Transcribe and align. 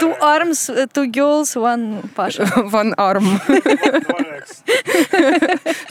Two 0.00 0.14
arms, 0.20 0.70
two 0.94 1.06
girls, 1.16 1.56
one 1.56 2.02
Паша. 2.14 2.44
One 2.72 2.94
arm. 2.96 3.40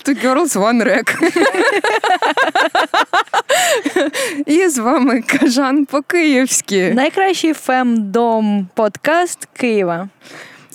Two 0.03 0.15
girls, 0.23 0.55
one 0.55 0.83
rec. 0.83 1.07
І 4.45 4.67
з 4.69 4.77
вами 4.77 5.21
Кажан 5.21 5.85
по-київськи. 5.85 6.93
Найкращий 6.93 7.53
фемдом 7.53 8.67
подкаст 8.73 9.47
Києва. 9.53 10.09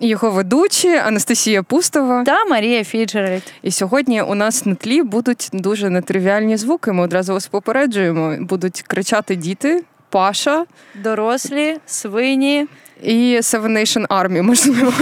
Його 0.03 0.31
ведучі 0.31 0.89
Анастасія 0.89 1.63
Пустова 1.63 2.25
та 2.25 2.45
Марія 2.45 2.85
Фіджеральд. 2.85 3.43
І 3.63 3.71
сьогодні 3.71 4.23
у 4.23 4.35
нас 4.35 4.67
на 4.67 4.75
тлі 4.75 5.03
будуть 5.03 5.49
дуже 5.53 5.91
нетривіальні 5.91 6.57
звуки. 6.57 6.93
Ми 6.93 7.03
одразу 7.03 7.33
вас 7.33 7.47
попереджуємо. 7.47 8.37
Будуть 8.41 8.83
кричати 8.83 9.37
діти, 9.37 9.83
Паша, 10.11 10.65
дорослі, 10.95 11.77
свині 11.87 12.67
і 13.03 13.37
Seven 13.37 13.69
Nation 13.79 14.07
Army, 14.07 14.43
можливо. 14.43 14.93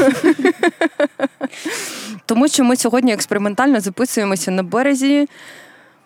Тому 2.26 2.48
що 2.48 2.64
ми 2.64 2.76
сьогодні 2.76 3.12
експериментально 3.12 3.80
записуємося 3.80 4.50
на 4.50 4.62
березі 4.62 5.28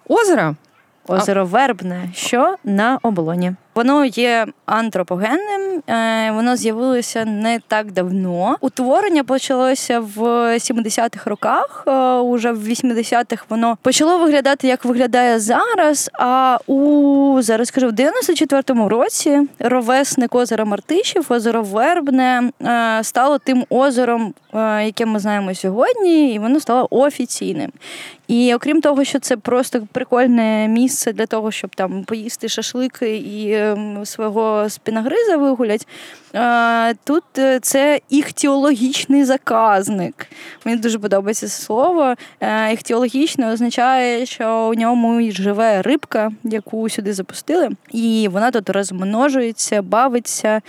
озера. 0.09 0.55
Озеро 1.09 1.47
Вербне, 1.47 2.11
що 2.15 2.56
на 2.65 2.98
оболоні. 3.02 3.52
Воно 3.75 4.05
є 4.05 4.47
антропогенним, 4.67 5.83
е, 5.89 6.33
воно 6.33 6.57
з'явилося 6.57 7.25
не 7.25 7.61
так 7.69 7.93
давно. 7.93 8.57
Утворення 8.61 9.25
почалося 9.25 10.01
в 10.01 10.21
70-х 10.59 11.31
роках. 11.31 11.85
Е, 11.87 12.15
уже 12.15 12.53
в 12.53 12.69
80-х 12.69 13.45
воно 13.48 13.79
почало 13.83 14.19
виглядати, 14.19 14.69
як 14.69 14.85
виглядає 14.85 15.39
зараз. 15.39 16.11
А 16.12 16.59
у 16.67 17.39
зараз 17.43 17.71
кажу, 17.71 17.89
в 17.89 17.93
94-му 17.93 18.89
році 18.89 19.48
ровесник 19.59 20.34
озера 20.34 20.65
Мартишів, 20.65 21.27
озеро 21.29 21.62
Вербне, 21.62 22.51
е, 22.62 23.05
стало 23.05 23.39
тим 23.39 23.65
озером, 23.70 24.34
яке 24.84 25.07
ми 25.07 25.19
знаємо 25.19 25.55
сьогодні, 25.55 26.34
і 26.34 26.39
воно 26.39 26.61
стало 26.61 26.89
офіційним. 26.91 27.73
І 28.29 28.55
окрім 28.55 28.81
того, 28.81 29.05
що 29.05 29.19
це 29.19 29.36
просто 29.36 29.86
прикольне 29.92 30.69
місце 30.69 31.12
для 31.12 31.27
того, 31.27 31.51
щоб 31.51 31.75
там 31.77 32.05
поїсти 32.05 32.48
шашлики 32.48 33.17
і 33.17 33.61
свого 34.05 34.68
спіногриза 34.68 35.36
вигулять. 35.36 35.86
Тут 37.05 37.24
е, 37.38 37.60
це 37.60 38.00
іхтіологічний 38.08 39.24
заказник. 39.24 40.27
Мені 40.64 40.78
дуже 40.78 40.98
подобається 40.98 41.48
це 41.48 41.62
слово. 41.62 42.14
Е, 42.40 42.72
іхтіологічне 42.72 43.52
означає, 43.52 44.27
що 44.27 44.70
у 44.72 44.74
ньому 44.74 45.30
живе 45.30 45.83
рибка, 45.83 46.33
яку 46.44 46.88
сюди 46.88 47.12
запустили, 47.12 47.70
і 47.90 48.28
вона 48.33 48.50
тут 48.50 48.70
розмножується, 48.70 49.83
бавиться. 49.83 50.60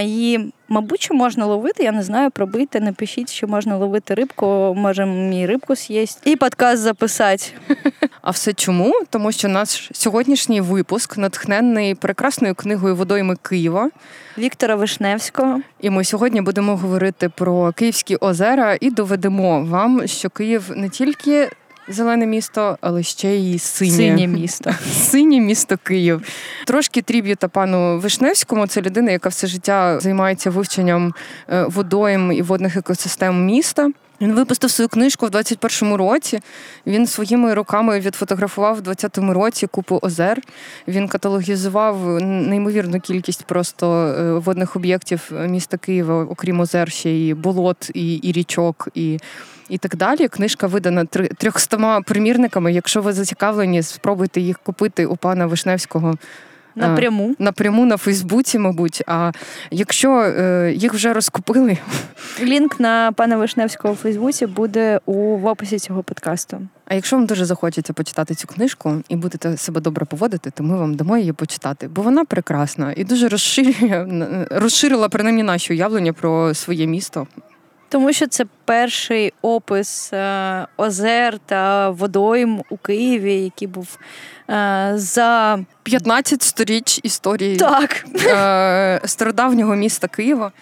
І 0.00 0.38
Мабуть, 0.68 1.02
що 1.02 1.14
можна 1.14 1.46
ловити, 1.46 1.84
я 1.84 1.92
не 1.92 2.02
знаю, 2.02 2.30
пробити, 2.30 2.80
напишіть, 2.80 3.32
що 3.32 3.46
можна 3.46 3.76
ловити 3.76 4.14
рибку, 4.14 4.74
можемо 4.76 5.14
мій 5.14 5.46
рибку 5.46 5.74
з'їсти 5.74 6.30
і 6.30 6.36
подкаст 6.36 6.82
записати. 6.82 7.46
А 8.24 8.30
все 8.30 8.52
чому? 8.52 8.92
Тому 9.10 9.32
що 9.32 9.48
наш 9.48 9.90
сьогоднішній 9.92 10.60
випуск 10.60 11.16
натхнений 11.16 11.94
прекрасною 11.94 12.54
книгою 12.54 12.96
Водойми 12.96 13.36
Києва 13.42 13.90
Віктора 14.38 14.76
Вишневського. 14.76 15.60
І 15.80 15.90
ми 15.90 16.04
сьогодні 16.04 16.40
будемо 16.40 16.76
говорити 16.76 17.28
про 17.28 17.72
Київські 17.72 18.16
озера 18.16 18.76
і 18.80 18.90
доведемо 18.90 19.64
вам, 19.64 20.06
що 20.06 20.30
Київ 20.30 20.70
не 20.76 20.88
тільки 20.88 21.50
зелене 21.88 22.26
місто, 22.26 22.78
але 22.80 23.02
ще 23.02 23.28
й 23.28 23.58
синє. 23.58 23.90
Синє 23.90 24.26
місто. 24.26 24.70
Синє 24.92 25.40
місто 25.40 25.78
Київ. 25.82 26.22
Трошки 26.66 27.02
тріб'юта 27.02 27.48
пану 27.48 27.98
Вишневському. 27.98 28.66
Це 28.66 28.82
людина, 28.82 29.10
яка 29.10 29.28
все 29.28 29.46
життя 29.46 30.00
займається 30.00 30.50
вивченням 30.50 31.14
е, 31.48 31.64
водойм 31.64 32.32
і 32.32 32.42
водних 32.42 32.76
екосистем 32.76 33.46
міста. 33.46 33.90
Він 34.24 34.34
випустив 34.34 34.70
свою 34.70 34.88
книжку 34.88 35.26
в 35.26 35.28
21-му 35.28 35.96
році. 35.96 36.40
Він 36.86 37.06
своїми 37.06 37.54
руками 37.54 38.00
відфотографував 38.00 38.76
в 38.76 38.80
20-му 38.80 39.34
році 39.34 39.66
купу 39.66 39.98
озер. 40.02 40.42
Він 40.88 41.08
каталогізував 41.08 42.22
неймовірну 42.22 43.00
кількість 43.00 43.44
просто 43.44 44.06
е, 44.06 44.32
водних 44.32 44.76
об'єктів 44.76 45.32
міста 45.48 45.76
Києва, 45.76 46.24
окрім 46.24 46.60
озер, 46.60 46.90
ще 46.90 47.10
й 47.10 47.34
болот, 47.34 47.90
і, 47.94 48.14
і 48.14 48.32
річок, 48.32 48.88
і 48.94 49.18
і 49.68 49.78
так 49.78 49.96
далі. 49.96 50.28
Книжка 50.28 50.66
видана 50.66 51.04
трьохстома 51.38 52.00
примірниками. 52.00 52.72
Якщо 52.72 53.02
ви 53.02 53.12
зацікавлені, 53.12 53.82
спробуйте 53.82 54.40
їх 54.40 54.58
купити 54.58 55.06
у 55.06 55.16
пана 55.16 55.46
Вишневського. 55.46 56.14
Напряму 56.76 57.34
напряму 57.38 57.86
на 57.86 57.96
Фейсбуці, 57.96 58.58
мабуть. 58.58 59.02
А 59.06 59.32
якщо 59.70 60.20
е, 60.20 60.72
їх 60.76 60.94
вже 60.94 61.12
розкупили, 61.12 61.78
лінк 62.42 62.80
на 62.80 63.12
пана 63.12 63.36
Вишневського 63.36 63.94
у 63.94 63.96
Фейсбуці 63.96 64.46
буде 64.46 65.00
у 65.06 65.36
в 65.36 65.46
описі 65.46 65.78
цього 65.78 66.02
подкасту. 66.02 66.60
А 66.86 66.94
якщо 66.94 67.16
вам 67.16 67.26
дуже 67.26 67.44
захочеться 67.44 67.92
почитати 67.92 68.34
цю 68.34 68.46
книжку 68.46 69.02
і 69.08 69.16
будете 69.16 69.56
себе 69.56 69.80
добре 69.80 70.04
поводити, 70.04 70.50
то 70.50 70.62
ми 70.62 70.76
вам 70.76 70.94
дамо 70.94 71.16
її 71.16 71.32
почитати, 71.32 71.88
бо 71.88 72.02
вона 72.02 72.24
прекрасна 72.24 72.94
і 72.96 73.04
дуже 73.04 73.28
розширює 73.28 74.06
розширила 74.50 75.08
принаймні 75.08 75.42
наші 75.42 75.72
уявлення 75.72 76.12
про 76.12 76.54
своє 76.54 76.86
місто. 76.86 77.26
Тому 77.94 78.12
що 78.12 78.26
це 78.26 78.44
перший 78.64 79.32
опис 79.42 80.12
е, 80.12 80.66
озер 80.76 81.38
та 81.46 81.90
водойм 81.90 82.62
у 82.70 82.76
Києві, 82.76 83.34
який 83.34 83.68
був 83.68 83.98
е, 84.50 84.92
за 84.94 85.58
15 85.82 86.42
сторіч 86.42 87.00
історії 87.02 87.56
так. 87.56 88.04
Е, 88.26 89.00
стародавнього 89.04 89.74
міста 89.74 90.08
Києва. 90.08 90.52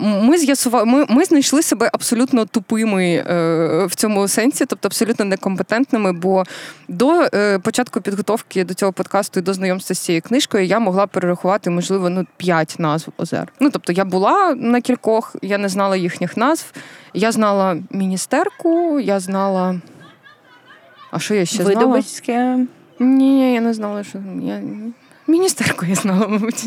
Ми 0.00 0.38
з'ясували, 0.38 0.84
ми, 0.84 1.06
ми 1.08 1.24
знайшли 1.24 1.62
себе 1.62 1.90
абсолютно 1.92 2.44
тупими 2.44 3.04
е, 3.04 3.86
в 3.86 3.94
цьому 3.94 4.28
сенсі, 4.28 4.66
тобто 4.66 4.88
абсолютно 4.88 5.24
некомпетентними. 5.24 6.12
Бо 6.12 6.44
до 6.88 7.28
е, 7.34 7.58
початку 7.58 8.00
підготовки 8.00 8.64
до 8.64 8.74
цього 8.74 8.92
подкасту 8.92 9.40
і 9.40 9.42
до 9.42 9.54
знайомства 9.54 9.94
з 9.94 9.98
цією 9.98 10.22
книжкою 10.22 10.64
я 10.64 10.78
могла 10.78 11.06
перерахувати, 11.06 11.70
можливо, 11.70 12.10
ну 12.10 12.26
п'ять 12.36 12.76
назв 12.78 13.12
озер. 13.16 13.52
Ну 13.60 13.70
тобто 13.70 13.92
я 13.92 14.04
була 14.04 14.54
на 14.54 14.80
кількох, 14.80 15.36
я 15.42 15.58
не 15.58 15.68
знала 15.68 15.96
їхніх 15.96 16.36
назв. 16.36 16.72
Я 17.14 17.32
знала 17.32 17.76
міністерку, 17.90 19.00
я 19.00 19.20
знала. 19.20 19.80
А 21.10 21.18
що 21.18 21.34
я 21.34 21.44
ще 21.44 21.56
знала? 21.56 21.74
Видобицьке. 21.74 22.58
Ні, 22.98 23.54
я 23.54 23.60
не 23.60 23.74
знала, 23.74 24.04
що 24.04 24.18
я. 24.42 24.62
Міністерку 25.28 25.86
я 25.86 25.94
знала, 25.94 26.28
мабуть. 26.28 26.64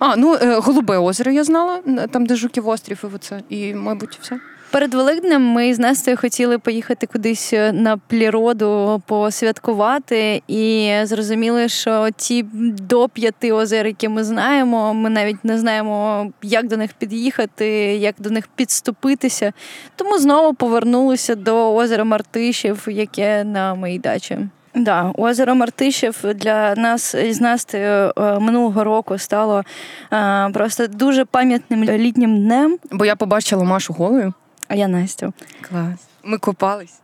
А, 0.00 0.16
ну 0.16 0.34
е, 0.34 0.54
Голубе 0.54 0.98
озеро 0.98 1.32
я 1.32 1.44
знала, 1.44 1.80
там, 2.10 2.26
де 2.26 2.36
Жуків 2.36 2.68
острів, 2.68 3.04
і 3.04 3.14
оце. 3.14 3.42
І, 3.48 3.74
мабуть, 3.74 4.18
все. 4.22 4.40
Перед 4.70 4.94
Великднем 4.94 5.42
ми 5.42 5.74
з 5.74 5.78
Настею 5.78 6.16
хотіли 6.16 6.58
поїхати 6.58 7.06
кудись 7.06 7.52
е, 7.52 7.72
на 7.72 7.96
пліроду 7.96 9.02
посвяткувати, 9.06 10.42
і 10.48 10.94
зрозуміли, 11.02 11.68
що 11.68 12.08
ті 12.16 12.44
до 12.88 13.08
п'яти 13.08 13.52
озер, 13.52 13.86
які 13.86 14.08
ми 14.08 14.24
знаємо, 14.24 14.94
ми 14.94 15.10
навіть 15.10 15.44
не 15.44 15.58
знаємо, 15.58 16.26
як 16.42 16.68
до 16.68 16.76
них 16.76 16.92
під'їхати, 16.92 17.66
як 17.96 18.14
до 18.18 18.30
них 18.30 18.48
підступитися. 18.56 19.52
Тому 19.96 20.18
знову 20.18 20.54
повернулися 20.54 21.34
до 21.34 21.74
озера 21.74 22.04
Мартишів, 22.04 22.86
яке 22.90 23.44
на 23.44 23.74
моїй 23.74 23.98
дачі. 23.98 24.38
Да, 24.74 25.12
озеро 25.16 25.54
Мартишів 25.54 26.24
для 26.34 26.74
нас 26.74 27.14
із 27.14 27.40
Настею 27.40 28.12
е, 28.16 28.38
минулого 28.38 28.84
року 28.84 29.18
стало 29.18 29.64
е, 30.12 30.50
просто 30.50 30.86
дуже 30.86 31.24
пам'ятним 31.24 31.84
літнім 31.84 32.44
днем. 32.44 32.78
Бо 32.90 33.04
я 33.04 33.16
побачила 33.16 33.64
Машу 33.64 33.92
голою. 33.92 34.32
А 34.68 34.74
я 34.74 34.88
Настю. 34.88 35.32
Клас. 35.60 36.08
Ми 36.24 36.38
купались. 36.38 37.00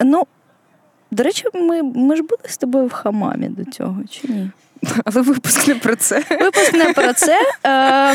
Ну, 0.00 0.26
до 1.10 1.22
речі, 1.22 1.44
ми 1.54 1.82
ми 1.82 2.16
ж 2.16 2.22
були 2.22 2.40
з 2.48 2.56
тобою 2.56 2.86
в 2.86 2.92
хамамі 2.92 3.48
до 3.48 3.64
цього, 3.64 3.96
чи 4.10 4.28
ні? 4.28 4.50
Але 5.04 5.22
випуск 5.22 5.68
не 5.68 5.74
про 5.74 5.96
це. 5.96 6.22
Випуск 6.40 6.74
не 6.74 6.92
про 6.92 7.12
це. 7.12 7.38
Е, 7.64 8.14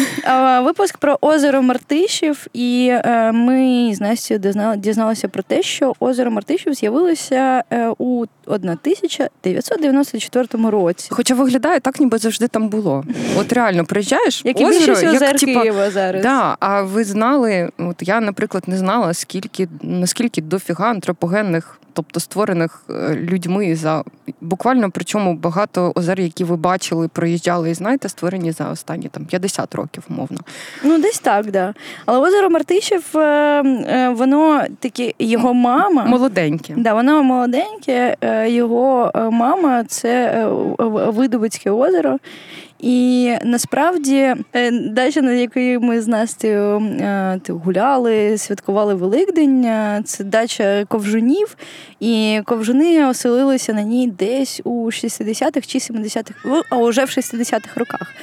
випуск 0.59 0.97
про 0.97 1.17
озеро 1.21 1.61
Мартишів, 1.61 2.47
і 2.53 2.87
е, 2.91 3.31
ми 3.31 3.91
з 3.95 4.01
Настю 4.01 4.37
дізналися 4.77 5.27
про 5.27 5.43
те, 5.43 5.61
що 5.61 5.93
озеро 5.99 6.31
Мартишів 6.31 6.73
з'явилося 6.73 7.63
е, 7.71 7.87
у 7.97 8.25
1994 8.45 10.69
році. 10.69 11.07
Хоча 11.11 11.35
виглядає 11.35 11.79
так, 11.79 11.99
ніби 11.99 12.17
завжди 12.17 12.47
там 12.47 12.69
було. 12.69 13.03
От 13.37 13.53
реально 13.53 13.85
приїжджаєш, 13.85 14.41
як 14.45 14.61
і 14.61 14.65
озеро, 14.65 14.93
озер 14.93 15.13
як, 15.13 15.37
типа, 15.37 15.61
Києва 15.61 15.91
зараз. 15.91 16.23
Да, 16.23 16.57
А 16.59 16.81
ви 16.81 17.03
знали, 17.03 17.69
от 17.77 17.95
я, 18.01 18.21
наприклад, 18.21 18.63
не 18.67 18.77
знала, 18.77 19.13
скільки 19.13 19.67
наскільки 19.81 20.41
дофіга 20.41 20.89
антропогенних 20.89 21.79
тобто 21.93 22.19
створених 22.19 22.83
людьми 23.15 23.75
за 23.75 24.03
буквально 24.41 24.91
причому 24.91 25.33
багато 25.33 25.91
озер, 25.95 26.19
які 26.19 26.43
ви 26.53 26.57
бачили, 26.57 27.07
проїжджали 27.07 27.69
і 27.69 27.73
знаєте, 27.73 28.09
створені 28.09 28.51
за 28.51 28.69
останні 28.69 29.07
там 29.07 29.25
50 29.25 29.75
років, 29.75 30.03
умовно. 30.09 30.37
Ну, 30.83 30.99
десь 30.99 31.19
так, 31.19 31.51
да. 31.51 31.73
Але 32.05 32.19
озеро 32.19 32.49
Мартишів, 32.49 33.17
е, 33.17 33.19
е, 33.19 34.09
воно 34.09 34.63
таке, 34.79 35.13
його 35.19 35.53
мама 35.53 36.05
молоденьке. 36.05 36.73
Да, 36.77 36.93
воно 36.93 37.23
молоденьке, 37.23 38.17
його 38.47 39.11
мама 39.31 39.83
це 39.83 40.45
Видовицьке 41.07 41.71
озеро. 41.71 42.17
І 42.83 43.33
насправді 43.43 44.35
е, 44.53 44.71
дача, 44.71 45.21
на 45.21 45.31
якій 45.31 45.77
ми 45.77 46.01
з 46.01 46.07
Настею 46.07 46.77
е, 46.79 47.39
гуляли, 47.47 48.37
святкували 48.37 48.93
Великдень, 48.93 49.67
це 50.05 50.23
дача 50.23 50.85
ковжунів, 50.87 51.57
і 51.99 52.41
ковжуни 52.45 53.07
оселилися 53.07 53.73
на 53.73 53.81
ній 53.81 54.07
десь 54.07 54.61
у 54.63 54.85
60-х 54.85 55.67
чи 55.67 55.77
70-х, 55.77 56.63
а 56.69 56.77
вже 56.77 57.05
в 57.05 57.07
60-х 57.07 57.79
роках. 57.79 58.13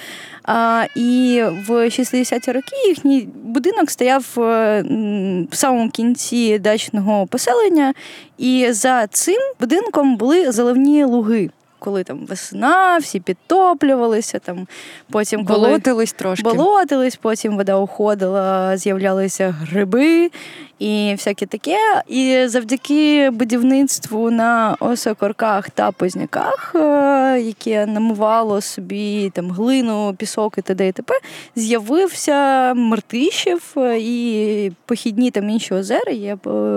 А, 0.45 0.85
І 0.95 1.43
в 1.67 1.71
60-ті 1.71 2.53
роки 2.53 2.77
їхній 2.89 3.29
будинок 3.45 3.91
стояв 3.91 4.27
е, 4.39 4.83
в 5.51 5.57
самому 5.57 5.91
кінці 5.91 6.59
дачного 6.59 7.27
поселення, 7.27 7.95
і 8.39 8.67
за 8.71 9.07
цим 9.07 9.39
будинком 9.61 10.17
були 10.17 10.53
заливні 10.53 11.05
луги 11.05 11.51
коли 11.81 12.05
там 12.05 12.27
весна, 12.27 12.99
всі 12.99 13.21
підтоплювалися, 13.21 14.39
там 14.39 14.67
потім 15.11 15.45
коли 15.45 15.69
болотились 15.69 16.13
трошки. 16.13 16.43
Болотились, 16.43 17.17
потім 17.17 17.57
вода 17.57 17.77
уходила, 17.77 18.77
з'являлися 18.77 19.51
гриби 19.61 20.31
і 20.81 21.15
всяке 21.15 21.47
таке. 21.47 22.03
І 22.09 22.45
завдяки 22.47 23.31
будівництву 23.31 24.31
на 24.31 24.77
осокорках 24.81 25.71
та 25.71 25.93
позняках, 25.93 26.73
е, 26.75 27.41
яке 27.41 27.87
намивало 27.87 28.61
собі 28.61 29.31
там 29.35 29.51
глину, 29.51 30.15
пісок 30.19 30.55
і 30.59 30.63
т.д. 30.63 30.89
і 30.89 30.93
т.п., 30.93 31.15
з'явився 31.57 32.73
Мартишів 32.75 33.75
е, 33.77 33.99
і 34.01 34.73
похідні 34.87 35.31
там 35.31 35.51
інші 35.51 35.75
озера, 35.75 36.13
є 36.13 36.37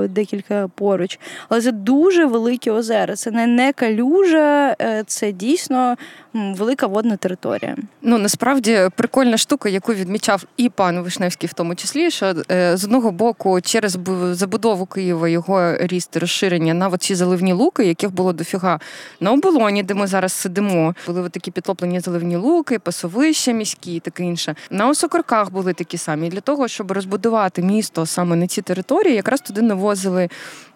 декілька 0.10 0.68
поруч. 0.76 1.20
Але 1.50 1.62
це 1.62 1.72
дуже 1.72 2.26
великі 2.26 2.72
озера. 2.72 3.16
Це 3.16 3.32
не, 3.32 3.48
не 3.48 3.74
калюжа, 3.74 4.76
е, 4.82 5.04
це 5.08 5.32
дійсно 5.32 5.96
велика 6.34 6.88
водна 6.88 7.18
територія. 7.18 7.76
Ну 8.02 8.18
насправді 8.18 8.80
прикольна 8.96 9.38
штука, 9.38 9.70
яку 9.70 9.94
відмічав 9.94 10.44
і 10.58 10.70
пан 10.70 11.02
Вишневський, 11.02 11.50
в 11.50 11.54
тому 11.54 11.76
числі, 11.76 12.12
що 12.12 12.34
з 12.50 12.84
одного 12.84 13.12
боку 13.12 13.62
через 13.62 13.93
забудову 14.32 14.86
Києва, 14.86 15.30
його 15.30 15.78
ріст 15.78 16.18
розширення 16.18 16.74
на 16.74 16.98
ці 16.98 17.16
заливні 17.16 17.54
луки, 17.54 17.86
яких 17.86 18.12
було 18.14 18.34
дофіга 18.34 18.80
на 19.20 19.32
оболоні, 19.32 19.84
де 19.84 19.94
ми 19.94 20.08
зараз 20.08 20.34
сидимо. 20.34 20.96
Були 21.08 21.30
такі 21.30 21.52
підтоплені 21.52 22.00
заливні 22.00 22.36
луки, 22.36 22.80
пасовища 22.80 23.52
міські 23.52 23.96
і 23.96 24.00
таке 24.00 24.24
інше. 24.24 24.56
На 24.70 24.90
осокорках 24.90 25.52
були 25.52 25.74
такі 25.74 25.98
самі. 25.98 26.30
для 26.30 26.42
того, 26.42 26.68
щоб 26.68 26.92
розбудувати 26.92 27.62
місто 27.62 28.06
саме 28.06 28.36
на 28.36 28.48
ці 28.48 28.62
території, 28.62 29.16
якраз 29.16 29.42
туди 29.42 29.62
навозили 29.62 30.30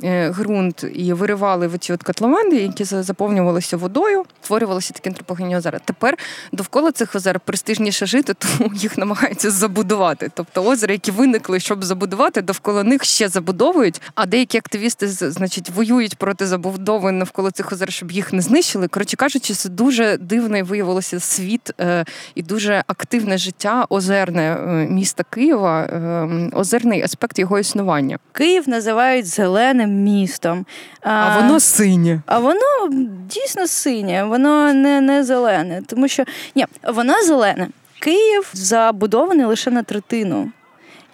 е, 0.04 0.30
ґрунт 0.30 0.86
і 0.94 1.14
виривали 1.14 1.68
в 1.68 1.78
ці 1.78 1.94
от 1.94 2.04
котловани, 2.04 2.56
які 2.56 2.84
заповнювалися 2.84 3.78
водою, 3.78 4.26
створювалися 4.42 4.94
такі 4.94 5.10
антропогенні 5.10 5.58
озера. 5.58 5.80
Тепер 5.86 6.18
довкола 6.52 6.92
цих 6.92 7.16
озер 7.16 7.40
престижніше 7.40 8.06
жити, 8.06 8.34
тому 8.58 8.72
їх 8.74 8.98
намагаються 8.98 9.52
забудувати. 9.52 10.32
Тобто 10.34 10.64
озера, 10.64 10.94
які 10.94 11.12
виникли, 11.12 11.60
щоб 11.60 11.84
забудувати, 11.84 12.42
довкола 12.42 12.84
них 12.84 13.06
ще 13.08 13.30
забудовують, 13.30 14.02
а 14.16 14.26
деякі 14.26 14.58
активісти 14.58 15.08
значить 15.08 15.70
воюють 15.70 16.16
проти 16.16 16.48
забудови 16.48 17.12
навколо 17.12 17.52
цих 17.52 17.72
озер, 17.72 17.92
щоб 17.92 18.12
їх 18.12 18.34
не 18.34 18.42
знищили. 18.42 18.88
Коротше 18.88 19.18
кажучи, 19.18 19.54
це 19.54 19.70
дуже 19.70 20.18
дивний 20.18 20.64
виявилося 20.64 21.20
світ 21.20 21.72
е, 21.80 22.06
і 22.36 22.42
дуже 22.44 22.84
активне 22.88 23.38
життя 23.38 23.86
озерне 23.90 24.42
е, 24.42 24.68
міста 24.90 25.24
Києва, 25.30 25.82
е, 25.82 26.50
озерний 26.54 27.02
аспект 27.02 27.40
його 27.40 27.60
існування. 27.60 28.18
Київ 28.32 28.70
називають 28.70 29.28
зеленим 29.28 29.90
містом, 29.90 30.66
а, 31.02 31.10
а 31.12 31.42
воно 31.42 31.60
синє. 31.60 32.22
А 32.26 32.40
воно 32.40 32.90
дійсно 33.30 33.68
синє, 33.68 34.24
воно 34.24 34.74
не, 34.74 35.02
не 35.02 35.24
зелене, 35.24 35.82
тому 35.88 36.08
що 36.08 36.24
ні, 36.56 36.66
воно 36.94 37.24
зелене. 37.24 37.68
Київ 38.00 38.50
забудований 38.54 39.46
лише 39.46 39.72
на 39.72 39.84
третину. 39.84 40.52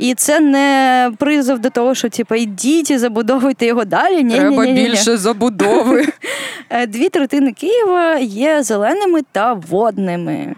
І 0.04 0.14
це 0.14 0.40
не 0.40 1.12
призов 1.18 1.60
до 1.60 1.70
того, 1.70 1.96
що 1.96 2.10
типу, 2.10 2.36
йдіть 2.36 2.92
і 2.92 2.98
забудовуйте 2.98 3.66
його 3.66 3.86
далі. 3.86 4.24
Ні, 4.24 4.36
Треба 4.36 4.66
ні, 4.66 4.72
ні, 4.72 4.84
більше 4.84 5.18
забудови. 5.18 6.06
Е, 6.70 6.88
дві 6.88 7.10
третини 7.10 7.52
Києва 7.52 8.18
є 8.20 8.64
зеленими 8.64 9.22
та 9.32 9.54
водними. 9.54 10.56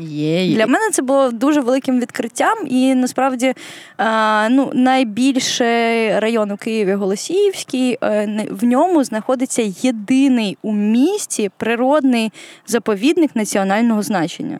Є, 0.00 0.54
Для 0.54 0.66
мене 0.66 0.90
це 0.92 1.02
було 1.02 1.30
дуже 1.30 1.60
великим 1.60 2.00
відкриттям, 2.00 2.58
і 2.66 2.94
насправді 2.94 3.54
а, 3.96 4.48
ну, 4.50 4.70
найбільший 4.74 6.20
район 6.20 6.50
у 6.50 6.56
Києві 6.56 6.94
Голосіївський, 6.94 7.98
е, 8.02 8.46
в 8.50 8.64
ньому 8.64 9.04
знаходиться 9.04 9.62
єдиний 9.82 10.58
у 10.62 10.72
місті 10.72 11.50
природний 11.56 12.32
заповідник 12.66 13.36
національного 13.36 14.02
значення. 14.02 14.58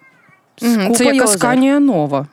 Це 0.94 1.04
як 1.04 1.22
Асканія 1.22 1.80
Нова. 1.80 2.26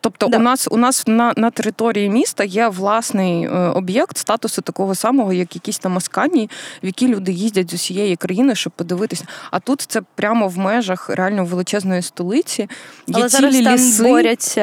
Тобто, 0.00 0.28
да. 0.28 0.36
у 0.36 0.40
нас 0.40 0.68
у 0.70 0.76
нас 0.76 1.06
на 1.06 1.32
на 1.36 1.50
території 1.50 2.08
міста 2.10 2.44
є 2.44 2.68
власний 2.68 3.44
е, 3.44 3.50
об'єкт 3.50 4.16
статусу 4.16 4.62
такого 4.62 4.94
самого, 4.94 5.32
як 5.32 5.54
якісь 5.54 5.78
там 5.78 5.96
Асканії, 5.96 6.50
в 6.82 6.86
які 6.86 7.08
люди 7.08 7.32
їздять 7.32 7.70
з 7.70 7.74
усієї 7.74 8.16
країни, 8.16 8.54
щоб 8.54 8.72
подивитися. 8.72 9.24
А 9.50 9.60
тут 9.60 9.80
це 9.80 10.02
прямо 10.14 10.48
в 10.48 10.58
межах 10.58 11.10
реально 11.10 11.44
величезної 11.44 12.02
столиці. 12.02 12.62
Є 12.62 12.68
Але 13.12 13.28
цілі 13.28 13.40
зараз 13.40 13.54
ліси. 13.54 14.02
там 14.02 14.12
борються. 14.12 14.62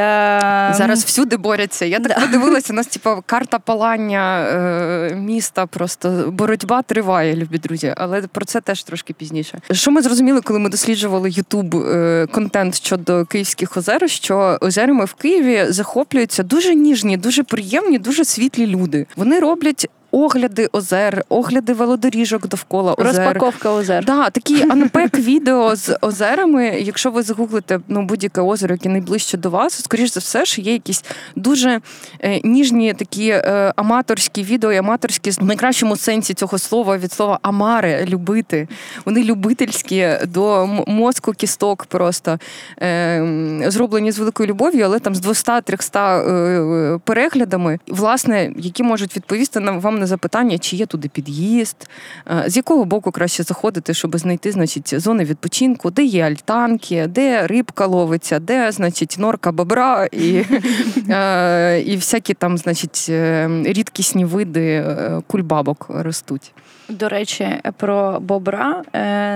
Зараз 0.77 1.03
всюди 1.03 1.37
борються. 1.37 1.85
Я 1.85 1.99
так 1.99 2.07
да. 2.07 2.21
подивилася, 2.25 2.73
у 2.73 2.75
нас 2.75 2.87
типу, 2.87 3.23
карта 3.25 3.59
палання 3.59 4.39
е, 4.41 5.15
міста, 5.15 5.65
просто 5.65 6.09
боротьба 6.27 6.81
триває, 6.81 7.35
любі 7.35 7.57
друзі. 7.57 7.93
Але 7.97 8.21
про 8.21 8.45
це 8.45 8.61
теж 8.61 8.83
трошки 8.83 9.13
пізніше. 9.13 9.59
Що 9.71 9.91
ми 9.91 10.01
зрозуміли, 10.01 10.41
коли 10.41 10.59
ми 10.59 10.69
досліджували 10.69 11.29
Ютуб 11.29 11.75
е, 11.75 12.27
контент 12.31 12.75
щодо 12.75 13.25
київських 13.25 13.77
озер, 13.77 14.09
що 14.09 14.57
озерами 14.61 15.05
в 15.05 15.13
Києві 15.17 15.65
захоплюються 15.69 16.43
дуже 16.43 16.75
ніжні, 16.75 17.17
дуже 17.17 17.43
приємні, 17.43 17.99
дуже 17.99 18.25
світлі 18.25 18.67
люди. 18.67 19.05
Вони 19.15 19.39
роблять 19.39 19.89
огляди 20.11 20.69
озер, 20.71 21.23
огляди 21.29 21.73
велодоріжок 21.73 22.47
довкола 22.47 22.93
озер. 22.93 23.07
Розпаковка 23.07 23.71
озер. 23.71 24.05
Да, 24.05 24.29
такі 24.29 24.61
анпек 24.69 25.19
відео 25.19 25.75
з 25.75 25.97
озерами. 26.01 26.65
Якщо 26.65 27.11
ви 27.11 27.23
загуглите 27.23 27.79
ну, 27.87 28.01
будь-яке 28.01 28.41
озеро, 28.41 28.75
яке 28.75 28.89
найближче 28.89 29.37
до 29.37 29.49
вас, 29.49 29.83
скоріш 29.83 30.13
за 30.13 30.19
все, 30.19 30.45
що 30.45 30.61
є 30.61 30.73
якісь 30.73 31.03
дуже 31.35 31.81
е, 32.19 32.41
ніжні 32.43 32.93
такі 32.93 33.29
е, 33.29 33.73
аматорські 33.75 34.43
відео, 34.43 34.73
і 34.73 34.77
аматорські 34.77 35.29
в 35.29 35.43
найкращому 35.43 35.95
сенсі 35.95 36.33
цього 36.33 36.57
слова 36.57 36.97
від 36.97 37.11
слова 37.11 37.39
амари 37.41 38.05
любити. 38.09 38.67
Вони 39.05 39.23
любительські 39.23 40.09
до 40.27 40.67
мозку 40.87 41.33
кісток 41.33 41.85
просто 41.85 42.39
е, 42.81 43.63
зроблені 43.67 44.11
з 44.11 44.19
великою 44.19 44.49
любов'ю, 44.49 44.85
але 44.85 44.99
там 44.99 45.15
з 45.15 45.25
200-300 45.25 46.95
е, 46.95 46.99
переглядами, 47.03 47.79
власне, 47.87 48.51
які 48.57 48.83
можуть 48.83 49.15
відповісти 49.15 49.59
нам 49.59 49.79
вам 49.79 49.96
на 49.97 50.05
запитання, 50.05 50.57
чи 50.57 50.75
є 50.75 50.85
туди 50.85 51.07
під'їзд, 51.07 51.89
е, 52.31 52.43
з 52.47 52.57
якого 52.57 52.85
боку 52.85 53.11
краще 53.11 53.43
заходити, 53.43 53.93
щоб 53.93 54.17
знайти 54.17 54.51
значить, 54.51 54.99
зони 55.01 55.23
відпочинку, 55.23 55.91
де 55.91 56.03
є 56.03 56.23
альтанки, 56.23 57.07
де 57.07 57.47
рибка 57.47 57.85
ловиться, 57.85 58.39
де 58.39 58.71
значить, 58.71 59.15
норка 59.19 59.51
бобра? 59.51 60.05
І 60.11 60.43
е, 61.09 61.81
і 61.81 61.95
всякі 61.95 62.33
там 62.33 62.57
значить, 62.57 63.05
е, 63.09 63.49
рідкісні 63.63 64.25
види 64.25 64.85
кульбабок 65.27 65.85
ростуть. 65.89 66.53
До 66.89 67.09
речі, 67.09 67.61
про 67.77 68.19
бобра 68.19 68.83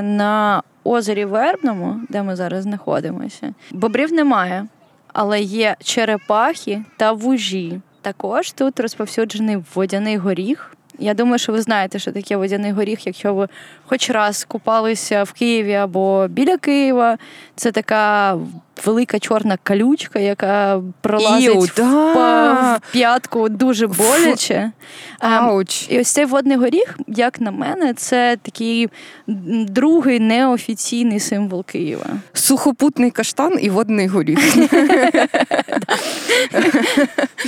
на 0.01 0.63
озері 0.83 1.25
Вербному, 1.25 2.01
де 2.09 2.23
ми 2.23 2.35
зараз 2.35 2.63
знаходимося, 2.63 3.53
бобрів 3.71 4.13
немає, 4.13 4.67
але 5.13 5.41
є 5.41 5.75
черепахи 5.83 6.83
та 6.97 7.11
вужі. 7.11 7.81
Також 8.01 8.51
тут 8.51 8.79
розповсюджений 8.79 9.57
водяний 9.75 10.17
горіх. 10.17 10.75
Я 10.99 11.13
думаю, 11.13 11.39
що 11.39 11.51
ви 11.51 11.61
знаєте, 11.61 11.99
що 11.99 12.11
таке 12.11 12.35
водяний 12.35 12.71
горіх, 12.71 13.07
якщо 13.07 13.33
ви 13.33 13.47
хоч 13.85 14.09
раз 14.09 14.43
купалися 14.43 15.23
в 15.23 15.31
Києві 15.31 15.73
або 15.73 16.27
біля 16.27 16.57
Києва. 16.57 17.17
Це 17.55 17.71
така 17.71 18.37
велика 18.85 19.19
чорна 19.19 19.57
калючка, 19.63 20.19
яка 20.19 20.81
пролазить 21.01 21.45
Іу, 21.45 21.59
в, 21.59 21.73
да. 21.77 22.75
в 22.75 22.91
п'ятку 22.91 23.49
дуже 23.49 23.87
боляче. 23.87 24.71
Ауч. 25.19 25.85
І 25.89 25.99
ось 25.99 26.11
цей 26.11 26.25
водний 26.25 26.57
горіх, 26.57 26.99
як 27.07 27.41
на 27.41 27.51
мене, 27.51 27.93
це 27.93 28.37
такий 28.41 28.89
другий 29.67 30.19
неофіційний 30.19 31.19
символ 31.19 31.65
Києва. 31.65 32.05
Сухопутний 32.33 33.11
каштан 33.11 33.57
і 33.61 33.69
водний 33.69 34.07
горіх. 34.07 34.39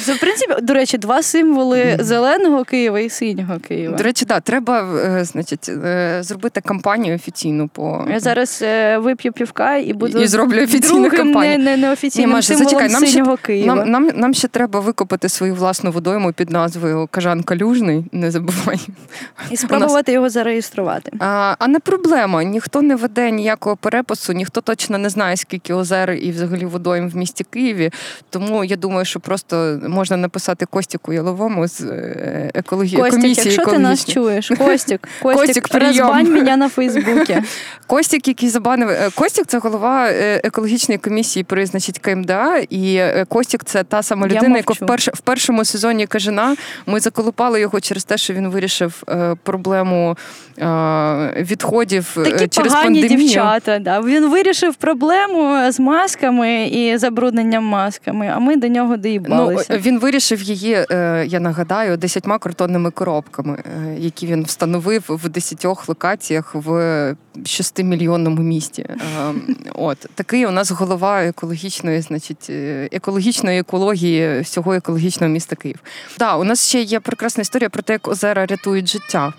Це, 0.05 0.13
в 0.13 0.19
принципі, 0.19 0.53
до 0.61 0.73
речі, 0.73 0.97
два 0.97 1.23
символи 1.23 1.97
зеленого 1.99 2.63
Києва 2.63 2.99
і 2.99 3.09
синього 3.09 3.59
Києва. 3.67 3.97
До 3.97 4.03
речі, 4.03 4.25
так, 4.25 4.43
треба 4.43 4.99
е, 5.05 5.25
значить, 5.25 5.69
е, 5.69 6.17
зробити 6.21 6.61
кампанію 6.61 7.15
офіційну 7.15 7.67
по. 7.67 8.05
Я 8.09 8.19
зараз 8.19 8.59
е, 8.61 8.97
вип'ю 8.97 9.33
півка 9.33 9.77
і 9.77 9.93
буду. 9.93 10.21
І 10.21 10.27
зроблю 10.27 10.63
офіційну 10.63 11.09
кампанії. 11.17 11.58
не, 11.58 11.63
не, 11.63 11.77
неофіційним 11.77 12.29
Ні, 12.29 12.36
Маша, 12.36 12.55
зачекай, 12.55 12.89
нам 12.89 13.05
ще- 13.05 13.24
Києва. 13.41 13.75
Нам, 13.75 13.89
нам, 13.89 14.10
нам 14.15 14.34
ще 14.34 14.48
треба 14.48 14.79
викопати 14.79 15.29
свою 15.29 15.55
власну 15.55 15.91
водойму 15.91 16.34
під 16.34 16.50
назвою 16.50 17.08
Кажан 17.12 17.43
Калюжний, 17.43 18.05
не 18.12 18.32
забувай. 18.32 18.79
І 19.51 19.58
спробувати 19.58 20.12
його 20.12 20.29
зареєструвати. 20.29 21.12
А, 21.20 21.55
а 21.60 21.67
не 21.67 21.79
проблема. 21.79 22.43
Ніхто 22.43 22.82
не 22.82 22.96
веде 22.96 23.32
ніякого 23.32 23.75
перепису, 23.75 24.34
ніхто 24.34 24.62
точно 24.62 24.98
не 24.98 25.10
знає, 25.10 25.38
скільки 25.38 25.74
озер 25.74 26.12
і 26.12 26.32
взагалі 26.32 26.65
водойм 26.65 27.10
в 27.10 27.15
місті 27.15 27.43
Києві. 27.43 27.91
Тому 28.29 28.63
я 28.63 28.75
думаю, 28.75 29.05
що 29.05 29.20
просто 29.20 29.79
можна 29.88 30.17
написати 30.17 30.65
Костіку 30.65 31.13
Яловому 31.13 31.67
з 31.67 31.82
е, 31.82 32.51
екології 32.53 32.98
Костік, 32.98 33.22
комісії 33.22 33.53
якщо 33.53 33.72
ти 33.72 33.79
нас 33.79 34.05
чуєш, 34.05 34.48
Костік, 34.58 35.08
Костік, 35.22 35.63
Костік, 35.63 35.74
розбань 35.74 36.34
мене 36.34 36.58
на 36.58 36.70
Фейсбуці. 36.70 37.43
Костік, 37.88 38.27
який 38.27 38.50
забанив 38.50 38.89
е, 38.89 39.10
Костік, 39.15 39.46
це 39.48 39.58
голова 39.58 40.08
е, 40.10 40.41
екологічної 40.43 40.98
комісії 41.03 41.43
при 41.43 41.65
значить 41.65 42.00
КМДА. 42.00 42.57
І 42.69 42.95
е, 42.95 43.25
Костік 43.29 43.63
це 43.63 43.83
та 43.83 44.03
сама 44.03 44.27
людина, 44.27 44.57
яка 44.57 44.74
в, 44.74 44.79
перш, 44.79 45.07
в 45.07 45.19
першому 45.19 45.65
сезоні 45.65 46.07
кажана. 46.07 46.55
Ми 46.86 47.00
заколупали 47.00 47.60
його 47.60 47.79
через 47.79 48.03
те, 48.03 48.17
що 48.17 48.33
він 48.33 48.48
вирішив 48.48 49.03
е, 49.10 49.36
проблему 49.43 50.17
е, 50.60 50.65
відходів 51.38 52.12
Такі 52.15 52.48
через 52.48 52.74
погані 52.74 53.01
пандемію. 53.01 53.27
дівчата. 53.27 53.79
Да. 53.79 54.01
Він 54.01 54.29
вирішив 54.29 54.75
проблему 54.75 55.72
з 55.72 55.79
масками 55.79 56.63
і 56.63 56.98
забрудненням 56.98 57.63
масками, 57.63 58.31
а 58.36 58.39
ми 58.39 58.55
до 58.55 58.67
нього 58.67 58.98
Ну, 59.03 59.48
він 59.69 60.00
вирішив 60.00 60.41
її, 60.41 60.86
я 61.25 61.39
нагадаю, 61.39 61.98
десятьма 61.98 62.38
картонними 62.38 62.91
коробками, 62.91 63.63
які 63.98 64.27
він 64.27 64.43
встановив 64.43 65.03
в 65.10 65.29
десятьох 65.29 65.89
локаціях 65.89 66.55
в 66.55 67.15
шестимільйонному 67.45 68.41
місті. 68.41 68.81
Е, 68.81 68.98
От 69.74 69.98
такий 70.15 70.45
у 70.45 70.51
нас 70.51 70.72
голова 70.72 70.92
екологічної, 71.01 72.01
значить, 72.01 72.50
е, 72.50 72.89
екологічної 72.91 73.59
екології 73.59 74.41
всього 74.41 74.73
екологічного 74.73 75.33
міста 75.33 75.55
Київ. 75.55 75.79
Так, 76.17 76.39
у 76.39 76.43
нас 76.43 76.67
ще 76.67 76.81
є 76.81 77.00
прекрасна 77.00 77.41
історія 77.41 77.69
про 77.69 77.83
те, 77.83 77.93
як 77.93 78.07
озера 78.07 78.45
рятують 78.45 78.89
життя. 78.89 79.33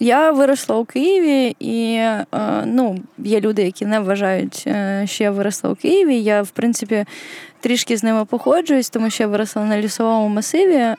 Я 0.00 0.32
виросла 0.32 0.76
у 0.76 0.84
Києві, 0.84 1.56
і 1.60 1.94
е, 1.94 2.26
ну, 2.66 2.98
є 3.18 3.40
люди, 3.40 3.62
які 3.62 3.86
не 3.86 4.00
вважають, 4.00 4.64
е, 4.66 5.04
що 5.06 5.24
я 5.24 5.30
виросла 5.30 5.70
у 5.70 5.74
Києві. 5.74 6.16
Я, 6.20 6.42
в 6.42 6.50
принципі, 6.50 7.04
трішки 7.60 7.96
з 7.96 8.02
ними 8.02 8.24
походжуюсь, 8.24 8.90
тому 8.90 9.10
що 9.10 9.22
я 9.22 9.28
виросла 9.28 9.64
на 9.64 9.80
лісовому 9.80 10.28
масиві. 10.28 10.94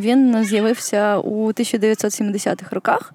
Він 0.00 0.44
з'явився 0.44 1.18
у 1.18 1.52
1970-х 1.52 2.74
роках. 2.74 3.12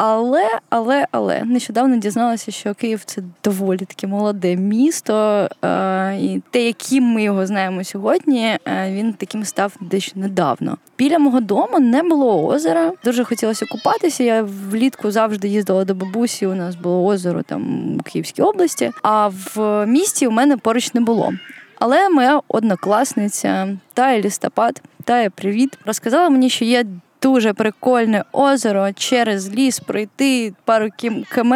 Але, 0.00 0.58
але, 0.70 1.06
але 1.10 1.44
нещодавно 1.44 1.96
дізналася, 1.96 2.50
що 2.50 2.74
Київ 2.74 3.02
це 3.04 3.22
доволі 3.44 3.78
таке 3.78 4.06
молоде 4.06 4.56
місто, 4.56 5.48
е, 5.64 6.16
і 6.16 6.42
те, 6.50 6.62
яким 6.62 7.04
ми 7.04 7.22
його 7.22 7.46
знаємо 7.46 7.84
сьогодні, 7.84 8.58
е, 8.66 8.90
він 8.92 9.12
таким 9.12 9.44
став 9.44 9.72
дещо 9.80 10.20
недавно. 10.20 10.78
Біля 10.98 11.18
мого 11.18 11.40
дому 11.40 11.78
не 11.78 12.02
було 12.02 12.46
озера. 12.46 12.92
Дуже 13.04 13.24
хотілося 13.24 13.66
купатися. 13.66 14.24
Я 14.24 14.42
влітку 14.70 15.10
завжди 15.10 15.48
їздила 15.48 15.84
до 15.84 15.94
бабусі. 15.94 16.46
У 16.46 16.54
нас 16.54 16.74
було 16.74 17.06
озеро 17.06 17.42
там 17.42 17.94
у 17.96 18.02
Київській 18.02 18.42
області. 18.42 18.90
А 19.02 19.30
в 19.54 19.86
місті 19.86 20.26
у 20.26 20.30
мене 20.30 20.56
поруч 20.56 20.94
не 20.94 21.00
було. 21.00 21.32
Але 21.78 22.08
моя 22.08 22.40
однокласниця 22.48 23.68
Тая 23.94 24.20
Лістопад, 24.20 24.82
Тая, 25.04 25.30
привіт, 25.30 25.78
розказала 25.86 26.28
мені, 26.28 26.50
що 26.50 26.64
є 26.64 26.84
дуже 27.22 27.52
прикольне 27.52 28.24
озеро 28.32 28.92
через 28.92 29.54
ліс 29.54 29.80
пройти 29.80 30.52
пару 30.64 30.88
км, 31.34 31.54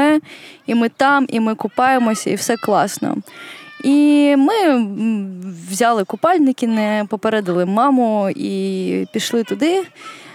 і 0.67 0.75
ми 0.75 0.89
там, 0.89 1.27
і 1.29 1.41
ми 1.41 1.55
купаємося, 1.55 2.31
і 2.31 2.35
все 2.35 2.57
класно. 2.57 3.17
І 3.85 4.35
ми 4.39 4.87
взяли 5.71 6.05
купальники, 6.05 6.67
не 6.67 7.07
попередили 7.09 7.67
маму 7.67 8.31
і 8.37 9.07
пішли 9.13 9.45
туди. 9.45 9.83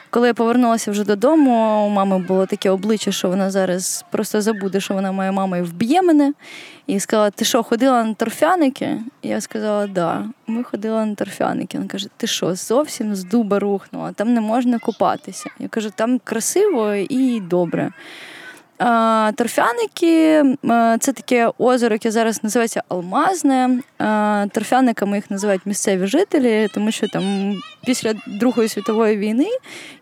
Коли 0.10 0.28
я 0.28 0.34
повернулася 0.34 0.92
вже 0.92 1.04
додому, 1.04 1.86
у 1.88 1.90
мами 1.90 2.20
було 2.20 2.46
таке 2.46 2.70
обличчя, 2.70 3.12
що 3.12 3.30
вона 3.30 3.52
зараз 3.52 4.06
просто 4.12 4.42
забуде, 4.42 4.80
що 4.80 4.94
вона 4.94 5.12
моя 5.12 5.32
мама 5.32 5.58
і 5.58 5.62
вб'є 5.62 6.02
мене. 6.02 6.34
І 6.88 7.00
сказала: 7.00 7.30
Ти 7.30 7.46
що, 7.46 7.64
ходила 7.64 8.04
на 8.04 8.14
торфяники? 8.14 9.00
Я 9.24 9.42
сказала, 9.42 9.88
да. 9.88 10.26
Ми 10.48 10.64
ходили 10.64 11.06
на 11.06 11.16
торфяники. 11.16 11.78
Вона 11.78 11.90
каже: 11.90 12.08
Ти 12.18 12.28
що, 12.28 12.56
зовсім 12.56 13.16
з 13.16 13.24
дуба 13.24 13.60
рухнула? 13.60 14.12
Там 14.12 14.34
не 14.34 14.42
можна 14.42 14.80
купатися. 14.80 15.50
Я 15.60 15.68
кажу, 15.68 15.90
там 15.96 16.20
красиво 16.24 16.94
і 16.94 17.40
добре. 17.40 17.92
Торфяники 19.36 20.44
це 21.00 21.14
таке 21.14 21.52
озеро, 21.58 21.96
яке 21.96 22.12
зараз 22.12 22.44
називається 22.44 22.84
Алмазне. 22.90 23.80
Торфяниками 24.52 25.18
їх 25.18 25.32
називають 25.32 25.66
місцеві 25.66 26.08
жителі, 26.08 26.68
тому 26.74 26.92
що 26.92 27.08
там 27.08 27.56
після 27.86 28.14
Другої 28.28 28.70
світової 28.70 29.18
війни 29.18 29.48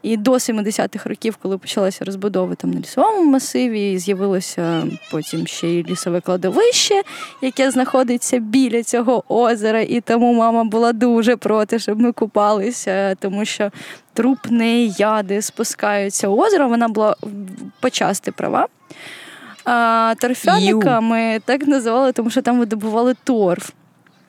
і 0.01 0.17
до 0.17 0.32
70-х 0.32 1.10
років, 1.10 1.38
коли 1.41 1.58
почалася 1.58 2.05
розбудова 2.05 2.55
там 2.55 2.72
на 2.72 2.79
лісовому 2.79 3.32
масиві, 3.32 4.00
з'явилося 4.00 4.84
потім 5.12 5.48
ще 5.48 5.67
й 5.67 5.84
лісове 5.84 6.22
кладовище, 6.22 7.01
яке 7.41 7.72
знаходиться 7.72 8.39
біля 8.39 8.84
цього 8.84 9.24
озера. 9.27 9.82
І 9.82 10.01
тому 10.01 10.34
мама 10.34 10.63
була 10.63 10.94
дуже 10.94 11.36
проти, 11.36 11.79
щоб 11.79 12.00
ми 12.00 12.12
купалися, 12.12 13.15
тому 13.15 13.46
що 13.46 13.72
трупні 14.13 14.89
яди 14.98 15.41
спускаються 15.41 16.27
у 16.27 16.38
озеро. 16.38 16.67
Вона 16.67 16.88
була 16.88 17.15
почасти 17.79 18.32
права. 18.32 18.64
А 19.65 20.13
торфяника 20.20 21.01
ми 21.01 21.42
так 21.46 21.68
називали, 21.68 22.12
тому 22.12 22.30
що 22.30 22.42
там 22.42 22.60
видобували 22.60 23.15
торф. 23.24 23.70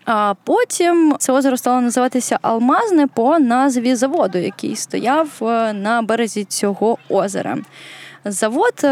А 0.05 0.35
потім 0.45 1.17
це 1.19 1.33
озеро 1.33 1.57
стало 1.57 1.81
називатися 1.81 2.39
Алмазне 2.43 3.07
по 3.07 3.39
назві 3.39 3.95
заводу, 3.95 4.39
який 4.39 4.77
стояв 4.77 5.29
е, 5.43 5.73
на 5.73 6.03
березі 6.03 6.45
цього 6.45 6.99
озера. 7.09 7.57
Завод 8.25 8.75
е, 8.85 8.89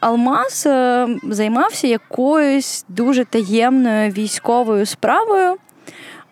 Алмаз 0.00 0.64
е, 0.66 1.08
займався 1.22 1.86
якоюсь 1.86 2.84
дуже 2.88 3.24
таємною 3.24 4.10
військовою 4.10 4.86
справою. 4.86 5.56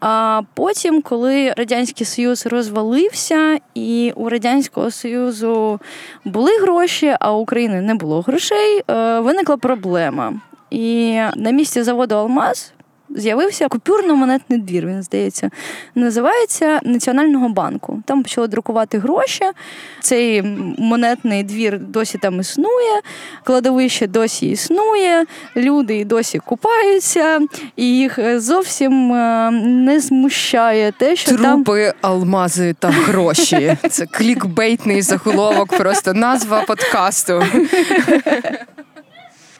А 0.04 0.42
потім, 0.54 1.02
коли 1.02 1.52
Радянський 1.56 2.06
Союз 2.06 2.46
розвалився, 2.46 3.58
і 3.74 4.12
у 4.16 4.28
Радянського 4.28 4.90
Союзу 4.90 5.80
були 6.24 6.58
гроші, 6.58 7.16
а 7.20 7.32
у 7.32 7.40
України 7.40 7.80
не 7.80 7.94
було 7.94 8.20
грошей, 8.20 8.82
е, 8.90 9.20
виникла 9.20 9.56
проблема. 9.56 10.34
І 10.70 11.20
на 11.36 11.50
місці 11.50 11.82
заводу 11.82 12.14
Алмаз 12.14 12.72
з'явився 13.16 13.68
купюрно-монетний 13.68 14.58
двір. 14.58 14.86
Він 14.86 15.02
здається, 15.02 15.50
називається 15.94 16.80
Національного 16.82 17.48
банку. 17.48 18.02
Там 18.06 18.22
почали 18.22 18.48
друкувати 18.48 18.98
гроші. 18.98 19.44
Цей 20.00 20.42
монетний 20.78 21.42
двір 21.42 21.78
досі 21.78 22.18
там 22.18 22.40
існує, 22.40 23.00
кладовище 23.44 24.06
досі 24.06 24.50
існує, 24.50 25.24
люди 25.56 25.96
і 25.96 26.04
досі 26.04 26.38
купаються, 26.38 27.40
і 27.76 27.86
їх 27.96 28.40
зовсім 28.40 29.12
е, 29.12 29.50
не 29.64 30.00
змущає 30.00 30.92
те, 30.92 31.16
що 31.16 31.36
там 31.36 31.64
Трупи, 31.64 31.92
алмази 32.00 32.74
та 32.78 32.88
гроші. 32.90 33.76
Це 33.90 34.06
клікбейтний 34.06 35.02
заголовок, 35.02 35.76
просто 35.76 36.14
назва 36.14 36.62
подкасту. 36.62 37.42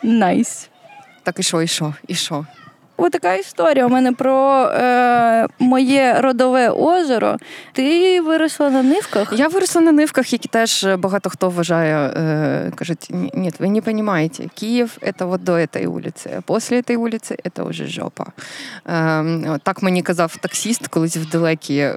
найс. 0.02 0.68
Так 1.23 1.38
і 1.38 1.42
що, 1.42 1.62
і 1.62 1.66
що, 1.66 1.94
і 2.09 2.14
що? 2.14 2.47
Така 3.12 3.34
історія 3.34 3.87
у 3.87 3.88
мене 3.88 4.12
про 4.12 4.64
е, 4.64 5.46
моє 5.58 6.20
родове 6.20 6.68
озеро. 6.70 7.37
Ти 7.72 8.20
виросла 8.20 8.70
на 8.70 8.82
нивках? 8.82 9.32
Я 9.37 9.49
виросла 9.49 9.80
на 9.80 9.92
нивках, 9.92 10.32
які 10.32 10.49
теж 10.49 10.87
багато 10.99 11.30
хто 11.30 11.50
вважає, 11.50 11.96
е, 11.96 12.72
кажуть, 12.75 13.08
ні, 13.11 13.52
ви 13.58 13.68
не 13.68 13.80
розумієте, 13.80 14.44
Київ 14.54 14.99
це 15.18 15.25
от 15.25 15.44
до 15.44 15.66
цієї 15.66 15.88
вулиці, 15.88 16.30
а 16.38 16.54
після 16.54 16.82
цієї 16.82 16.96
вулиці 16.96 17.37
це 17.56 17.62
вже 17.62 17.87
жопа. 17.87 18.25
Е, 18.87 19.58
так 19.62 19.82
мені 19.82 20.02
казав 20.02 20.37
таксіст 20.37 20.87
колись 20.87 21.16
в 21.16 21.30
далекі 21.30 21.76
е, 21.76 21.96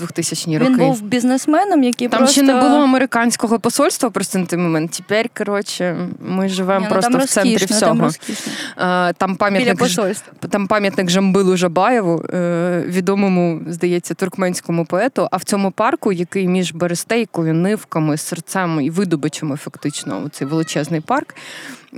2000-ні 0.00 0.58
роки. 0.58 0.70
Він 0.70 0.78
був 0.78 1.02
бізнесменом, 1.02 1.82
який 1.82 2.08
Там 2.08 2.18
просто... 2.18 2.32
ще 2.32 2.42
не 2.42 2.54
було 2.54 2.76
американського 2.76 3.58
посольства 3.58 4.10
просто 4.10 4.38
на 4.38 4.46
той 4.46 4.58
момент. 4.58 4.90
Тепер, 4.90 5.28
коротше, 5.38 5.96
ми 6.20 6.48
живемо 6.48 6.80
Ні, 6.80 6.92
ну, 6.94 7.00
там 7.00 7.16
в 7.16 7.26
центрі 7.26 7.52
розкішно, 7.52 7.76
всього. 7.76 7.92
Там, 7.92 8.02
розкішно. 8.02 8.52
Е, 8.78 9.12
там 9.12 9.36
пам'ятник 9.36 9.86
Ж- 9.86 10.09
посольства. 10.10 10.48
там 10.48 10.66
пам'ятник 10.66 11.10
Жамбилу 11.10 11.56
Жабаєву, 11.56 12.24
е, 12.34 12.84
відомому, 12.86 13.60
здається, 13.66 14.14
туркменському 14.14 14.84
поету. 14.84 15.28
А 15.30 15.36
в 15.36 15.44
цьому 15.44 15.70
парку, 15.70 16.12
який 16.12 16.48
між 16.48 16.72
Берестейкою, 16.72 17.54
Нивками, 17.54 18.16
серцем 18.16 18.80
і 18.80 18.90
видобичами, 18.90 19.56
фактично, 19.56 20.28
цей 20.32 20.48
величезний 20.48 21.00
парк, 21.00 21.34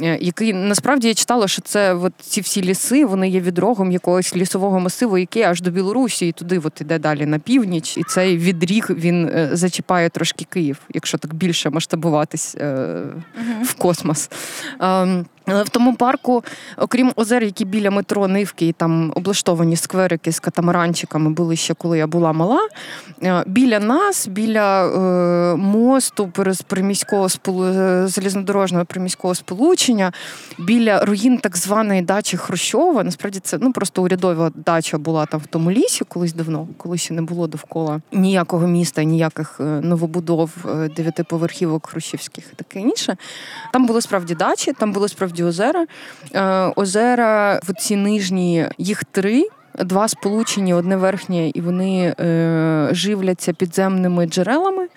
е, 0.03 0.19
який 0.21 0.53
насправді 0.53 1.09
я 1.09 1.15
читала, 1.15 1.49
що 1.49 1.63
це 1.63 1.95
от 1.95 2.13
ці 2.21 2.41
всі 2.41 2.63
ліси, 2.63 3.05
вони 3.05 3.29
є 3.29 3.41
відрогом 3.41 3.93
якогось 3.93 4.37
лісового 4.37 4.81
масиву, 4.81 5.19
який 5.19 5.43
аж 5.43 5.61
до 5.61 5.71
Білорусі, 5.71 6.29
і 6.29 6.33
туди 6.33 6.61
от 6.65 6.81
іде 6.81 6.99
далі 6.99 7.27
на 7.27 7.39
північ. 7.39 7.97
І 7.97 8.03
цей 8.03 8.39
відріг 8.39 8.87
він 8.91 9.29
е, 9.29 9.49
зачіпає 9.53 10.09
трошки 10.09 10.47
Київ, 10.51 10.79
якщо 10.95 11.19
так 11.19 11.35
більше 11.35 11.71
масштабуватись 11.71 12.55
е, 12.55 13.03
в 13.63 13.75
космос. 13.75 14.31
Але 15.47 15.63
в 15.63 15.69
тому 15.69 15.97
парку, 15.97 16.45
окрім 16.77 17.13
озер, 17.17 17.43
які 17.43 17.65
біля 17.65 17.91
метро 17.91 18.29
Нивки, 18.29 18.67
і 18.67 18.73
там 18.73 19.13
облаштовані 19.17 19.77
скверики 19.77 20.33
з 20.33 20.41
катамаранчиками 20.41 21.31
були 21.31 21.57
ще 21.57 21.75
коли 21.75 21.99
я 21.99 22.07
була 22.07 22.33
мала. 22.33 22.69
Е, 23.23 23.45
біля 23.47 23.81
нас, 23.81 24.27
біля 24.27 24.87
е, 24.87 25.57
мосту 25.57 26.33
приміського 26.67 27.29
залізнодорожнього 28.09 28.85
приміського 28.85 29.35
сполучення, 29.35 30.13
біля 30.59 31.05
руїн 31.05 31.39
так 31.39 31.57
званої 31.57 32.03
дачі 32.03 32.37
Хрущова. 32.37 33.05
Насправді 33.05 33.39
це 33.39 33.59
ну 33.61 33.73
просто 33.73 34.03
урядова 34.03 34.51
дача 34.55 34.99
була 34.99 35.27
там 35.27 35.41
в 35.41 35.47
тому 35.47 35.71
лісі, 35.71 36.05
колись 36.05 36.33
давно, 36.33 36.69
коли 36.77 36.99
ще 36.99 37.15
не 37.15 37.23
було 37.23 37.47
довкола 37.47 38.01
ніякого 38.13 38.67
міста, 38.67 39.03
ніяких 39.03 39.57
е, 39.61 39.65
новобудов 39.65 40.51
дев'ятиповерхівок 40.97 41.87
хрущівських 41.87 42.45
і 42.53 42.57
таке 42.57 42.81
інше. 42.81 43.17
Там 43.73 43.87
були 43.87 44.01
справді 44.01 44.35
дачі, 44.35 44.73
там 44.73 44.93
були 44.93 45.09
справді 45.09 45.32
насправді 45.33 45.45
озера. 45.45 45.87
Е, 46.35 46.73
озера 46.77 47.61
в 47.63 47.75
ці 47.75 47.97
нижні, 47.97 48.67
їх 48.79 49.05
три. 49.05 49.49
Два 49.79 50.09
сполучені, 50.09 50.75
одне 50.75 50.97
верхнє, 50.97 51.51
і 51.55 51.61
вони 51.61 52.15
е, 52.21 52.89
живляться 52.93 53.53
підземними 53.53 54.27
джерелами. 54.27 54.89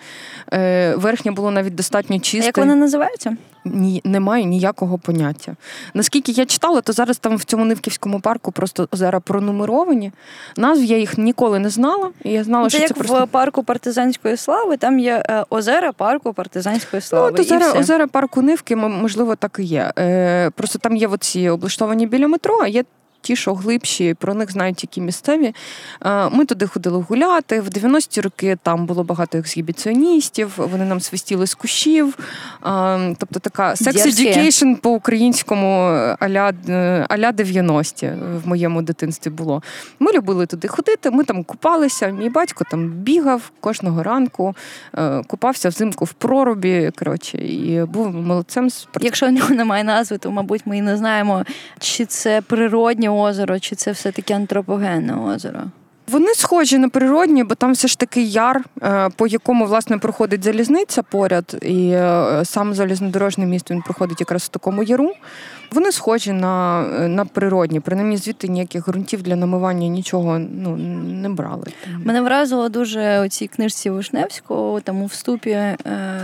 Е, 0.52 0.94
Верхнє 0.96 1.32
було 1.32 1.50
навіть 1.50 1.74
достатньо 1.74 2.18
чисте. 2.20 2.44
А 2.44 2.46
Як 2.46 2.58
вони 2.58 2.74
називаються? 2.74 3.36
Ні, 3.74 4.00
не 4.04 4.20
маю 4.20 4.44
ніякого 4.44 4.98
поняття. 4.98 5.56
Наскільки 5.94 6.32
я 6.32 6.46
читала, 6.46 6.80
то 6.80 6.92
зараз 6.92 7.18
там 7.18 7.36
в 7.36 7.44
цьому 7.44 7.64
Нивківському 7.64 8.20
парку 8.20 8.52
просто 8.52 8.88
озера 8.92 9.20
пронумеровані. 9.20 10.12
Назв 10.56 10.84
я 10.84 10.98
їх 10.98 11.18
ніколи 11.18 11.58
не 11.58 11.70
знала. 11.70 12.10
І 12.24 12.32
я 12.32 12.44
знала, 12.44 12.64
це 12.64 12.70
що 12.70 12.78
як 12.78 12.88
це 12.88 12.94
просто... 12.94 13.24
в 13.24 13.28
парку 13.28 13.62
партизанської 13.62 14.36
слави. 14.36 14.76
Там 14.76 14.98
є 14.98 15.22
е, 15.28 15.44
озера 15.50 15.92
парку 15.92 16.32
партизанської 16.32 17.02
слави. 17.02 17.28
Ну, 17.30 17.36
то 17.36 17.42
озера, 17.42 17.72
озера 17.72 18.06
парку 18.06 18.42
Нивки, 18.42 18.76
можливо, 18.76 19.36
так 19.36 19.56
і 19.58 19.62
є. 19.64 19.92
Е, 19.98 20.50
Просто 20.50 20.78
там 20.78 20.96
є 20.96 21.06
оці 21.06 21.48
облаштовані 21.48 22.06
біля 22.06 22.28
метро, 22.28 22.58
а 22.62 22.68
є 22.68 22.84
ті, 23.26 23.36
що 23.36 23.54
глибші, 23.54 24.14
про 24.14 24.34
них 24.34 24.52
знають 24.52 24.76
тільки 24.76 25.00
місцеві. 25.00 25.54
Е, 26.04 26.28
ми 26.28 26.44
туди 26.44 26.66
ходили 26.66 27.04
гуляти. 27.08 27.60
В 27.60 27.68
90-ті 27.68 28.20
роки 28.20 28.58
там 28.62 28.86
було 28.86 29.04
багато 29.04 29.38
ексгібіціоністів, 29.38 30.52
вони 30.56 30.84
нам 30.84 31.00
свистіли 31.00 31.46
з 31.46 31.54
кущів. 31.54 32.18
Е, 32.66 33.14
тобто 33.18 33.40
така 33.40 33.70
sex 33.70 34.06
education 34.06 34.76
по-українському 34.76 35.66
аля, 36.20 36.52
аля 37.08 37.30
90-ті 37.30 38.12
в 38.44 38.48
моєму 38.48 38.82
дитинстві 38.82 39.30
було. 39.30 39.62
Ми 39.98 40.12
любили 40.12 40.46
туди 40.46 40.68
ходити, 40.68 41.10
ми 41.10 41.24
там 41.24 41.44
купалися. 41.44 42.06
Мій 42.06 42.28
батько 42.28 42.64
там 42.70 42.88
бігав 42.88 43.50
кожного 43.60 44.02
ранку, 44.02 44.56
е, 44.94 45.22
купався 45.26 45.68
взимку 45.68 46.04
в 46.04 46.12
прорубі. 46.12 46.90
Коротше, 46.98 47.38
і 47.38 47.84
був 47.84 48.14
молодцем. 48.14 48.68
Якщо 49.00 49.30
немає 49.30 49.84
назви, 49.84 50.18
то 50.18 50.30
мабуть 50.30 50.62
ми 50.66 50.78
і 50.78 50.82
не 50.82 50.96
знаємо, 50.96 51.44
чи 51.78 52.04
це 52.04 52.40
природнє 52.40 53.08
озеро, 53.16 53.60
чи 53.60 53.76
це 53.76 53.92
все-таки 53.92 54.34
антропогенне 54.34 55.14
озеро? 55.14 55.60
Вони 56.08 56.34
схожі 56.34 56.78
на 56.78 56.88
природні, 56.88 57.44
бо 57.44 57.54
там 57.54 57.72
все 57.72 57.88
ж 57.88 57.98
таки 57.98 58.22
яр, 58.22 58.64
е, 58.82 59.08
по 59.16 59.26
якому 59.26 59.66
власне 59.66 59.98
проходить 59.98 60.44
залізниця 60.44 61.02
поряд, 61.02 61.56
і 61.62 61.88
е, 61.88 62.42
сам 62.44 62.74
залізнодорожний 62.74 63.46
міст 63.46 63.70
він 63.70 63.82
проходить 63.82 64.20
якраз 64.20 64.42
в 64.42 64.48
такому 64.48 64.82
яру. 64.82 65.12
Вони 65.72 65.92
схожі 65.92 66.32
на 66.32 66.82
на 67.08 67.24
природні, 67.24 67.80
принаймні 67.80 68.16
звідти 68.16 68.48
ніяких 68.48 68.88
ґрунтів 68.88 69.22
для 69.22 69.36
намивання 69.36 69.86
нічого 69.86 70.38
ну, 70.38 70.76
не 70.76 71.28
брали. 71.28 71.66
Мене 72.04 72.22
вразило 72.22 72.68
дуже 72.68 73.20
у 73.20 73.28
цій 73.28 73.46
книжці 73.46 73.90
Вишневського, 73.90 74.80
там 74.80 75.02
у 75.02 75.06
вступі 75.06 75.50
е, 75.50 75.76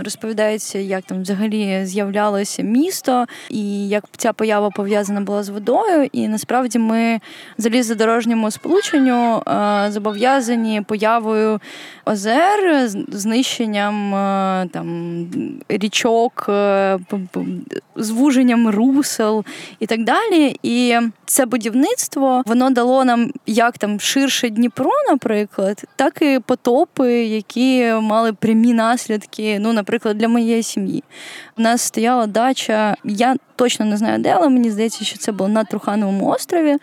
розповідається, 0.03 0.79
як 0.79 1.03
там 1.03 1.21
взагалі 1.21 1.85
з'являлося 1.85 2.63
місто 2.63 3.25
і 3.49 3.87
як 3.87 4.03
ця 4.17 4.33
поява 4.33 4.69
пов'язана 4.69 5.21
була 5.21 5.43
з 5.43 5.49
водою. 5.49 6.09
І 6.11 6.27
насправді 6.27 6.79
ми 6.79 7.19
залізодорожньому 7.57 8.51
сполученню 8.51 9.43
е, 9.47 9.85
зобов'язані 9.91 10.81
появою 10.81 11.59
озер, 12.05 12.89
знищенням 13.07 14.15
е, 14.15 14.69
там 14.73 15.27
річок, 15.69 16.49
звуженням 17.95 18.69
русел 18.69 19.32
сил 19.33 19.45
і 19.79 19.85
так 19.85 20.03
далі. 20.03 20.59
І 20.63 20.95
це 21.25 21.45
будівництво 21.45 22.43
воно 22.45 22.69
дало 22.69 23.05
нам 23.05 23.31
як 23.45 23.77
там 23.77 23.99
ширше 23.99 24.49
Дніпро, 24.49 24.91
наприклад, 25.09 25.83
так 25.95 26.21
і 26.21 26.39
потопи, 26.45 27.11
які 27.13 27.93
мали 28.01 28.33
прямі 28.33 28.73
наслідки. 28.73 29.59
Ну, 29.59 29.73
наприклад, 29.73 30.17
для 30.17 30.27
моєї 30.27 30.63
сім'ї. 30.63 31.03
У 31.57 31.61
нас 31.61 31.81
стояла 31.81 32.27
дача, 32.27 32.95
я 33.03 33.35
точно 33.55 33.85
не 33.85 33.97
знаю, 33.97 34.19
де, 34.19 34.29
але 34.29 34.49
мені 34.49 34.71
здається, 34.71 35.05
що 35.05 35.17
це 35.17 35.31
було 35.31 35.49
на 35.49 35.63
Трухановому 35.63 36.27
острові. 36.27 36.77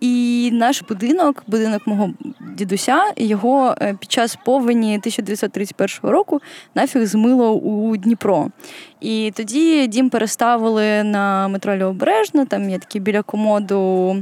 І 0.00 0.50
наш 0.52 0.82
будинок, 0.82 1.42
будинок 1.46 1.86
мого 1.86 2.10
дідуся, 2.56 3.02
його 3.16 3.74
е, 3.80 3.96
під 4.00 4.12
час 4.12 4.38
повені 4.44 4.88
1931 4.88 6.10
року 6.10 6.40
нафіг 6.74 7.06
змило 7.06 7.52
у 7.52 7.96
Дніпро. 7.96 8.50
І 9.00 9.32
тоді 9.36 9.86
дім 9.86 10.10
переставили 10.10 11.02
на 11.02 11.48
метро 11.48 11.76
Лівобережно, 11.76 12.46
там 12.46 12.70
є 12.70 12.78
такі 12.78 13.00
біля 13.00 13.22
комоду 13.22 14.16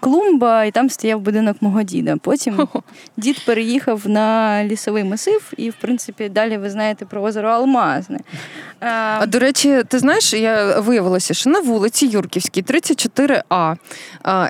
клумба, 0.00 0.64
і 0.64 0.70
там 0.70 0.90
стояв 0.90 1.20
будинок 1.20 1.56
мого 1.60 1.82
діда. 1.82 2.16
Потім 2.22 2.68
дід 3.16 3.44
переїхав 3.46 4.08
на 4.08 4.64
лісовий 4.64 5.04
масив, 5.04 5.52
і, 5.56 5.70
в 5.70 5.74
принципі, 5.80 6.28
далі 6.28 6.56
ви 6.56 6.70
знаєте 6.70 7.04
про 7.04 7.22
озеро 7.22 7.48
Алмазне. 7.48 8.18
А 8.80 9.26
до 9.26 9.38
речі, 9.38 9.82
ти 9.88 9.98
знаєш, 9.98 10.34
я 10.34 10.80
виявилося, 10.80 11.34
що 11.34 11.50
на 11.50 11.60
вулиці 11.60 12.06
Юрківській, 12.06 12.62
34А, 12.62 13.76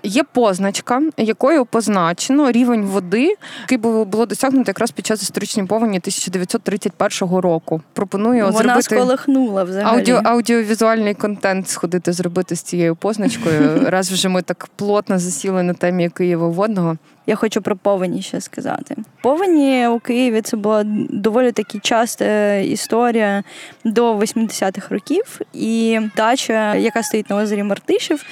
є 0.03 0.23
позначка, 0.33 1.03
якою 1.17 1.65
позначено 1.65 2.53
рівень 2.53 2.85
води, 2.85 3.37
який 3.61 3.79
було 3.79 4.27
досягнуто 4.27 4.71
якраз 4.71 4.91
під 4.91 5.07
час 5.07 5.23
історичної 5.23 5.69
повені 5.69 5.99
1931 5.99 7.37
року. 7.39 7.83
Пропоную 7.93 8.45
Вона 8.45 8.59
зробити... 8.59 8.83
сколихнула 8.83 9.65
взагалі. 9.65 9.97
Аудіо, 9.97 10.21
аудіовізуальний 10.25 11.15
контент 11.15 11.69
сходити 11.69 12.13
зробити 12.13 12.57
з 12.57 12.63
цією 12.63 12.97
позначкою. 12.97 13.81
Раз 13.91 14.13
вже 14.13 14.29
ми 14.29 14.43
так 14.43 14.69
плотно 14.77 15.14
засіли 15.19 15.63
на 15.63 15.75
темі 15.75 16.09
Києва 16.09 16.49
водного. 16.49 16.97
Я 17.27 17.35
хочу 17.35 17.63
про 17.63 17.77
повені 17.77 18.23
ще 18.23 18.41
сказати. 18.41 18.97
Повені 19.23 19.89
у 19.89 19.99
Києві 19.99 20.41
це 20.41 20.57
була 20.57 20.85
доволі 21.11 21.53
таки 21.53 21.79
часта 21.79 22.55
історія 22.55 23.43
до 23.85 24.19
80-х 24.19 24.95
років. 24.95 25.41
І 25.53 26.01
дача, 26.17 26.75
яка 26.75 27.03
стоїть 27.03 27.31
на 27.31 27.37
озері 27.37 27.63
Мартишів, 27.63 28.23
е, 28.23 28.25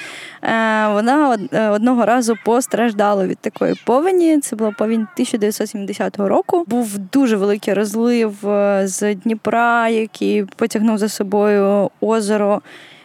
вона 0.88 1.38
е, 1.52 1.68
одного 1.68 2.06
разу 2.06 2.36
постраждала 2.44 3.26
від 3.26 3.38
такої 3.38 3.74
повені. 3.84 4.40
Це 4.40 4.56
була 4.56 4.70
повінь 4.70 5.06
1970 5.14 6.18
року. 6.18 6.64
Був 6.66 6.98
дуже 6.98 7.36
великий 7.36 7.74
розлив 7.74 8.48
е, 8.48 8.82
з 8.88 9.14
Дніпра, 9.14 9.88
який 9.88 10.44
потягнув 10.44 10.98
за 10.98 11.08
собою 11.08 11.90
озеро. 12.00 12.62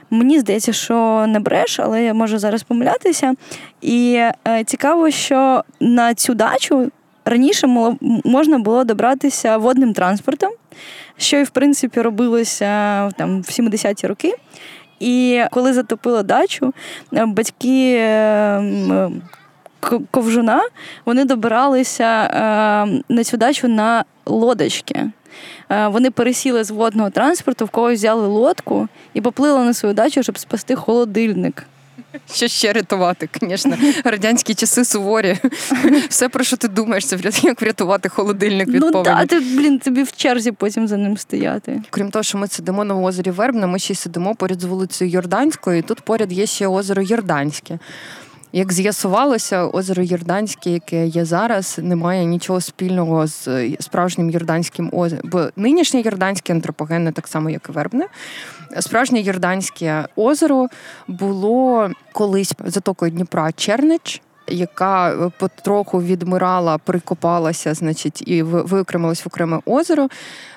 Мені 0.10 0.40
здається, 0.40 0.74
що 0.74 1.26
не 1.28 1.40
бреш, 1.40 1.80
але 1.80 2.04
я 2.04 2.14
можу 2.14 2.38
зараз 2.38 2.64
помилятися. 2.64 3.34
І 3.82 4.24
е, 4.48 4.64
цікаво, 4.64 5.12
що 5.12 5.64
на 5.80 6.14
цю 6.14 6.34
дачу 6.34 6.92
раніше 7.26 7.68
можна 8.26 8.60
було 8.60 8.84
добратися 8.84 9.58
водним 9.58 9.94
транспортом, 9.94 10.52
що 11.18 11.38
і 11.38 11.44
в 11.44 11.50
принципі 11.50 12.02
робилося 12.02 12.66
там 13.18 13.42
в 13.42 13.46
70-ті 13.46 14.08
роки. 14.08 14.34
І 15.00 15.44
коли 15.52 15.74
затопило 15.74 16.24
дачу, 16.24 16.74
е, 17.14 17.26
батьки. 17.26 17.96
Е, 17.98 19.10
ковжуна 20.12 20.62
вони 21.06 21.26
добиралися 21.26 22.04
е, 22.04 23.04
на 23.10 23.24
цю 23.24 23.38
дачу 23.38 23.68
на 23.68 24.06
лодочки. 24.26 25.10
Е, 25.70 25.88
вони 25.88 26.12
пересіли 26.12 26.64
з 26.64 26.72
водного 26.72 27.10
транспорту, 27.10 27.66
в 27.66 27.70
когось 27.70 28.00
взяли 28.00 28.28
лодку 28.28 28.88
і 29.14 29.22
поплили 29.22 29.60
на 29.60 29.74
свою 29.74 29.96
дачу, 29.96 30.24
щоб 30.24 30.38
спасти 30.38 30.76
холодильник. 30.76 31.66
Що 32.34 32.48
ще 32.48 32.74
рятувати, 32.74 33.30
звісно. 33.42 33.78
Радянські 34.04 34.54
часи 34.54 34.86
суворі. 34.86 35.38
Все, 36.10 36.30
про 36.30 36.44
що 36.44 36.58
ти 36.58 36.68
думаєш, 36.68 37.06
це 37.08 37.18
як 37.44 37.62
врятувати 37.62 38.10
холодильник 38.10 38.68
від 38.68 38.82
ну, 38.82 38.92
повені. 38.92 39.18
Ну 39.22 39.28
так, 39.28 39.44
блін, 39.44 39.80
тобі 39.80 40.04
в 40.04 40.12
черзі 40.12 40.52
потім 40.52 40.88
за 40.88 40.98
ним 40.98 41.18
стояти. 41.18 41.82
Крім 41.90 42.12
того, 42.12 42.24
що 42.24 42.38
ми 42.38 42.48
сидимо 42.48 42.84
на 42.84 42.96
озері 42.96 43.32
Вербна, 43.32 43.68
ми 43.68 43.80
ще 43.80 43.94
й 43.94 43.96
сидимо 43.96 44.36
поряд 44.36 44.62
з 44.62 44.64
вулицею 44.64 45.12
Йорданською, 45.12 45.78
і 45.78 45.82
тут 45.82 46.02
поряд 46.02 46.34
є 46.34 46.46
ще 46.46 46.68
озеро 46.68 47.02
Йорданське. 47.02 47.80
Як 48.54 48.74
з'ясувалося, 48.74 49.66
озеро 49.66 50.04
Йорданське, 50.04 50.70
яке 50.70 51.08
є 51.08 51.26
зараз, 51.26 51.80
не 51.84 51.96
має 51.96 52.26
нічого 52.26 52.62
спільного 52.62 53.28
з 53.28 53.48
справжнім 53.80 54.30
Йорданським 54.30 54.90
озером. 54.94 55.30
Бо 55.32 55.50
нинішнє 55.56 56.02
Йорданське 56.02 56.54
антропогенне, 56.54 57.12
так 57.12 57.28
само, 57.28 57.50
як 57.50 57.70
і 57.70 57.72
Вербне. 57.72 58.08
Справжнє 58.80 59.20
Йорданське 59.20 60.08
озеро 60.16 60.68
було 61.08 61.92
колись 62.14 62.54
затокою 62.66 63.12
Дніпра 63.12 63.52
Чернич. 63.52 64.22
Яка 64.48 65.10
е, 65.12 65.32
потроху 65.38 66.02
відмирала, 66.02 66.78
прикопалася, 66.78 67.74
значить, 67.74 68.24
і 68.26 68.44
виокремилась 68.44 69.26
в 69.26 69.28
окреме 69.28 69.60
озеро. 69.66 70.08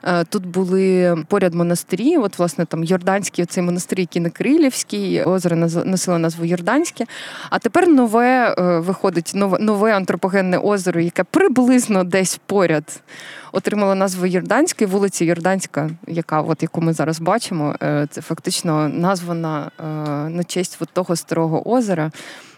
Е, 0.05 0.25
тут 0.25 0.47
були 0.47 1.17
поряд 1.29 1.55
монастирі. 1.55 2.17
От, 2.17 2.39
власне, 2.39 2.65
там 2.65 2.85
Йорданський 2.85 3.47
цей 3.47 3.63
монастир, 3.63 4.01
який 4.01 4.23
на 4.23 4.31
Крилівський, 4.31 5.23
озеро 5.23 5.57
носило 5.85 6.19
назву 6.19 6.45
Йорданське. 6.45 7.07
А 7.51 7.59
тепер 7.59 7.89
нове 7.89 8.55
е, 8.59 8.79
виходить 8.79 9.33
нове, 9.35 9.59
нове 9.59 9.93
антропогенне 9.93 10.59
озеро, 10.59 11.01
яке 11.01 11.25
приблизно 11.25 12.05
десь 12.05 12.41
поряд 12.47 13.03
отримала 13.53 13.95
назву 13.95 14.27
Йорданське, 14.27 14.87
вулиця 14.87 15.25
Йорданська, 15.25 15.91
яка 16.07 16.41
от 16.41 16.63
яку 16.63 16.81
ми 16.81 16.93
зараз 16.93 17.21
бачимо, 17.21 17.75
це 18.11 18.21
фактично 18.21 18.89
названа 18.89 19.71
на 20.31 20.45
честь 20.45 20.77
от 20.81 20.89
того 20.89 21.17
старого 21.17 21.71
озера. 21.71 22.11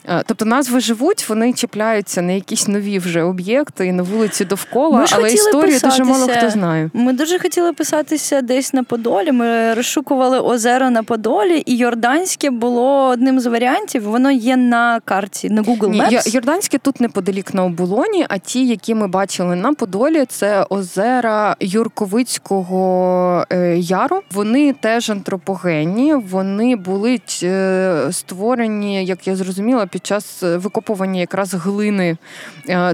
Е, 0.08 0.22
тобто 0.26 0.44
назви 0.44 0.80
живуть, 0.80 1.28
вони 1.28 1.52
чіпляються 1.52 2.22
на 2.22 2.32
якісь 2.32 2.68
нові 2.68 2.98
вже 2.98 3.22
об'єкти 3.22 3.86
і 3.86 3.92
на 3.92 4.02
вулиці 4.02 4.44
довкола, 4.44 4.98
Ми 4.98 5.06
але 5.10 5.32
історію 5.32 5.80
дуже 5.80 6.04
мало 6.04 6.28
хто 6.28 6.50
знає. 6.50 6.90
Ми 6.92 7.12
дуже 7.12 7.38
хотіли 7.38 7.72
писатися 7.72 8.42
десь 8.42 8.72
на 8.72 8.84
Подолі. 8.84 9.32
Ми 9.32 9.74
розшукували 9.74 10.40
озеро 10.40 10.90
на 10.90 11.02
Подолі, 11.02 11.62
і 11.66 11.76
Йорданське 11.76 12.50
було 12.50 13.08
одним 13.08 13.40
з 13.40 13.46
варіантів. 13.46 14.02
Воно 14.02 14.30
є 14.30 14.56
на 14.56 15.00
карті 15.04 15.50
на 15.50 15.62
Google 15.62 16.02
Maps. 16.02 16.10
Ні, 16.10 16.20
Йорданське 16.26 16.78
тут 16.78 17.00
неподалік 17.00 17.54
на 17.54 17.64
оболоні, 17.64 18.26
а 18.28 18.38
ті, 18.38 18.66
які 18.66 18.94
ми 18.94 19.08
бачили 19.08 19.56
на 19.56 19.72
Подолі, 19.72 20.24
це 20.28 20.66
озера 20.82 21.56
Юрковицького 21.60 23.44
е, 23.50 23.76
яру. 23.78 24.20
Вони 24.32 24.72
теж 24.72 25.10
антропогенні, 25.10 26.14
вони 26.14 26.76
були 26.76 27.20
е, 27.42 28.08
створені, 28.10 29.04
як 29.04 29.26
я 29.26 29.36
зрозуміла 29.36 29.86
під 29.86 30.06
час 30.06 30.42
е, 30.42 30.56
викопування 30.56 31.20
якраз 31.20 31.54
глини 31.54 32.16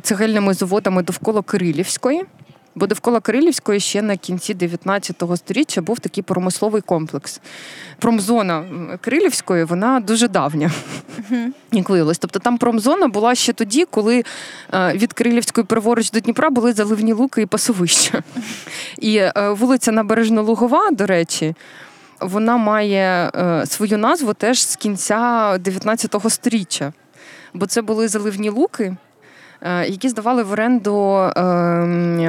цегельними 0.02 0.54
заводами 0.54 1.02
довкола 1.02 1.42
Кирилівської. 1.42 2.24
Бо 2.78 2.86
довкола 2.86 3.20
Кирилівської 3.20 3.80
ще 3.80 4.02
на 4.02 4.16
кінці 4.16 4.54
19 4.54 5.22
століття 5.36 5.80
був 5.80 6.00
такий 6.00 6.22
промисловий 6.22 6.82
комплекс. 6.82 7.40
Промзона 7.98 8.64
Кирилівської 9.00 9.64
вона 9.64 10.00
дуже 10.00 10.28
давня, 10.28 10.70
як 11.72 11.88
виявилось. 11.88 12.18
Тобто 12.18 12.38
там 12.38 12.58
промзона 12.58 13.08
була 13.08 13.34
ще 13.34 13.52
тоді, 13.52 13.84
коли 13.84 14.24
е, 14.74 14.92
від 14.92 15.12
Кирилівської 15.12 15.64
праворуч 15.64 16.10
до 16.10 16.20
Дніпра 16.20 16.50
були 16.50 16.72
заливні 16.72 17.12
луки 17.12 17.42
і 17.42 17.46
пасовища. 17.46 18.22
І 18.98 19.22
вулиця 19.50 19.92
Набережно-Лугова, 19.92 20.90
до 20.92 21.06
речі, 21.06 21.54
вона 22.20 22.56
має 22.56 23.30
е, 23.34 23.66
свою 23.66 23.98
назву 23.98 24.34
теж 24.34 24.66
з 24.66 24.76
кінця 24.76 25.58
19 25.58 26.16
століття. 26.28 26.92
Бо 27.54 27.66
це 27.66 27.82
були 27.82 28.08
заливні 28.08 28.50
луки, 28.50 28.84
е, 28.84 29.07
які 29.62 30.08
здавали 30.08 30.42
в 30.42 30.52
оренду 30.52 31.14
е, 31.14 31.40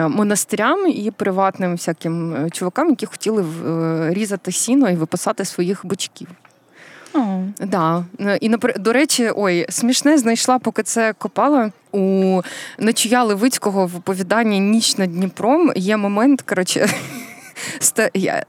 монастирям 0.07 0.87
і 0.87 1.11
приватним 1.11 1.71
всяким 1.71 2.47
чувакам, 2.51 2.89
які 2.89 3.05
хотіли 3.05 3.45
різати 4.13 4.51
сіно 4.51 4.89
і 4.89 4.95
випасати 4.95 5.45
своїх 5.45 5.85
бочків. 5.85 6.27
Oh. 7.13 7.47
Да. 7.65 8.05
І 8.41 8.49
до 8.79 8.93
речі, 8.93 9.31
ой, 9.35 9.65
смішне 9.69 10.17
знайшла, 10.17 10.59
поки 10.59 10.83
це 10.83 11.13
копала. 11.13 11.71
У 11.91 12.41
Нечуя 12.79 13.23
Левицького 13.23 13.87
в 13.87 13.95
оповіданні 13.95 14.59
Ніч 14.59 14.97
над 14.97 15.11
Дніпром 15.13 15.71
є 15.75 15.97
момент, 15.97 16.41
коротше, 16.41 16.89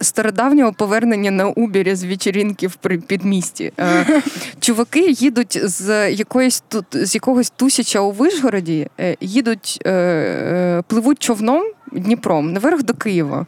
стародавнього 0.00 0.72
повернення 0.72 1.30
на 1.30 1.46
Убірі 1.46 1.94
з 1.94 2.04
вечірінки 2.04 2.66
в 2.66 2.76
підмісті. 3.06 3.72
Е, 3.78 4.22
чуваки 4.60 5.10
їдуть 5.10 5.60
з 5.64 6.10
якоїсь 6.10 6.62
тут 6.68 6.84
з 6.92 7.14
якогось 7.14 7.50
тусяча 7.50 8.00
у 8.00 8.10
Вишгороді, 8.10 8.88
е, 9.00 9.16
їдуть, 9.20 9.82
е, 9.86 10.82
пливуть 10.86 11.18
човном 11.18 11.64
Дніпром 11.92 12.52
наверх 12.52 12.82
до 12.82 12.94
Києва. 12.94 13.46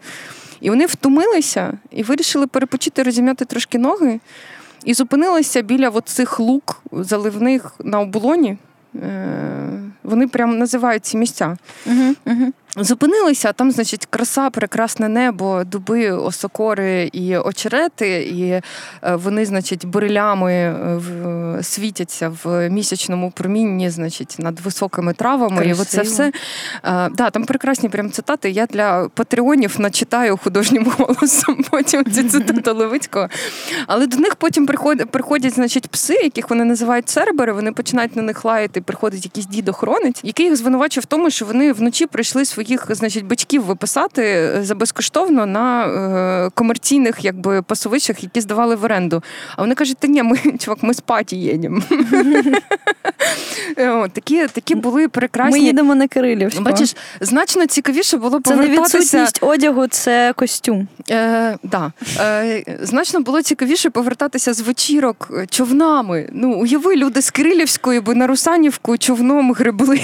І 0.61 0.71
вони 0.71 0.87
втомилися 0.87 1.73
і 1.91 2.03
вирішили 2.03 2.47
перепочити, 2.47 3.03
розім'яти 3.03 3.45
трошки 3.45 3.79
ноги. 3.79 4.21
І 4.85 4.95
зупинилися 4.95 5.63
біля 5.63 6.01
цих 6.05 6.41
лук 6.41 6.83
заливних 6.93 7.75
на 7.79 8.01
оболоні. 8.01 8.57
Вони 10.03 10.29
прямо 10.29 10.55
називають 10.55 11.05
ці 11.05 11.17
місця. 11.17 11.57
Угу, 11.87 12.15
угу. 12.27 12.53
Зупинилися, 12.77 13.49
а 13.49 13.53
там, 13.53 13.71
значить, 13.71 14.07
краса, 14.11 14.51
прекрасне 14.51 15.09
небо, 15.09 15.63
дуби, 15.65 16.11
осокори 16.11 17.11
і 17.13 17.37
очерети, 17.37 18.23
і 18.23 18.43
е, 18.49 18.63
вони, 19.03 19.47
значить, 19.47 19.87
бурелями 19.87 20.53
е, 20.53 21.63
світяться 21.63 22.33
в 22.45 22.69
місячному 22.71 23.31
промінні, 23.31 23.91
значить, 23.91 24.37
над 24.39 24.61
високими 24.61 25.13
травами. 25.13 25.57
Красиво. 25.57 25.79
І 25.79 25.83
оце 25.83 26.03
все. 26.03 26.33
Е, 26.85 27.09
да, 27.09 27.31
Там 27.31 27.45
прекрасні 27.45 27.89
прям 27.89 28.11
цитати. 28.11 28.51
Я 28.51 28.67
для 28.67 29.09
патреонів 29.15 29.75
начитаю 29.79 30.37
художнім 30.37 30.93
голосом 30.99 31.65
потім 31.71 32.05
ці 32.05 32.25
цитати 32.25 32.71
Левицького. 32.71 33.29
Але 33.87 34.07
до 34.07 34.17
них 34.17 34.35
потім 34.35 34.67
приходять, 34.67 35.11
приходять, 35.11 35.55
значить, 35.55 35.89
пси, 35.89 36.15
яких 36.15 36.51
вони 36.51 36.65
називають 36.65 37.09
цербери, 37.09 37.53
вони 37.53 37.73
починають 37.73 38.17
на 38.17 38.23
них 38.23 38.45
лаяти. 38.45 38.81
Приходить 38.81 39.25
якийсь 39.25 39.47
дід-охоронець, 39.47 40.21
який 40.23 40.47
їх 40.47 40.57
звинувачує 40.57 41.03
в 41.03 41.07
тому, 41.07 41.31
що 41.31 41.45
вони 41.45 41.73
вночі 41.73 42.07
прийшли 42.07 42.45
свої 42.45 42.62
своїх 42.65 42.87
значить, 42.91 43.25
батьків 43.27 43.65
виписати 43.65 44.23
е, 44.23 44.63
за 44.63 44.75
безкоштовно 44.75 45.47
на 45.47 45.87
е, 45.87 46.51
комерційних 46.55 47.25
якби 47.25 47.63
пасовищах, 47.63 48.23
які 48.23 48.41
здавали 48.41 48.77
в 48.77 48.85
оренду. 48.85 49.23
А 49.57 49.61
вони 49.61 49.75
кажуть, 49.75 49.97
та 49.99 50.07
ні, 50.09 50.23
ми 50.23 50.39
чувак, 50.59 50.83
ми 50.83 50.95
спаті 50.95 51.37
їдемо. 51.37 51.83
Такі 54.13 54.47
такі 54.47 54.75
були 54.75 55.09
прекрасні. 55.09 55.61
Ми 55.61 55.67
їдемо 55.67 55.95
на 55.95 56.09
Кирилівську. 56.09 56.63
Бачиш, 56.63 56.97
значно 57.21 57.67
цікавіше 57.67 58.17
було 58.17 58.41
повертатися... 58.41 58.99
Це 58.99 59.17
не 59.17 59.23
відсутність 59.25 59.39
одягу, 59.41 59.87
це 59.87 60.33
костюм. 60.37 60.89
Е, 61.11 61.57
да. 61.63 61.93
Е, 62.21 62.65
Значно 62.83 63.21
було 63.21 63.43
цікавіше 63.43 63.91
повертатися 63.91 64.53
з 64.53 64.61
вечірок 64.61 65.31
човнами. 65.51 66.29
Ну, 66.33 66.53
уяви, 66.55 66.97
люди 66.97 67.23
з 67.23 67.31
Кирилівської, 67.31 68.01
бо 68.01 68.15
на 68.15 68.27
Русанівку 68.27 68.99
човном 68.99 69.53
гребли 69.53 70.01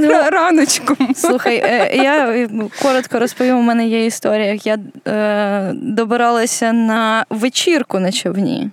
ну, 0.00 0.08
раночком. 0.30 1.14
Слухай, 1.14 1.56
е, 1.56 1.93
я 1.94 2.48
коротко 2.82 3.18
розповім, 3.18 3.58
у 3.58 3.62
мене 3.62 3.86
є 3.86 4.06
історія. 4.06 4.58
Я 4.64 4.78
е, 5.08 5.72
добиралася 5.74 6.72
на 6.72 7.24
вечірку 7.30 7.98
на 7.98 8.12
човні. 8.12 8.70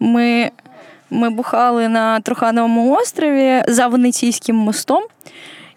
Ми 0.00 0.50
ми 1.10 1.30
бухали 1.30 1.88
на 1.88 2.20
Трухановому 2.20 2.92
острові 2.92 3.62
за 3.68 3.86
Венеційським 3.86 4.56
мостом. 4.56 5.02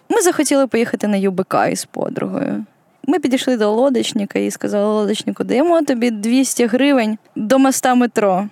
Ми 0.10 0.21
захотіли 0.21 0.67
поїхати 0.67 1.08
на 1.08 1.17
ЮБК 1.17 1.56
із 1.71 1.86
подругою. 1.86 2.65
Ми 3.08 3.19
підійшли 3.19 3.58
до 3.58 3.71
лодочника 3.71 4.39
і 4.39 4.52
сказали 4.52 4.93
лодочнику, 4.93 5.43
даємо 5.43 5.82
тобі 5.82 6.12
200 6.12 6.65
гривень 6.65 7.17
до 7.36 7.60
моста 7.60 7.95
метро. 7.95 8.47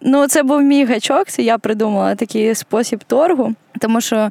Ну, 0.00 0.28
це 0.28 0.42
був 0.42 0.62
мій 0.62 0.84
гачок, 0.84 1.28
це 1.28 1.42
я 1.42 1.58
придумала 1.58 2.14
такий 2.14 2.54
спосіб 2.54 3.04
торгу, 3.04 3.54
тому 3.80 4.00
що 4.00 4.30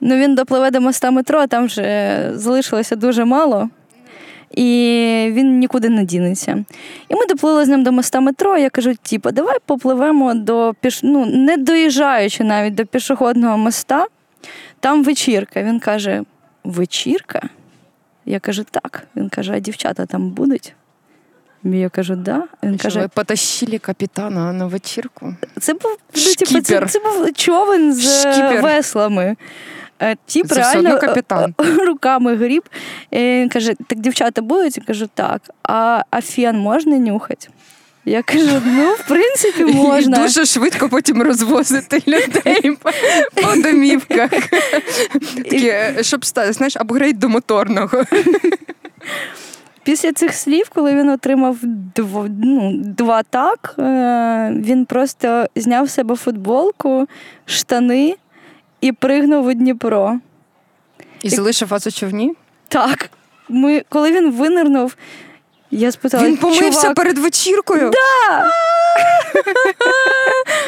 ну, 0.00 0.16
він 0.16 0.34
допливе 0.34 0.70
до 0.70 0.80
моста 0.80 1.10
метро, 1.10 1.46
там 1.46 1.66
вже 1.66 2.30
залишилося 2.34 2.96
дуже 2.96 3.24
мало. 3.24 3.68
І 4.50 5.30
він 5.32 5.58
нікуди 5.58 5.88
не 5.88 6.04
дінеться. 6.04 6.64
І 7.08 7.14
ми 7.14 7.26
доплили 7.26 7.64
з 7.64 7.68
ним 7.68 7.82
до 7.82 7.92
моста 7.92 8.20
метро. 8.20 8.56
Я 8.56 8.70
кажу: 8.70 8.94
типу, 8.94 9.30
давай 9.30 9.56
попливемо 9.66 10.34
до 10.34 10.74
піш... 10.80 11.00
ну, 11.02 11.26
не 11.26 11.56
доїжджаючи 11.56 12.44
навіть 12.44 12.74
до 12.74 12.86
пішохідного 12.86 13.58
моста, 13.58 14.06
там 14.80 15.04
вечірка. 15.04 15.62
Він 15.62 15.80
каже: 15.80 16.22
вечірка? 16.64 17.48
Я 18.26 18.40
кажу, 18.40 18.64
так. 18.70 19.06
Він 19.16 19.28
каже, 19.28 19.52
а 19.52 19.58
дівчата 19.58 20.06
там 20.06 20.30
будуть? 20.30 20.74
Я 21.64 21.88
кажу, 21.88 22.16
да. 22.16 22.42
Він 22.62 22.74
Що 22.78 22.82
каже, 22.82 23.00
ви 23.00 23.08
потащили 23.08 23.78
капітана 23.78 24.52
на 24.52 24.66
вечірку? 24.66 25.34
Це 25.60 25.72
був 25.72 25.96
ну, 26.16 26.34
типу, 26.38 26.60
це, 26.60 26.86
це 26.86 26.98
був 26.98 27.32
човен 27.32 27.94
з 27.94 28.20
Шкіпер. 28.20 28.62
веслами. 28.62 29.36
Е, 30.00 30.16
тіп 30.26 30.52
реально 30.52 30.98
капітан. 30.98 31.54
руками 31.86 32.36
гріб. 32.36 32.62
І 33.10 33.18
Він 33.18 33.48
каже: 33.48 33.74
так 33.86 33.98
дівчата 33.98 34.42
будуть? 34.42 34.76
Я 34.76 34.82
кажу, 34.86 35.08
так. 35.14 35.42
А 35.62 36.02
а 36.10 36.20
фен 36.20 36.58
можна 36.58 36.98
нюхати? 36.98 37.48
Я 38.04 38.22
кажу, 38.22 38.62
ну, 38.66 38.92
в 38.92 39.08
принципі, 39.08 39.64
можна. 39.74 40.16
І 40.16 40.20
дуже 40.20 40.46
швидко 40.46 40.88
потім 40.88 41.22
розвозити 41.22 42.02
людей 42.06 42.76
по, 42.82 42.90
по 43.42 43.62
домівках. 43.62 44.30
Такі, 45.36 45.74
щоб 46.00 46.24
знаєш, 46.24 46.76
апгрейд 46.76 47.18
до 47.18 47.28
моторного. 47.28 48.04
Після 49.82 50.12
цих 50.12 50.34
слів, 50.34 50.70
коли 50.74 50.94
він 50.94 51.08
отримав 51.08 51.56
дво, 51.96 52.26
ну, 52.42 52.72
два 52.76 53.22
так, 53.22 53.74
е, 53.78 54.52
він 54.64 54.84
просто 54.84 55.46
зняв 55.56 55.88
з 55.88 55.94
себе 55.94 56.16
футболку, 56.16 57.06
штани 57.46 58.16
і 58.80 58.92
пригнув 58.92 59.46
у 59.46 59.52
Дніпро. 59.52 60.18
І 61.22 61.30
залишив 61.30 61.68
вас 61.68 61.86
у 61.86 61.90
човні? 61.90 62.32
Так. 62.68 63.10
Ми, 63.48 63.84
Коли 63.88 64.12
він 64.12 64.32
винирнув, 64.32 64.96
я 65.70 65.92
спитала, 65.92 66.24
Він 66.26 66.36
помився 66.36 66.80
чувак, 66.80 66.94
перед 66.94 67.18
вечіркою? 67.18 67.90
Да! 67.90 68.46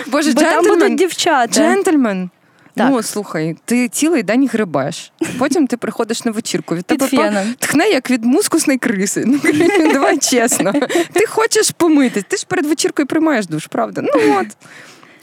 Боже, 0.06 0.32
Бо 0.32 0.40
джентльмен. 0.40 0.64
там 0.64 0.78
будуть 0.78 0.94
дівчата. 0.94 1.52
Джентльмен. 1.54 2.30
Так. 2.74 2.90
Ну 2.90 3.02
слухай, 3.02 3.56
ти 3.64 3.88
цілий 3.88 4.22
день 4.22 4.48
грибеш. 4.48 5.12
Потім 5.38 5.66
ти 5.66 5.76
приходиш 5.76 6.24
на 6.24 6.30
вечірку. 6.30 6.74
Від 6.74 6.84
тебе 6.84 7.06
феном. 7.06 7.54
тхне 7.58 7.88
як 7.88 8.10
від 8.10 8.24
мускусної 8.24 8.78
криси. 8.78 9.24
Ну 9.26 9.40
давай 9.92 10.18
чесно. 10.18 10.72
Ти 11.12 11.26
хочеш 11.26 11.70
помитись, 11.70 12.24
ти 12.28 12.36
ж 12.36 12.46
перед 12.46 12.66
вечіркою 12.66 13.06
приймаєш 13.06 13.46
душ, 13.46 13.66
правда? 13.66 14.02
Ну 14.04 14.38
от 14.40 14.46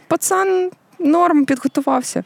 пацан. 0.07 0.69
Норм 0.99 1.45
підготувався. 1.45 2.23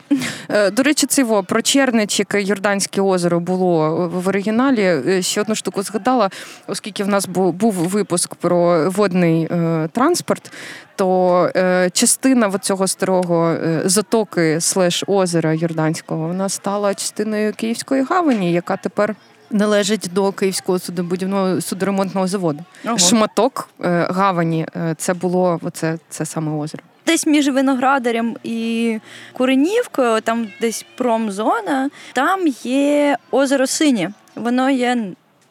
Е, 0.49 0.71
До 0.71 0.84
речі, 0.84 1.07
це 1.07 1.23
во, 1.23 1.43
про 1.43 1.62
Черничик 1.62 2.36
Йорданське 2.38 3.01
озеро 3.01 3.39
було 3.39 4.07
в 4.13 4.27
оригіналі. 4.27 4.81
Е, 4.81 5.21
Ще 5.21 5.41
одну 5.41 5.55
штуку 5.55 5.84
згадала, 5.84 6.29
оскільки 6.67 7.03
в 7.03 7.07
нас 7.07 7.25
був 7.27 7.73
випуск 7.73 8.36
про 8.36 8.89
водний 8.89 9.47
е, 9.51 9.89
транспорт, 9.91 10.51
то 10.95 11.49
частина 11.93 12.57
цього 12.57 12.88
старого 12.88 13.55
затоки 13.86 14.62
слеш 14.62 15.03
озера 15.07 15.53
Йорданського 15.53 16.27
вона 16.27 16.49
стала 16.49 16.93
частиною 16.93 17.53
Київської 17.53 18.03
гавані, 18.03 18.51
яка 18.51 18.77
тепер 18.77 19.15
належить 19.51 20.10
до 20.13 20.31
Київського 20.31 20.79
судобудівного 20.79 21.62
судоремонтного 21.62 22.27
заводу. 22.27 22.60
Ого. 22.86 22.97
Шматок 22.97 23.69
гавані 24.10 24.67
це 24.97 25.13
було 25.13 25.60
оце, 25.63 25.97
це 26.10 26.25
саме 26.25 26.51
озеро. 26.51 26.84
Десь 27.12 27.28
між 27.28 27.50
виноградарем 27.50 28.38
і 28.43 29.00
Куренівкою, 29.34 30.21
там 30.21 30.47
десь 30.62 30.86
промзона, 30.95 31.89
там 32.13 32.47
є 32.63 33.17
озеро 33.32 33.67
Синє. 33.67 34.12
Воно 34.36 34.69
є, 34.69 34.97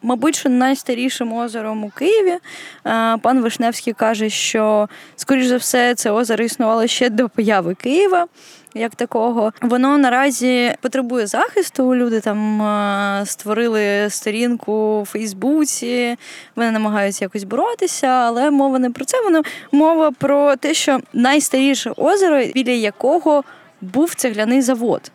мабуть, 0.03 0.37
що 0.37 0.49
найстарішим 0.49 1.33
озером 1.33 1.85
у 1.85 1.91
Києві. 1.91 2.31
Е, 2.31 2.39
Пан 3.23 3.41
Вишневський 3.41 3.93
каже, 3.93 4.31
що, 4.31 4.89
скоріш 5.17 5.47
за 5.47 5.57
все, 5.57 5.95
це 5.95 6.11
озеро 6.11 6.45
існувало 6.45 6.87
ще 6.87 7.11
до 7.11 7.29
появи 7.29 7.75
Києва. 7.75 8.27
Як 8.75 8.95
такого, 8.95 9.53
воно 9.63 9.99
наразі 9.99 10.75
потребує 10.81 11.27
захисту. 11.27 11.95
Люди 11.95 12.21
там 12.21 12.63
е, 12.63 13.27
створили 13.27 14.11
сторінку 14.11 15.01
у 15.01 15.05
Фейсбуці, 15.05 16.17
вони 16.57 16.71
намагаються 16.71 17.25
якось 17.25 17.45
боротися, 17.45 18.07
але 18.07 18.51
мова 18.51 18.79
не 18.79 18.91
про 18.91 19.05
це. 19.05 19.23
Воно 19.23 19.43
мова 19.73 20.11
про 20.11 20.57
те, 20.57 20.75
що 20.75 21.01
найстаріше 21.13 21.93
озеро, 21.97 22.45
біля 22.55 22.71
якого 22.71 23.45
був 23.81 24.15
цегляний 24.15 24.63
завод. 24.63 25.11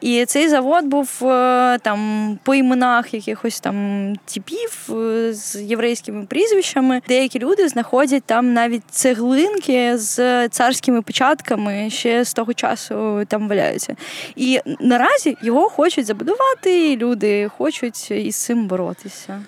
І 0.00 0.24
цей 0.24 0.48
завод 0.48 0.84
був 0.84 1.18
е, 1.22 1.78
там 1.82 2.38
по 2.42 2.54
іменах 2.54 3.14
якихось 3.14 3.60
там 3.60 4.12
типів 4.34 4.88
е, 4.90 5.34
з 5.34 5.62
єврейськими 5.62 6.26
прізвищами. 6.26 7.02
Деякі 7.08 7.38
люди 7.38 7.68
знаходять 7.68 8.24
там 8.26 8.52
навіть 8.52 8.82
цеглинки 8.90 9.98
з 9.98 10.48
царськими 10.48 11.02
початками 11.02 11.90
ще 11.90 12.24
з 12.24 12.34
того 12.34 12.54
часу 12.54 13.24
там 13.28 13.48
валяються. 13.48 13.96
І 14.36 14.60
наразі 14.80 15.36
його 15.42 15.68
хочуть 15.68 16.06
забудувати, 16.06 16.92
і 16.92 16.96
люди 16.96 17.50
хочуть 17.58 18.10
із 18.10 18.36
цим 18.36 18.66
боротися. 18.66 19.40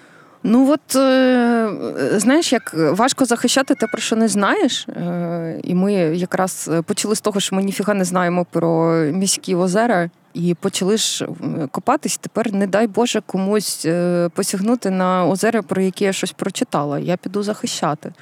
Ну 0.43 0.73
от 0.73 0.97
е, 0.97 1.71
знаєш, 2.13 2.53
як 2.53 2.75
важко 2.75 3.25
захищати 3.25 3.75
те, 3.75 3.87
про 3.87 4.01
що 4.01 4.17
не 4.17 4.29
знаєш. 4.29 4.89
Е, 4.89 5.61
І 5.65 5.75
ми 5.75 5.93
якраз 5.95 6.71
почали 6.87 7.17
з 7.17 7.21
того, 7.21 7.41
що 7.41 7.57
ми 7.57 7.63
ніфіга 7.63 7.95
не 7.95 8.05
знаємо 8.05 8.47
про 8.51 8.95
міські 8.95 9.55
озера. 9.55 10.11
І 10.35 10.55
почали 10.55 10.97
ж 10.97 11.25
е, 11.25 11.29
копатись. 11.71 12.19
Тепер, 12.19 12.53
не 12.53 12.67
дай 12.67 12.87
Боже, 12.87 13.23
комусь 13.27 13.85
е, 13.85 14.29
посягнути 14.35 14.91
на 14.91 15.27
озера, 15.27 15.63
про 15.63 15.83
які 15.83 16.05
я 16.05 16.13
щось 16.13 16.33
прочитала. 16.33 16.99
Я 16.99 17.17
піду 17.17 17.43
захищати. 17.43 18.13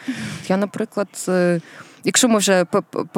Я, 0.48 0.56
наприклад, 0.56 1.08
е, 1.28 1.60
якщо 2.04 2.28
ми 2.28 2.38
вже 2.38 2.64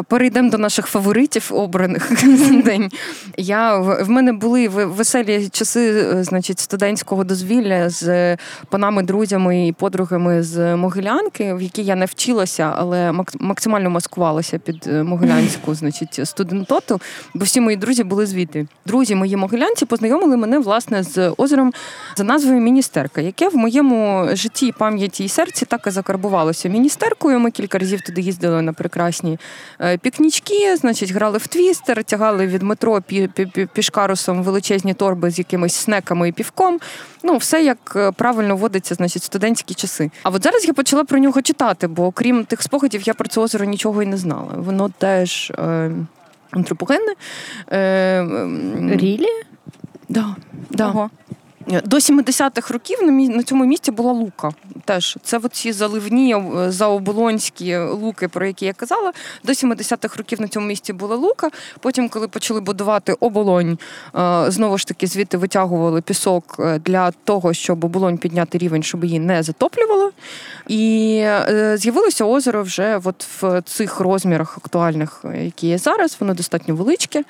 перейдемо 0.09 0.51
до 0.51 0.59
наших 0.59 0.87
фаворитів 0.87 1.51
обраних 1.55 2.25
день, 2.65 2.91
я 3.37 3.79
в 3.79 4.11
мене 4.11 4.33
були 4.33 4.69
веселі 4.69 5.49
часи, 5.49 6.11
е, 6.15 6.25
значить, 6.25 6.59
студентського 6.61 7.25
дозвілля 7.25 7.91
з 7.91 8.37
панами, 8.71 9.03
друзями 9.03 9.69
і 9.69 9.73
подругами 9.73 10.43
з 10.43 10.77
Могилянки, 10.77 11.55
в 11.55 11.63
якій 11.63 11.83
я 11.83 11.97
не 11.97 12.05
вчилася, 12.05 12.73
але 12.77 13.13
мак- 13.13 13.37
максимально 13.41 13.91
маскувалася 13.91 14.59
під 14.59 14.87
е, 14.87 15.03
могилянську, 15.03 15.75
значить, 15.75 16.21
студентоту, 16.25 17.01
бо 17.35 17.45
всі 17.45 17.61
мої 17.61 17.77
друзі 17.77 18.05
були 18.05 18.27
звідти. 18.27 18.67
Друзі, 18.87 19.15
мої 19.15 19.37
могилянці 19.37 19.87
познайомили 19.87 20.37
мене 20.37 20.59
власне 20.59 21.03
з 21.03 21.35
озером 21.37 21.73
за 22.17 22.25
назвою 22.25 22.61
Міністерка, 22.61 23.21
яке 23.21 23.49
в 23.49 23.57
моєму 23.57 24.29
житті, 24.33 24.75
пам'яті 24.79 25.25
і 25.25 25.29
серці 25.29 25.67
так 25.67 25.87
і 25.87 25.91
закарбувалося 25.91 26.69
міністеркою. 26.69 27.41
Ми 27.41 27.51
кілька 27.51 27.79
разів 27.79 28.01
туди 28.01 28.21
їздили 28.21 28.63
на 28.69 28.73
прекрасні 28.73 29.39
е, 29.81 29.99
пікнічки, 29.99 30.77
значить, 30.77 31.11
грали 31.11 31.39
в 31.39 31.47
твістер, 31.47 32.05
тягали 32.05 32.47
від 32.47 32.63
метро 32.63 32.93
пі- 32.95 33.29
пі- 33.29 33.53
пі- 33.57 33.69
пішкарусом 33.73 34.43
величезні 34.43 34.95
торби 34.95 35.31
з 35.31 35.39
якимись 35.39 35.75
снеками 35.75 36.29
і 36.29 36.33
півком. 36.33 36.79
Ну, 37.23 37.37
все 37.37 37.63
як 37.63 37.93
е, 37.97 38.13
правильно 38.13 38.57
водиться, 38.57 38.95
значить, 38.95 39.23
студентські 39.23 39.75
часи. 39.75 40.11
А 40.23 40.31
от 40.31 40.43
зараз 40.43 40.65
я 40.65 40.75
почала 40.75 41.05
про 41.05 41.19
нього 41.19 41.43
читати, 41.43 41.87
бо 41.87 42.07
окрім 42.07 42.45
тих 42.45 42.63
спогадів, 42.63 43.03
я 43.03 43.15
про 43.15 43.29
це 43.29 43.41
озеро 43.41 43.65
нічого 43.65 44.03
і 44.03 44.07
не 44.07 44.17
знала. 44.17 44.55
Воно 44.57 44.89
теж. 44.99 45.51
Е... 45.59 45.91
Антропогенне. 46.51 47.15
Е, 47.73 48.27
Рілі? 48.91 49.29
да, 50.09 50.37
да. 50.71 50.89
Ого. 50.89 51.11
До 51.69 51.97
70-х 51.97 52.75
років 52.75 52.99
на, 53.03 53.43
цьому 53.43 53.65
місці 53.65 53.91
була 53.91 54.13
лука. 54.13 54.51
Теж 54.85 55.19
це 55.23 55.39
оці 55.39 55.73
заливні 55.73 56.35
е, 56.35 56.71
заоболонські 56.71 57.77
луки, 57.77 58.29
про 58.29 58.47
які 58.47 58.67
я 58.67 58.73
казала. 58.73 59.13
До 59.45 59.53
70-х 59.53 60.17
років 60.17 60.41
на 60.41 60.49
цьому 60.49 60.67
місці 60.67 60.93
була 60.93 61.17
лука. 61.17 61.51
Потім, 61.81 62.09
коли 62.09 62.29
почали 62.29 62.61
будувати 62.61 63.13
оболонь, 63.21 63.79
е, 64.17 64.45
знову 64.49 64.79
ж 64.79 64.87
таки 64.87 65.07
звідти 65.07 65.37
витягували 65.37 66.01
пісок 66.01 66.57
е, 66.59 66.79
для 66.79 67.11
того, 67.11 67.53
щоб 67.53 67.85
оболонь 67.85 68.19
підняти 68.19 68.59
рівень, 68.59 68.83
щоб 68.83 69.05
її 69.05 69.19
не 69.19 69.43
затоплювало. 69.43 70.11
І 70.69 71.25
з'явилося 71.75 72.25
озеро 72.25 72.63
вже 72.63 73.01
от 73.05 73.27
в 73.43 73.63
цих 73.63 74.01
розмірах 74.01 74.59
актуальних, 74.59 75.25
які 75.43 75.67
є 75.67 75.79
зараз. 75.79 76.17
Воно 76.21 76.35
достатньо 76.35 76.75
величке. 76.75 77.19
Ем, 77.19 77.25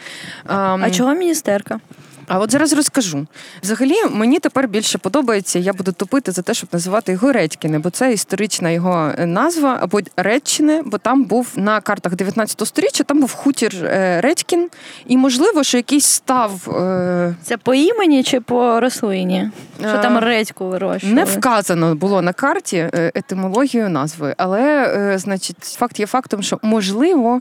А 0.85 0.91
чого 0.91 1.15
міністерка? 1.15 1.81
А 2.29 2.39
от 2.39 2.51
зараз 2.51 2.73
розкажу. 2.73 3.27
Взагалі, 3.63 3.95
мені 4.11 4.39
тепер 4.39 4.69
більше 4.69 4.99
подобається, 4.99 5.59
я 5.59 5.73
буду 5.73 5.93
топити 5.93 6.33
за 6.33 6.43
те, 6.43 6.55
щоб 6.55 6.69
називати 6.73 7.13
його 7.13 7.33
Редькіне, 7.33 7.79
бо 7.79 7.91
це 7.91 8.13
історична 8.13 8.71
його 8.71 9.13
е, 9.19 9.27
назва, 9.27 9.79
або 9.81 10.01
Редчине, 10.17 10.83
бо 10.85 10.99
там 10.99 11.25
був 11.25 11.49
на 11.57 11.81
картах 11.81 12.15
19 12.17 12.67
сторіччя, 12.69 13.05
там 13.05 13.21
був 13.21 13.33
хутір 13.35 13.75
е, 13.85 14.21
Редькін, 14.21 14.69
і 15.07 15.17
можливо, 15.17 15.65
що 15.65 15.77
якийсь 15.77 16.07
став. 16.07 16.69
е, 16.77 17.35
Це 17.43 17.57
по 17.57 17.75
імені 17.75 18.23
чи 18.23 18.41
по 18.41 18.81
рослині? 18.81 19.51
Що 19.81 19.89
Е, 19.89 20.03
там 20.03 20.19
редьку 20.19 20.69
вирощували? 20.69 21.15
Не 21.21 21.25
вказано 21.25 21.95
було 21.95 22.23
на 22.23 22.33
карті 22.33 22.77
е, 22.77 23.13
етимологію 23.15 23.89
назви, 23.89 24.35
але 24.37 24.61
е, 25.15 25.19
значить, 25.19 25.57
факт 25.65 26.01
є 26.01 26.07
фактом, 26.07 26.43
що 26.43 26.59
можливо 26.63 27.41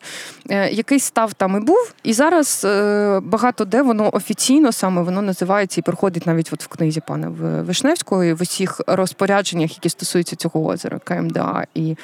е, 0.49 0.69
якийсь 0.71 1.03
став 1.03 1.33
там 1.33 1.57
і 1.57 1.59
був, 1.59 1.93
і 2.03 2.13
зараз 2.13 2.61
е, 2.65 3.19
багато 3.23 3.65
де 3.65 3.81
воно 3.81 4.09
офіційно 4.15 4.71
саме 4.77 5.01
воно 5.01 5.21
називається 5.21 5.81
і 5.81 5.83
проходить 5.83 6.27
навіть 6.27 6.49
от 6.53 6.63
в 6.63 6.67
книзі 6.67 7.01
пана 7.07 7.29
Вишневського 7.61 8.23
і 8.23 8.33
в 8.33 8.41
усіх 8.41 8.81
розпорядженнях, 8.87 9.71
які 9.71 9.89
стосуються 9.89 10.35
цього 10.35 10.65
озера 10.65 10.99
КМДА 11.03 11.65
і 11.73 11.95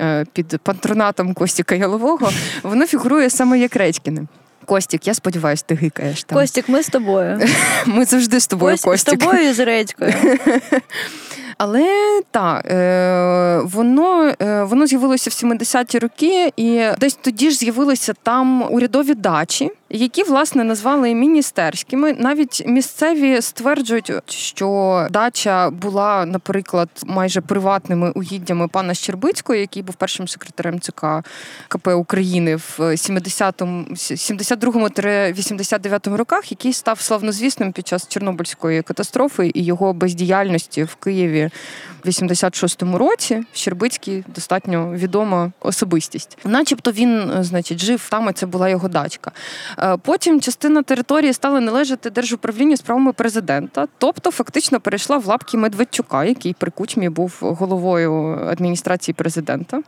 е, 0.00 0.24
під 0.32 0.58
патронатом 0.62 1.34
Костіка 1.34 1.74
Ялового, 1.74 2.30
воно 2.62 2.86
фігурує 2.86 3.30
саме 3.30 3.58
як 3.58 3.76
Редькіне. 3.76 4.26
Костік, 4.64 5.06
я 5.06 5.14
сподіваюся, 5.14 5.64
ти 5.66 5.74
гикаєш 5.74 6.24
там. 6.24 6.38
Костік, 6.38 6.68
ми 6.68 6.82
з 6.82 6.88
тобою. 6.88 7.40
Ми 7.86 8.04
завжди 8.04 8.40
з 8.40 8.46
тобою, 8.46 8.76
Костік, 8.82 9.14
з 9.14 9.24
тобою 9.24 9.48
і 9.48 9.52
з 9.52 9.58
редькою. 9.64 10.12
Але 11.58 12.20
так, 12.30 12.66
е, 12.66 13.60
воно, 13.64 14.32
е, 14.42 14.62
воно 14.62 14.86
з'явилося 14.86 15.30
в 15.30 15.32
70-ті 15.32 15.98
роки, 15.98 16.52
і 16.56 16.82
десь 16.98 17.18
тоді 17.22 17.50
ж 17.50 17.56
з'явилися 17.56 18.14
там 18.22 18.72
урядові 18.72 19.14
дачі, 19.14 19.70
які 19.96 20.22
власне 20.22 20.64
назвали 20.64 21.14
міністерськими. 21.14 22.12
Навіть 22.12 22.62
місцеві 22.66 23.42
стверджують, 23.42 24.12
що 24.28 25.06
дача 25.10 25.70
була, 25.70 26.26
наприклад, 26.26 26.88
майже 27.06 27.40
приватними 27.40 28.10
угіддями 28.10 28.68
пана 28.68 28.94
Щербицького, 28.94 29.56
який 29.56 29.82
був 29.82 29.94
першим 29.94 30.28
секретарем 30.28 30.80
ЦК 30.80 31.06
КП 31.68 31.88
України 31.88 32.56
в 32.56 32.76
70-му, 32.78 33.84
72-89 33.90 36.16
роках, 36.16 36.50
який 36.50 36.72
став 36.72 37.00
славнозвісним 37.00 37.72
під 37.72 37.88
час 37.88 38.08
Чорнобильської 38.08 38.82
катастрофи 38.82 39.50
і 39.54 39.64
його 39.64 39.92
бездіяльності 39.92 40.82
в 40.82 40.94
Києві 40.94 41.50
в 42.06 42.08
86-му 42.08 42.98
році. 42.98 43.42
Щербицький 43.52 44.24
достатньо 44.34 44.92
відома 44.92 45.52
особистість. 45.60 46.38
Начебто 46.44 46.92
він, 46.92 47.30
е, 47.30 47.44
значить, 47.44 47.78
жив 47.78 48.08
там, 48.10 48.28
і 48.28 48.32
це 48.32 48.46
була 48.46 48.68
його 48.68 48.88
дачка. 48.88 49.32
Е, 49.78 49.96
Потім 49.96 50.40
частина 50.40 50.82
території 50.82 51.32
стала 51.32 51.60
належати 51.60 52.10
держуправлінню 52.10 52.76
справами 52.76 53.12
президента, 53.12 53.86
тобто 53.98 54.30
фактично 54.30 54.80
перейшла 54.80 55.18
в 55.18 55.26
лапки 55.26 55.56
Медведчука, 55.56 56.24
який 56.24 56.54
при 56.54 56.70
кучмі 56.70 57.08
був 57.08 57.38
головою 57.40 58.38
адміністрації 58.50 59.14
президента. 59.14 59.82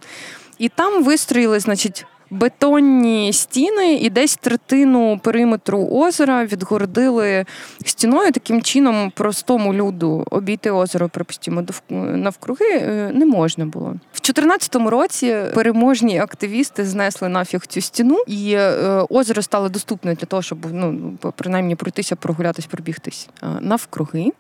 І 0.59 0.69
там 0.69 1.05
вистроїли, 1.05 1.61
значить, 1.61 2.07
бетонні 2.31 3.33
стіни, 3.33 3.95
і 3.95 4.11
десь 4.11 4.37
третину 4.37 5.21
периметру 5.23 5.89
озера 5.93 6.45
відгородили 6.45 7.45
стіною. 7.85 8.33
Таким 8.33 8.63
чином, 8.63 9.13
простому 9.15 9.75
люду 9.75 10.25
обійти 10.31 10.71
озеро, 10.71 11.09
припустимо, 11.09 11.65
навкруги 11.91 12.67
е, 12.73 13.11
не 13.15 13.27
можна 13.27 13.67
було. 13.67 13.87
В 14.13 14.21
2014 14.21 14.77
році 14.77 15.37
переможні 15.55 16.19
активісти 16.19 16.85
знесли 16.85 17.29
нафіг 17.29 17.67
цю 17.67 17.81
стіну, 17.81 18.23
і 18.27 18.53
е, 18.53 18.71
озеро 19.11 19.43
стало 19.43 19.69
доступне 19.69 20.15
для 20.15 20.27
того, 20.27 20.43
щоб 20.43 20.59
ну 20.73 21.19
принаймні 21.37 21.77
пройтися, 21.77 22.17
прогулятись, 22.17 22.67
пробігтись 22.67 23.29
е, 23.43 23.47
навкруги. 23.61 24.33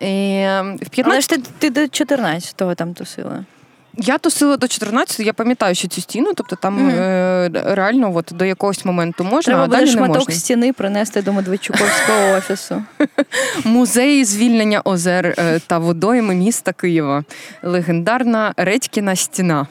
В 0.00 0.88
15... 0.90 1.04
Але 1.04 1.20
ж 1.20 1.28
ти, 1.28 1.42
ти 1.58 1.70
до 1.70 1.80
14-го 1.80 2.74
там 2.74 2.94
тусила. 2.94 3.44
Я 3.96 4.18
тусила 4.18 4.56
до 4.56 4.68
14, 4.68 5.26
я 5.26 5.32
пам'ятаю, 5.32 5.74
що 5.74 5.88
цю 5.88 6.00
стіну, 6.00 6.32
тобто 6.34 6.56
там 6.56 6.78
mm 6.78 6.92
е, 6.92 7.50
реально 7.74 8.16
от, 8.16 8.30
до 8.32 8.44
якогось 8.44 8.84
моменту 8.84 9.24
можна. 9.24 9.52
Треба 9.52 9.64
а 9.64 9.66
далі 9.66 9.86
шматок 9.86 10.16
можна. 10.16 10.34
стіни 10.34 10.72
принести 10.72 11.22
до 11.22 11.32
Медведчуковського 11.32 12.32
офісу. 12.38 12.82
Музей 13.64 14.24
звільнення 14.24 14.82
озер 14.84 15.34
е, 15.38 15.60
та 15.66 15.78
водойми 15.78 16.34
міста 16.34 16.72
Києва. 16.72 17.24
Легендарна 17.62 18.54
Редькіна 18.56 19.16
стіна. 19.16 19.66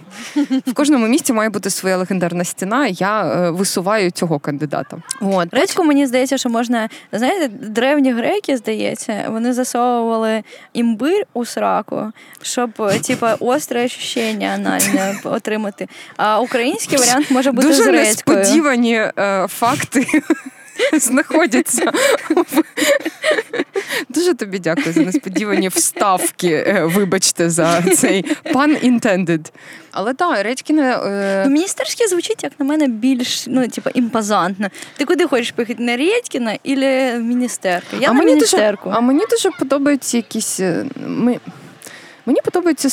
В 0.68 0.74
кожному 0.74 1.08
місті 1.08 1.34
має 1.34 1.50
бути 1.50 1.70
своя 1.70 1.98
легендарна 1.98 2.44
стіна. 2.44 2.88
Я 2.88 3.26
е, 3.26 3.50
висуваю 3.50 4.12
цього 4.12 4.40
кандидата. 4.40 4.98
От. 5.22 5.54
Редьку, 5.54 5.84
мені 5.84 6.06
здається, 6.08 6.38
що 6.38 6.50
можна. 6.50 6.90
Знаєте, 7.12 7.48
древні 7.48 8.12
греки, 8.14 8.58
здається, 8.58 9.26
вони 9.30 9.54
засовували 9.54 10.44
імбир 10.74 11.26
у 11.34 11.46
сраку, 11.46 12.12
щоб 12.42 12.72
типа 13.08 13.36
остре 13.40 13.88
ощущення 14.12 14.48
анальне 14.48 15.20
отримати. 15.24 15.88
А 16.18 16.40
український 16.40 16.98
варіант 16.98 17.32
може 17.32 17.52
бути 17.52 17.68
Дуже 17.68 17.84
з 17.84 17.88
несподівані 17.88 18.96
е, 18.96 19.48
факти. 19.50 20.06
Знаходяться. 20.94 21.92
Дуже 24.10 24.34
тобі 24.34 24.60
дякую 24.60 24.94
за 24.94 25.02
несподівані 25.02 25.68
вставки. 25.68 26.48
Е, 26.68 26.84
вибачте, 26.86 27.50
за 27.50 27.82
цей 27.82 28.26
пан 28.54 28.76
intended. 28.76 29.52
Але 29.92 30.14
так, 30.14 30.44
Редькіне... 30.44 30.98
Е... 31.06 31.44
Ну, 31.46 31.52
Міністерське 31.52 32.08
звучить, 32.08 32.44
як 32.44 32.52
на 32.60 32.66
мене, 32.66 32.88
більш 32.88 33.44
ну, 33.48 33.68
типу, 33.68 33.90
імпозантно. 33.94 34.68
Ти 34.98 35.06
куди 35.06 35.28
хочеш 35.28 35.52
поїхати? 35.52 35.84
На 35.84 35.98
Редькіна 35.98 36.52
або 36.52 36.76
міністерку? 37.24 37.98
Я 38.00 38.10
а 38.10 38.14
на 38.14 38.24
міністерку. 38.24 38.90
Дуже, 38.90 38.98
а 38.98 39.02
мені 39.02 39.24
дуже 39.30 39.52
подобаються 39.52 40.18
якісь. 40.18 40.60
Е, 40.60 40.86
ми... 41.08 41.40
Мені 42.26 42.40
подобаються 42.44 42.90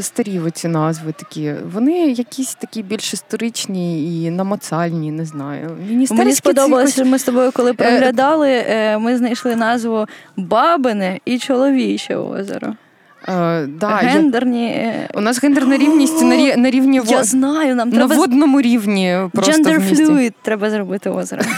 старі 0.00 0.40
ці 0.54 0.68
назви 0.68 1.12
такі. 1.12 1.54
Вони 1.72 1.92
якісь 1.92 2.54
такі 2.54 2.82
більш 2.82 3.14
історичні 3.14 4.22
і 4.24 4.30
намацальні, 4.30 5.12
не 5.12 5.24
знаю. 5.24 5.76
Мені 6.10 6.32
сподобалося, 6.32 6.92
що 6.92 7.04
ми 7.04 7.18
з 7.18 7.24
тобою, 7.24 7.52
коли 7.52 7.74
переглядали, 7.74 8.50
е, 8.50 8.98
ми 8.98 9.16
знайшли 9.16 9.56
назву 9.56 10.06
Бабине 10.36 11.20
і 11.24 11.38
чоловіче 11.38 12.16
озеро. 12.16 12.74
Uh, 13.28 13.66
да, 13.66 13.88
Гендерні. 13.88 14.70
Я... 14.70 15.08
У 15.14 15.20
нас 15.20 15.42
гендерна 15.42 15.78
рівність 15.78 16.22
на 16.22 16.36
рі... 16.36 16.56
на 16.56 16.70
рівні 16.70 17.00
Я 17.06 17.24
знаю, 17.24 17.74
нам 17.74 17.88
на 17.88 17.96
треба... 17.96 18.16
водному 18.16 18.60
рівні. 18.60 19.18
просто 19.32 19.52
Gender 19.52 19.78
в 19.78 19.90
місті. 19.90 20.04
fluid 20.04 20.32
треба 20.42 20.70
зробити 20.70 21.10
озеро. 21.10 21.42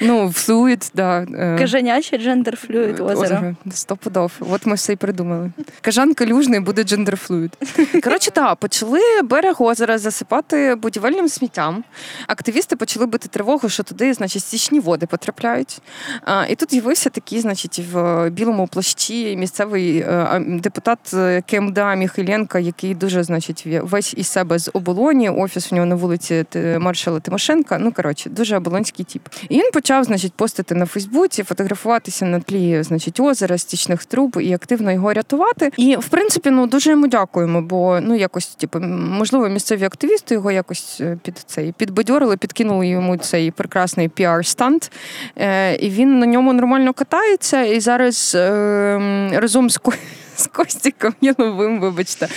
Ну, 0.00 0.32
fluid, 0.32 0.90
да. 0.94 1.26
Е. 1.38 1.56
Кажаняче 1.58 2.18
gender 2.18 2.56
fluid 2.56 3.00
озеро. 3.00 3.54
Стопудов. 3.72 4.32
От 4.40 4.66
ми 4.66 4.74
все 4.74 4.92
і 4.92 4.96
придумали. 4.96 5.50
Кажан 5.80 6.14
калюжний 6.14 6.60
буде 6.60 6.84
gender 6.84 7.16
fluid. 7.16 7.52
Коротше, 8.04 8.30
так, 8.30 8.56
почали 8.56 9.00
берег 9.24 9.62
озера 9.62 9.98
засипати 9.98 10.74
будівельним 10.74 11.28
сміттям. 11.28 11.84
Активісти 12.26 12.76
почали 12.76 13.06
бити 13.06 13.28
тривогу, 13.28 13.68
що 13.68 13.82
туди, 13.82 14.14
значить, 14.14 14.42
стічні 14.42 14.80
води 14.80 15.06
потрапляють. 15.06 15.82
А, 16.24 16.46
І 16.46 16.54
тут 16.54 16.70
з'явився 16.70 17.10
такий, 17.10 17.40
значить, 17.40 17.82
в 17.92 18.28
білому 18.30 18.66
плащі 18.66 19.36
місцевий 19.36 19.97
е, 20.00 20.44
депутат 20.46 20.98
е, 21.14 21.42
КМДА 21.50 21.94
Міхайленка, 21.94 22.58
який 22.58 22.94
дуже, 22.94 23.22
значить, 23.22 23.66
весь 23.82 24.14
із 24.16 24.26
себе 24.28 24.58
з 24.58 24.70
оболоні, 24.72 25.30
офіс 25.30 25.72
у 25.72 25.74
нього 25.74 25.86
на 25.86 25.94
вулиці 25.94 26.44
маршала 26.78 27.20
Тимошенка. 27.20 27.78
Ну, 27.78 27.92
коротше, 27.92 28.30
дуже 28.30 28.56
оболонський 28.56 29.04
тіп. 29.04 29.22
І 29.48 29.58
він 29.58 29.70
почав, 29.72 30.04
значить, 30.04 30.32
постити 30.32 30.74
на 30.74 30.86
Фейсбуці, 30.86 31.42
фотографуватися 31.42 32.24
на 32.24 32.40
тлі, 32.40 32.82
значить, 32.82 33.20
озера, 33.20 33.58
стічних 33.58 34.04
труб 34.04 34.38
і 34.40 34.52
активно 34.52 34.92
його 34.92 35.12
рятувати. 35.12 35.70
І 35.76 35.96
в 35.96 36.08
принципі, 36.08 36.50
ну 36.50 36.66
дуже 36.66 36.90
йому 36.90 37.06
дякуємо, 37.06 37.62
бо 37.62 38.00
ну 38.02 38.14
якось, 38.16 38.46
типу, 38.46 38.80
можливо, 38.80 39.48
місцеві 39.48 39.84
активісти 39.84 40.34
його 40.34 40.50
якось 40.50 40.98
е, 41.00 41.18
під 41.22 41.38
цей 41.38 41.72
підбадьорили, 41.72 42.36
підкинули 42.36 42.88
йому 42.88 43.16
цей 43.16 43.50
прекрасний 43.50 44.08
піар- 44.08 44.45
stunt. 44.45 44.90
Е, 45.36 45.74
І 45.74 45.90
він 45.90 46.18
на 46.18 46.26
ньому 46.26 46.52
нормально 46.52 46.92
катається. 46.92 47.62
І 47.62 47.80
зараз 47.80 48.32
е, 48.34 49.30
разом 49.32 49.70
з 49.70 49.78
awkward. 49.88 50.27
З 50.38 50.46
Костіком 50.46 51.14
Яновим, 51.20 51.80
вибачте. 51.80 52.28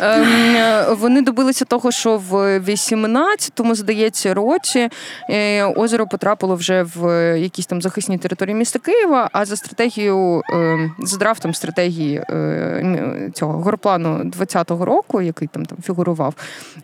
Ем, 0.00 0.96
Вони 0.96 1.22
добилися 1.22 1.64
того, 1.64 1.90
що 1.90 2.16
в 2.16 2.58
18-му, 2.58 3.74
здається, 3.74 4.34
році 4.34 4.88
е, 5.30 5.64
озеро 5.64 6.06
потрапило 6.06 6.54
вже 6.54 6.82
в 6.82 7.34
якісь 7.40 7.66
там 7.66 7.82
захисні 7.82 8.18
території 8.18 8.54
міста 8.54 8.78
Києва. 8.78 9.30
А 9.32 9.44
за 9.44 9.56
стратегією, 9.56 10.42
ем, 10.52 10.94
за 10.98 11.16
драфтом 11.16 11.54
стратегії 11.54 12.16
е, 12.16 13.30
цього 13.34 13.62
горплану 13.62 14.18
20-го 14.18 14.84
року, 14.84 15.22
який 15.22 15.48
там 15.48 15.66
там 15.66 15.78
фігурував, 15.82 16.34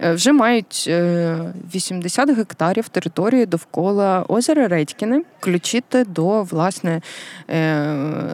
е, 0.01 0.13
вже 0.13 0.33
мають 0.33 0.91
80 1.75 2.31
гектарів 2.37 2.89
території 2.89 3.47
довкола 3.47 4.25
озера 4.29 4.69
Редькіни 4.69 5.23
включити 5.41 6.05
до 6.05 6.43
власне 6.43 7.01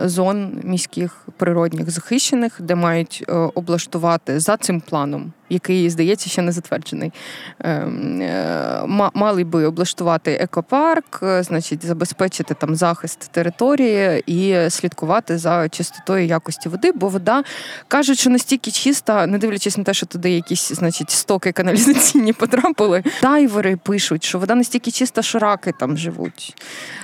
зон 0.04 0.60
міських 0.64 1.26
природних 1.36 1.90
захищень 1.90 2.29
захищених, 2.30 2.60
де 2.60 2.74
мають 2.74 3.24
е, 3.28 3.32
облаштувати 3.32 4.40
за 4.40 4.56
цим 4.56 4.80
планом 4.80 5.32
який, 5.50 5.90
здається, 5.90 6.30
ще 6.30 6.42
не 6.42 6.52
затверджений. 6.52 7.12
Ем, 7.58 8.20
е, 8.22 8.82
мали 9.14 9.44
би 9.44 9.64
облаштувати 9.64 10.32
екопарк, 10.32 11.20
е, 11.22 11.42
значить, 11.42 11.86
забезпечити 11.86 12.54
там 12.54 12.76
захист 12.76 13.30
території 13.32 14.22
і 14.26 14.70
слідкувати 14.70 15.38
за 15.38 15.68
чистотою 15.68 16.26
якості 16.26 16.68
води, 16.68 16.92
бо 16.92 17.08
вода 17.08 17.42
кажуть, 17.88 18.18
що 18.18 18.30
настільки 18.30 18.70
чиста, 18.70 19.26
не 19.26 19.38
дивлячись 19.38 19.76
на 19.76 19.84
те, 19.84 19.94
що 19.94 20.06
туди 20.06 20.30
якісь, 20.30 20.72
значить, 20.72 21.10
стоки 21.10 21.52
каналізаційні 21.52 22.32
потрапили. 22.32 23.02
Дайвери 23.22 23.76
пишуть, 23.76 24.24
що 24.24 24.38
вода 24.38 24.54
настільки 24.54 24.90
чиста, 24.90 25.22
що 25.22 25.38
раки 25.38 25.72
там 25.80 25.96
живуть. 25.96 26.56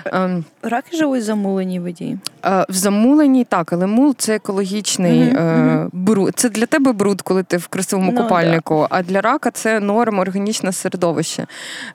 Ем, 0.05 0.45
раки 0.63 0.97
живуть 0.97 1.21
в 1.21 1.25
замуленій 1.25 1.81
воді. 1.81 2.19
Е, 2.45 2.67
в 2.69 2.75
замуленій 2.75 3.45
так, 3.45 3.73
але 3.73 3.87
мул 3.87 4.15
це 4.19 4.35
екологічний 4.35 5.21
mm-hmm. 5.21 5.89
бруд. 5.93 6.33
Це 6.37 6.49
для 6.49 6.67
тебе 6.67 6.93
бруд, 6.93 7.23
коли 7.23 7.43
ти 7.43 7.57
в 7.57 7.67
красивому 7.67 8.13
no, 8.13 8.15
ну, 8.15 8.21
купальнику, 8.37 8.87
а 8.91 9.03
для 9.03 9.21
рака 9.21 9.51
це 9.51 9.81
норм 9.81 10.19
органічне 10.19 10.73
середовище. 10.73 11.47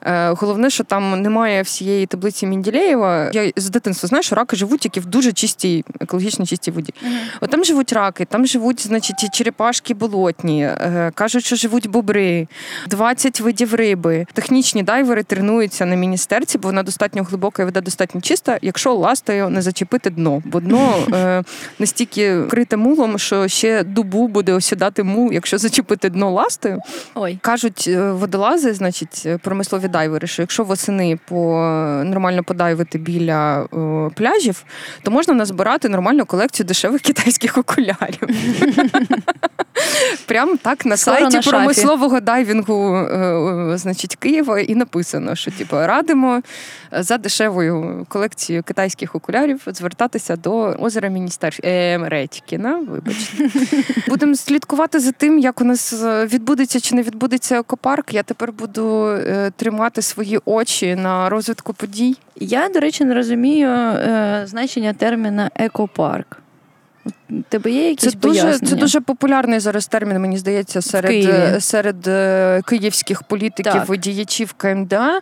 Е, 0.02 0.30
головне, 0.30 0.70
що 0.70 0.84
там 0.84 1.22
немає 1.22 1.62
всієї 1.62 2.06
таблиці 2.06 2.46
Мінділеєва. 2.46 3.30
Я 3.32 3.52
з 3.56 3.70
дитинства 3.70 4.08
знаю, 4.08 4.22
що 4.22 4.34
раки 4.34 4.56
живуть 4.56 4.80
тільки 4.80 5.00
в 5.00 5.06
дуже 5.06 5.32
чистій, 5.32 5.84
екологічно 6.00 6.46
чистій 6.46 6.70
воді. 6.70 6.94
Uh-huh. 7.04 7.16
От 7.40 7.50
там 7.50 7.64
живуть 7.64 7.92
раки, 7.92 8.24
там 8.24 8.46
живуть, 8.46 8.86
значить, 8.86 9.34
черепашки 9.34 9.94
болотні, 9.94 10.64
е, 10.64 11.12
кажуть, 11.14 11.44
що 11.44 11.56
живуть 11.56 11.88
бобри, 11.88 12.46
20 12.86 13.40
видів 13.40 13.74
риби. 13.74 14.26
Технічні 14.32 14.82
дайвери 14.82 15.22
тренуються 15.22 15.86
на 15.86 15.94
міністерці, 15.94 16.58
бо 16.58 16.68
вона 16.68 16.82
достатньо 16.82 17.22
глибока 17.22 17.62
і 17.62 17.64
вода 17.64 17.80
достатньо 17.80 18.20
чиста, 18.20 18.58
якщо 18.62 18.94
ластою 18.94 19.48
не 19.48 19.62
зачепити 19.62 20.10
дно, 20.10 20.42
бо 20.44 20.60
дно 20.60 20.94
е, 21.12 21.44
настільки 21.78 22.40
вкрите 22.40 22.76
мулом, 22.76 23.18
що 23.18 23.48
ще 23.48 23.84
дубу 23.84 24.28
буде 24.28 24.52
осідати 24.52 25.02
мул, 25.02 25.32
якщо 25.32 25.58
зачепити 25.58 26.10
дно 26.10 26.31
ластою. 26.32 26.80
Ой. 27.14 27.38
Кажуть 27.42 27.84
е, 27.88 28.12
водолази, 28.12 28.74
значить, 28.74 29.22
е, 29.26 29.38
промислові 29.38 29.88
дайвери, 29.88 30.26
що 30.26 30.42
якщо 30.42 30.64
восени 30.64 31.18
по 31.28 31.60
нормально 32.04 32.44
подайвити 32.44 32.98
біля 32.98 33.62
о, 33.62 34.10
пляжів, 34.14 34.64
то 35.02 35.10
можна 35.10 35.34
назбирати 35.34 35.88
нормальну 35.88 36.26
колекцію 36.26 36.66
дешевих 36.66 37.00
китайських 37.02 37.58
окулярів. 37.58 38.28
Прямо 40.26 40.56
так 40.56 40.86
на 40.86 40.96
Скоро 40.96 41.16
сайті 41.16 41.36
на 41.36 41.42
промислового 41.42 42.20
дайвінгу 42.20 42.96
е, 42.96 43.72
значить, 43.78 44.16
Києва 44.16 44.60
і 44.60 44.74
написано, 44.74 45.34
що 45.34 45.50
типу, 45.50 45.76
радимо 45.76 46.42
за 46.92 47.18
дешевою 47.18 48.06
колекцією 48.08 48.62
китайських 48.62 49.14
окулярів 49.14 49.60
звертатися 49.66 50.36
до 50.36 50.52
озера 50.58 51.08
Міністерства 51.08 52.08
Редькіна. 52.08 52.84
Вибачте. 52.88 53.50
Будемо 54.08 54.34
слідкувати 54.34 55.00
за 55.00 55.12
тим, 55.12 55.38
як 55.38 55.60
у 55.60 55.64
нас 55.64 55.94
відбудеться 56.26 56.80
чи 56.80 56.94
не 56.94 57.02
відбудеться 57.02 57.58
екопарк, 57.58 58.14
я 58.14 58.22
тепер 58.22 58.52
буду 58.52 59.06
е, 59.08 59.52
тримати 59.56 60.02
свої 60.02 60.38
очі 60.44 60.94
на 60.94 61.28
розвитку 61.28 61.72
подій. 61.72 62.16
Я, 62.36 62.68
до 62.68 62.80
речі, 62.80 63.04
не 63.04 63.14
розумію 63.14 63.68
е, 63.68 64.42
значення 64.46 64.92
терміна 64.92 65.50
екопарк. 65.54 66.38
Тебе 67.48 67.70
є 67.70 67.88
якісь 67.88 68.12
це 68.12 68.18
дуже, 68.18 68.40
пояснення? 68.42 68.70
це 68.70 68.76
дуже 68.76 69.00
популярний 69.00 69.60
зараз 69.60 69.86
термін, 69.86 70.18
мені 70.18 70.38
здається, 70.38 70.82
серед 70.82 71.62
серед 71.64 72.08
е, 72.08 72.62
київських 72.66 73.22
політиків 73.22 73.72
Так. 73.86 73.96
діячів 73.98 74.52
КМДА. 74.52 75.20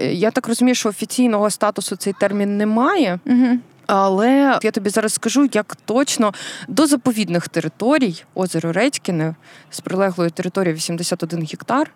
Я 0.00 0.30
так 0.30 0.48
розумію, 0.48 0.74
що 0.74 0.88
офіційного 0.88 1.50
статусу 1.50 1.96
цей 1.96 2.14
термін 2.20 2.56
немає. 2.56 3.18
Угу. 3.26 3.58
Але 3.86 4.58
я 4.62 4.70
тобі 4.70 4.90
зараз 4.90 5.12
скажу, 5.14 5.48
як 5.52 5.76
точно 5.84 6.32
до 6.68 6.86
заповідних 6.86 7.48
територій 7.48 8.24
озеро 8.34 8.72
Редькіне 8.72 9.34
з 9.70 9.80
прилеглою 9.80 10.30
територією 10.30 10.76
81 10.76 11.40
гектар 11.40 11.90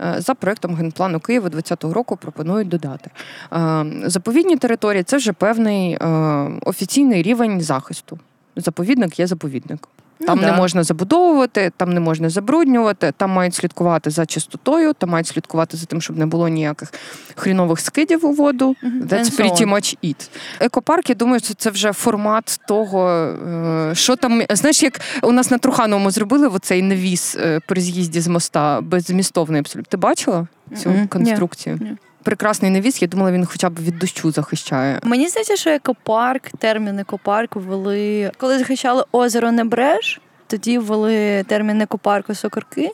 е, 0.00 0.14
за 0.18 0.34
проектом 0.34 0.74
генплану 0.74 1.20
Києва 1.20 1.48
2020 1.48 1.94
року 1.96 2.16
пропонують 2.16 2.68
додати. 2.68 3.10
Е, 3.52 3.84
Заповідні 4.04 4.56
території 4.56 5.02
це 5.02 5.16
вже 5.16 5.32
певний 5.32 5.92
е, 5.92 6.06
офіційний 6.62 7.22
рівень 7.22 7.60
захисту. 7.60 8.18
Заповідник 8.56 9.18
є 9.18 9.26
заповідник. 9.26 9.88
Там 10.26 10.38
Ну, 10.38 10.42
не 10.42 10.50
да. 10.50 10.56
можна 10.56 10.82
забудовувати, 10.82 11.72
там 11.76 11.94
не 11.94 12.00
можна 12.00 12.30
забруднювати, 12.30 13.12
там 13.16 13.30
мають 13.30 13.54
слідкувати 13.54 14.10
за 14.10 14.26
чистотою, 14.26 14.92
там 14.92 15.10
мають 15.10 15.26
слідкувати 15.26 15.76
за 15.76 15.86
тим, 15.86 16.00
щоб 16.00 16.18
не 16.18 16.26
було 16.26 16.48
ніяких 16.48 16.92
хрінових 17.36 17.80
скидів 17.80 18.26
у 18.26 18.32
воду. 18.32 18.76
Мгм. 18.82 19.02
That's 19.02 19.40
pretty 19.40 19.66
much 19.68 19.96
it. 20.04 20.28
Екопарк, 20.60 21.08
я 21.08 21.14
думаю, 21.14 21.40
це 21.40 21.70
вже 21.70 21.92
формат 21.92 22.60
того, 22.68 23.10
е, 23.10 23.94
що 23.94 24.16
там. 24.16 24.42
Знаєш, 24.50 24.82
як 24.82 25.00
у 25.22 25.32
нас 25.32 25.50
на 25.50 25.58
Трухановому 25.58 26.10
зробили 26.10 26.48
оцей 26.48 26.82
навіс 26.82 27.36
е, 27.36 27.60
при 27.68 27.80
з'їзді 27.80 28.20
з 28.20 28.28
моста 28.28 28.80
беззмістовний 28.80 29.60
абсолютно. 29.60 29.90
Ти 29.90 29.96
бачила 29.96 30.46
цю 30.76 30.94
конструкцію? 31.08 31.78
Ні. 31.80 31.96
Прекрасний 32.22 32.70
навіс, 32.70 33.02
я 33.02 33.08
думала, 33.08 33.32
він 33.32 33.46
хоча 33.46 33.70
б 33.70 33.80
від 33.80 33.98
дощу 33.98 34.30
захищає. 34.30 35.00
Мені 35.02 35.28
здається, 35.28 35.56
що 35.56 35.70
екопарк, 35.70 36.50
термін 36.58 36.98
екопарк 36.98 37.56
ввели, 37.56 38.30
коли 38.36 38.58
захищали 38.58 39.04
озеро 39.12 39.52
Небреж. 39.52 40.20
Тоді 40.46 40.78
ввели 40.78 41.42
термін 41.42 41.80
екопарку 41.80 42.34
Сокорки. 42.34 42.90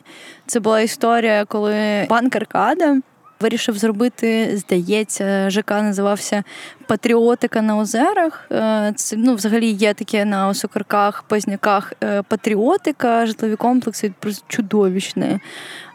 Це 0.47 0.61
була 0.61 0.81
історія, 0.81 1.45
коли 1.45 2.07
банк 2.11 2.37
Аркада 2.37 3.01
вирішив 3.41 3.79
зробити, 3.79 4.57
здається, 4.57 5.51
ЖК 5.51 5.71
називався 5.71 6.43
Патріотика 6.87 7.63
на 7.63 7.79
озерах. 7.79 8.47
Е, 8.53 8.93
Це 8.97 9.17
ну, 9.17 9.35
взагалі 9.35 9.71
є 9.71 9.95
таке 9.95 10.25
на 10.25 10.55
Сокорках, 10.55 11.23
Позняках 11.23 11.93
е, 12.05 12.23
патріотика, 12.23 13.27
житлові 13.27 13.57
комплекси 13.57 14.13
просто 14.21 14.45
чудовищне. 14.49 15.41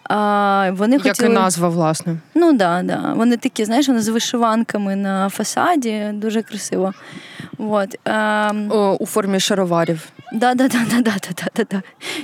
А, 0.09 0.71
вони 0.73 0.99
Як 1.03 1.19
і 1.19 1.29
назва, 1.29 1.69
власне. 1.69 2.15
Ну 2.35 2.53
да, 2.53 2.81
да. 2.83 3.13
Вони 3.17 3.37
такі, 3.37 3.65
знаєш, 3.65 3.87
вони 3.87 4.01
з 4.01 4.07
вишиванками 4.07 4.95
на 4.95 5.29
фасаді, 5.29 6.09
дуже 6.13 6.41
красиво. 6.41 6.93
От. 7.57 7.95
Ем, 8.05 8.71
О, 8.71 8.97
у 8.99 9.05
формі 9.05 9.39
шароварів. 9.39 10.07
да, 10.33 10.53
да, 10.55 10.67
да, 10.67 10.79
да, 10.91 11.01
да, 11.01 11.11
да, 11.29 11.47
да, 11.55 11.63
да. 11.71 11.81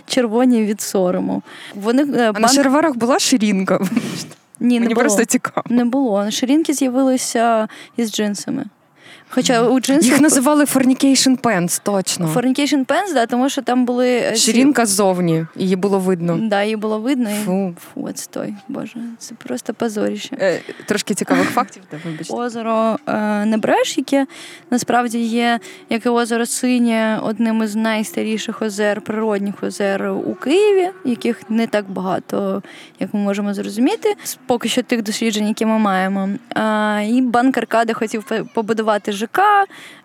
Червоні 0.07 0.65
від 0.65 0.82
сорому. 0.82 1.43
Вони 1.75 2.03
е, 2.03 2.32
А 2.36 2.39
на 2.39 2.47
шароварах 2.47 2.95
була 2.95 3.19
ширинка. 3.19 3.80
Ні, 4.59 4.73
не 4.73 4.80
Мені 4.80 4.93
було. 4.93 5.03
просто 5.03 5.25
цікаво. 5.25 5.63
Не 5.69 5.86
було. 5.86 6.32
Ширинки 6.32 6.73
з'явилися 6.73 7.67
із 7.97 8.11
джинсами. 8.11 8.65
Хоча 9.32 9.61
у 9.67 9.80
джинсах 9.80 10.11
Їх 10.11 10.21
називали 10.21 10.63
fornication 10.63 11.39
pants, 11.39 11.82
точно. 11.84 12.27
Fornication 12.36 12.86
Pants, 12.86 13.13
да, 13.13 13.25
тому 13.25 13.49
що 13.49 13.61
там 13.61 13.86
були 13.86 14.07
е, 14.09 14.36
Ширинка 14.36 14.86
ззовні, 14.86 15.45
її 15.55 15.75
було 15.75 15.99
видно. 15.99 16.39
Да, 16.41 16.63
її 16.63 16.75
було 16.75 16.99
видно. 16.99 17.30
І... 17.30 17.34
Фу. 17.45 17.75
Фу, 17.93 18.03
отстой, 18.03 18.53
боже, 18.67 18.93
це 19.17 19.36
просто 19.36 19.73
позоріще. 19.73 20.38
Е, 20.41 20.59
Трошки 20.86 21.13
цікавих 21.13 21.49
фактів, 21.49 21.84
да, 21.91 21.97
вибачте. 22.05 22.34
Озеро 22.34 22.97
е, 23.07 23.45
Небреж, 23.45 23.97
яке 23.97 24.25
насправді 24.71 25.19
є, 25.19 25.59
як 25.89 26.05
і 26.05 26.09
озеро 26.09 26.45
Синє, 26.45 27.19
одним 27.23 27.63
із 27.63 27.75
найстаріших 27.75 28.61
озер, 28.61 29.01
природних 29.01 29.63
озер 29.63 30.07
у 30.25 30.34
Києві, 30.36 30.89
яких 31.05 31.49
не 31.49 31.67
так 31.67 31.89
багато, 31.89 32.63
як 32.99 33.13
ми 33.13 33.19
можемо 33.19 33.53
зрозуміти, 33.53 34.15
поки 34.45 34.69
що 34.69 34.84
тих 34.84 35.03
досліджень, 35.03 35.47
які 35.47 35.65
ми 35.65 35.80
маємо. 35.80 36.30
Е, 36.55 37.05
і 37.05 37.21
банк 37.21 37.57
Аркада 37.57 37.93
хотів 37.93 38.23
по- 38.23 38.45
побудувати 38.53 39.11
ЖК. 39.20 39.39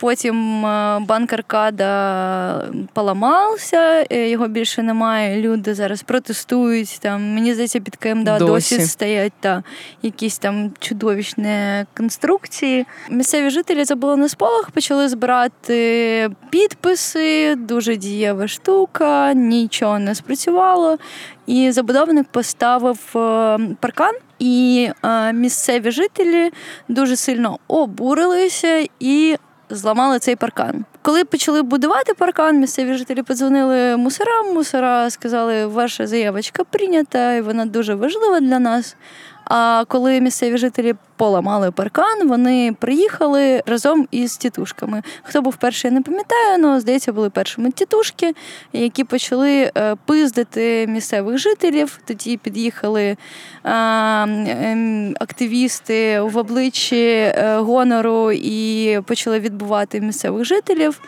Потім 0.00 0.66
е, 0.66 1.00
банк 1.00 1.32
Аркада 1.32 2.64
поламався, 2.92 4.06
е, 4.10 4.28
його 4.28 4.48
більше 4.48 4.82
немає. 4.82 5.42
Люди 5.42 5.74
зараз 5.74 6.02
протестують. 6.02 6.98
Там 7.00 7.34
мені 7.34 7.54
здається, 7.54 7.80
під 7.80 7.96
КМДА 7.96 8.38
досі, 8.38 8.76
Досі. 8.76 8.86
стоять 8.86 9.32
та 9.40 9.62
якісь 10.02 10.38
там 10.38 10.72
чудовищні 10.78 11.84
конструкції. 11.96 12.86
Місцеві 13.10 13.50
жителі 13.50 13.84
забули 13.84 14.16
на 14.16 14.28
сполох, 14.28 14.70
почали 14.70 15.08
збирати 15.08 16.30
підписи. 16.50 17.54
Дуже 17.54 17.96
дієва 17.96 18.48
штука, 18.48 19.32
нічого 19.34 19.98
не 19.98 20.14
спрацювало. 20.14 20.98
І 21.47 21.70
забудовник 21.70 22.26
поставив 22.30 22.99
е, 23.16 23.59
паркан, 23.80 24.14
і 24.38 24.88
е, 25.05 25.32
місцеві 25.32 25.90
жителі 25.90 26.51
дуже 26.88 27.16
сильно 27.16 27.59
обурилися 27.68 28.86
і 29.01 29.36
зламали 29.70 30.18
цей 30.18 30.36
паркан. 30.36 30.84
Коли 31.03 31.24
почали 31.24 31.62
будувати 31.62 32.14
паркан, 32.14 32.61
місцеві 32.61 32.95
жителі 32.95 33.22
подзвонили 33.22 33.97
мусорам. 33.97 34.55
Мусора 34.55 35.11
сказали, 35.11 35.66
ваша 35.66 36.07
заявочка 36.07 36.64
прийнята, 36.64 37.34
і 37.34 37.40
вона 37.40 37.66
дуже 37.66 37.95
важлива 37.95 38.40
для 38.40 38.59
нас. 38.59 38.97
А 39.45 39.84
коли 39.88 40.20
місцеві 40.20 40.59
жителі 40.59 40.95
поламали 41.16 41.70
паркан, 41.70 42.28
вони 42.28 42.76
приїхали 42.80 43.62
разом 43.66 44.09
із 44.11 44.36
тітушками. 44.36 45.03
Хто 45.22 45.42
був 45.42 45.57
перший, 45.57 45.90
я 45.90 45.95
не 45.95 46.03
пам'ятаю, 46.03 46.64
але 46.64 46.80
здається, 46.80 47.12
були 47.12 47.30
першими 47.30 47.70
тітушки, 47.70 48.34
які 48.72 49.05
почали 49.05 49.70
е, 49.76 49.97
пиздити 50.07 50.86
місцевих 50.86 51.38
жителів. 51.38 51.99
Тоді 52.05 52.36
під'їхали 52.36 53.03
е, 53.05 53.16
ем, 53.64 55.14
активісти 55.20 56.20
в 56.20 56.36
обличчі 56.36 57.07
е, 57.07 57.57
гонору 57.59 58.32
і 58.32 59.01
почали 59.07 59.40
відбувати 59.40 60.01
місцевих 60.01 60.45
жителів. 60.45 61.01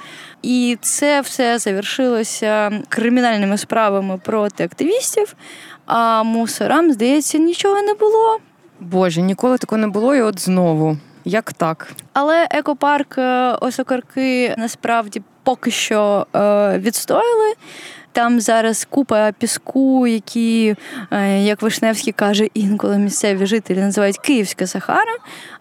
І 0.42 0.78
це 0.80 1.20
все 1.20 1.58
завершилося 1.58 2.80
кримінальними 2.88 3.58
справами 3.58 4.20
проти 4.24 4.64
активістів. 4.64 5.34
А 5.86 6.22
мусорам, 6.22 6.92
здається, 6.92 7.38
нічого 7.38 7.82
не 7.82 7.94
було. 7.94 8.38
Боже, 8.80 9.22
ніколи 9.22 9.58
такого 9.58 9.78
не 9.80 9.86
було, 9.86 10.14
і 10.14 10.20
от 10.20 10.40
знову. 10.40 10.96
Як 11.24 11.52
так? 11.52 11.88
Але 12.12 12.48
екопарк 12.50 13.18
Осокарки 13.60 14.54
насправді 14.58 15.22
поки 15.42 15.70
що 15.70 16.26
е, 16.34 16.78
відстояли. 16.78 17.54
Там 18.12 18.40
зараз 18.40 18.84
купа 18.90 19.32
піску, 19.32 20.06
які, 20.06 20.76
е, 21.10 21.42
як 21.42 21.62
Вишневський 21.62 22.12
каже, 22.12 22.48
інколи 22.54 22.98
місцеві 22.98 23.46
жителі 23.46 23.80
називають 23.80 24.18
Київська 24.18 24.66
Сахара. 24.66 25.16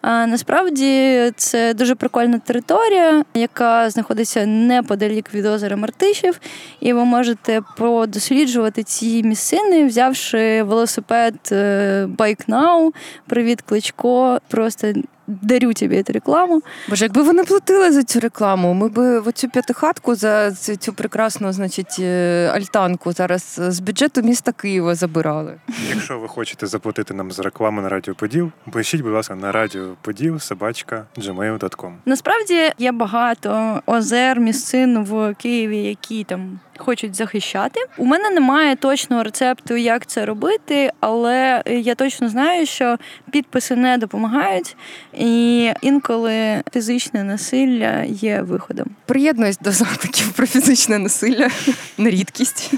А 0.08 0.28
насправді 0.28 1.32
це 1.36 1.74
дуже 1.74 1.96
прикольна 1.96 2.40
територія, 2.40 3.24
яка 3.34 3.90
знаходиться 3.90 4.46
неподалік 4.46 5.34
від 5.34 5.46
озера 5.46 5.76
Мартишів. 5.76 6.40
І 6.80 6.94
ви 6.94 7.06
можете 7.06 7.62
подосліджувати 7.78 8.84
ці 8.84 9.24
місцини, 9.24 9.86
взявши 9.86 10.64
велосипед 10.64 11.36
е, 11.52 12.06
Bike 12.18 12.50
Now. 12.50 12.92
Привіт, 13.28 13.62
Кличко. 13.62 14.40
Просто 14.48 14.94
дарю 15.28 15.74
тобі 15.74 16.04
цю 16.04 16.14
рекламу. 16.14 16.62
Боже, 16.90 17.06
якби 17.06 17.22
вони 17.22 17.44
платили 17.44 17.92
за 17.92 18.04
цю 18.04 18.20
рекламу, 18.20 18.74
ми 18.74 18.90
б 18.90 19.20
оцю 19.20 19.50
п'ятихатку 19.50 20.16
за 20.16 20.52
цю, 20.52 20.76
цю 20.76 20.94
прекрасну, 20.94 21.54
значить, 21.54 21.96
е, 22.00 22.52
альтанку 22.54 23.12
зараз 23.12 23.60
з 23.68 23.80
бюджету 23.80 24.22
міста 24.22 24.52
Києва 24.52 24.96
забирали. 24.96 25.54
Якщо 25.90 26.20
ви 26.20 26.28
хочете 26.28 26.68
заплатити 26.68 27.14
нам 27.14 27.32
за 27.32 27.44
рекламу 27.44 27.82
на 27.82 27.90
Радіо 27.90 28.16
Поділ, 28.16 28.52
пишіть, 28.72 29.02
будь 29.02 29.14
ласка, 29.14 29.36
на 29.36 29.52
Радіо 29.52 29.95
Поділ 30.02 30.40
собачка 30.40 31.06
gmail.com. 31.18 31.94
Насправді 32.06 32.72
є 32.78 32.92
багато 32.92 33.82
озер, 33.86 34.40
місцин 34.40 35.04
в 35.04 35.34
Києві, 35.34 35.78
які 35.78 36.24
там 36.24 36.60
хочуть 36.78 37.16
захищати. 37.16 37.80
У 37.98 38.06
мене 38.06 38.30
немає 38.30 38.76
точного 38.76 39.24
рецепту, 39.24 39.76
як 39.76 40.06
це 40.06 40.26
робити, 40.26 40.92
але 41.00 41.64
я 41.66 41.96
точно 41.96 42.30
знаю, 42.30 42.66
що 42.66 42.98
підписи 43.32 43.76
не 43.76 43.98
допомагають, 43.98 44.78
і 45.14 45.72
інколи 45.82 46.64
фізичне 46.74 47.24
насилля 47.24 48.04
є 48.04 48.42
виходом. 48.42 48.88
Приєднуюсь 49.06 49.58
до 49.58 49.72
закликів 49.72 50.32
про 50.32 50.48
фізичне 50.48 51.00
насилля 51.00 51.50
на 51.98 52.10
рідкість. 52.10 52.74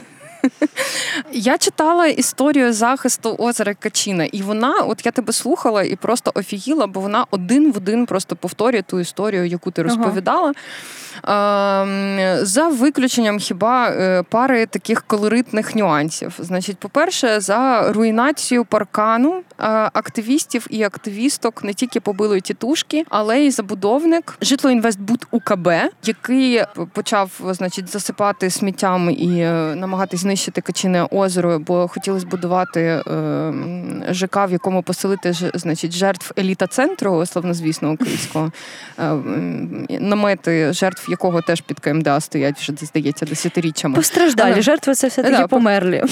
Я 1.32 1.58
читала 1.58 2.08
історію 2.08 2.74
захисту 2.74 3.36
озера 3.40 3.74
Качина, 3.74 4.26
і 4.26 4.42
вона, 4.42 4.74
от 4.82 5.06
я 5.06 5.12
тебе 5.12 5.34
слухала 5.34 5.84
і 5.84 5.96
просто 5.96 6.32
офігіла, 6.36 6.88
бо 6.88 7.00
вона 7.00 7.26
один 7.32 7.72
в 7.72 7.78
один 7.78 8.06
просто 8.06 8.36
повторює 8.36 8.82
ту 8.82 9.00
історію, 9.00 9.46
яку 9.46 9.72
ти 9.72 9.82
Ага. 9.82 9.90
розповідала. 9.90 10.54
За 12.46 12.68
виключенням 12.68 13.40
хіба 13.40 13.90
е, 13.90 14.24
пари 14.24 14.66
таких 14.66 15.04
колоритних 15.04 15.76
нюансів. 15.76 16.34
Значить, 16.40 16.78
по-перше, 16.78 17.40
за 17.40 17.92
руйнацію 17.92 18.66
паркану 18.66 19.42
активістів 19.94 20.68
і 20.70 20.84
активісток 20.84 21.64
не 21.64 21.74
тільки 21.74 22.00
побили 22.00 22.42
тітушки, 22.42 23.04
але 23.10 23.40
й 23.40 23.52
забудовник 23.52 24.38
житлоінвестбуд 24.42 25.28
УКБ, 25.32 25.70
який 26.04 26.64
почав 26.94 27.32
значить 27.50 27.90
засипати 27.90 28.50
сміттям 28.50 29.10
і 29.10 29.40
е, 29.40 29.52
намагатись 29.76 30.20
знищити 30.20 30.37
Качине 30.62 31.08
озеро, 31.12 31.60
бо 31.60 31.88
хотіли 31.88 32.20
збудувати 32.20 32.82
е, 32.82 33.04
ЖК, 34.10 34.38
в 34.48 34.52
якому 34.52 34.84
поселити 34.84 35.34
ж, 35.34 35.52
значить 35.54 35.92
жертв 35.92 36.32
еліта 36.40 36.68
центру, 36.68 37.26
славнозвісного 37.26 37.94
українського 37.94 38.52
е, 39.00 39.14
намети 40.00 40.74
жертв 40.74 41.12
якого 41.12 41.42
теж 41.42 41.62
під 41.62 41.80
КМДА 41.80 42.20
стоять 42.20 42.60
вже 42.60 42.74
здається 42.82 43.26
десятиріччями. 43.26 43.96
Постраждалі 43.96 44.52
Але... 44.54 44.62
жертви 44.62 44.96
це 44.96 45.08
все 45.08 45.24
таки 45.24 45.38
да, 45.38 45.48
померлі. 45.48 46.04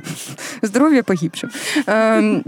Здоров'я 0.62 1.02
погибше. 1.02 1.48
Ем, 1.86 2.44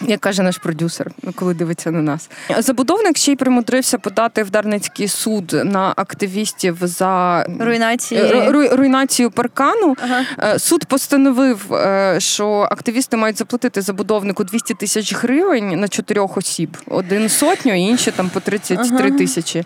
як 0.00 0.20
каже 0.20 0.42
наш 0.42 0.58
продюсер, 0.58 1.10
коли 1.34 1.54
дивиться 1.54 1.90
на 1.90 2.02
нас. 2.02 2.30
Забудовник 2.58 3.16
ще 3.16 3.32
й 3.32 3.36
примудрився 3.36 3.98
подати 3.98 4.42
в 4.42 4.50
Дарницький 4.50 5.08
суд 5.08 5.52
на 5.64 5.92
активістів 5.96 6.78
за 6.82 7.46
руйнації 7.60 8.50
ру, 8.50 8.68
руйнацію 8.68 9.30
паркану. 9.30 9.96
Ага. 10.02 10.55
Е, 10.56 10.58
суд 10.58 10.84
постановив, 10.84 11.74
е, 11.74 12.16
що 12.20 12.68
активісти 12.70 13.16
мають 13.16 13.38
заплатити 13.38 13.82
забудовнику 13.82 14.44
200 14.44 14.74
тисяч 14.74 15.14
гривень 15.14 15.80
на 15.80 15.88
чотирьох 15.88 16.36
осіб, 16.36 16.76
один 16.88 17.28
сотню, 17.28 17.74
інші 17.74 18.10
там 18.10 18.30
по 18.30 18.40
33 18.40 19.08
ага. 19.08 19.18
тисячі. 19.18 19.64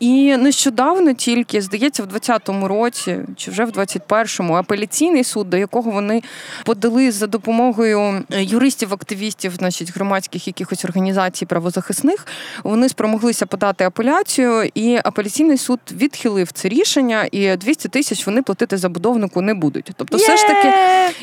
І 0.00 0.36
нещодавно 0.36 1.12
тільки 1.12 1.60
здається, 1.60 2.02
в 2.02 2.06
20-му 2.06 2.68
році 2.68 3.16
чи 3.36 3.50
вже 3.50 3.64
в 3.64 3.70
21-му 3.70 4.54
апеляційний 4.54 5.24
суд, 5.24 5.50
до 5.50 5.56
якого 5.56 5.90
вони 5.90 6.22
подали 6.64 7.12
за 7.12 7.26
допомогою 7.26 8.24
юристів-активістів, 8.30 9.54
значить 9.54 9.94
громадських 9.94 10.46
якихось 10.46 10.84
організацій 10.84 11.46
правозахисних, 11.46 12.26
вони 12.64 12.88
спромоглися 12.88 13.46
подати 13.46 13.84
апеляцію, 13.84 14.70
і 14.74 14.98
апеляційний 15.04 15.58
суд 15.58 15.80
відхилив 15.92 16.52
це 16.52 16.68
рішення, 16.68 17.28
і 17.32 17.56
200 17.56 17.88
тисяч 17.88 18.26
вони 18.26 18.42
платити 18.42 18.76
забудовнику 18.76 19.42
не 19.42 19.54
будуть. 19.54 19.90
Тобто, 19.96 20.18
все 20.28 20.36
ж 20.36 20.46
таки, 20.46 20.74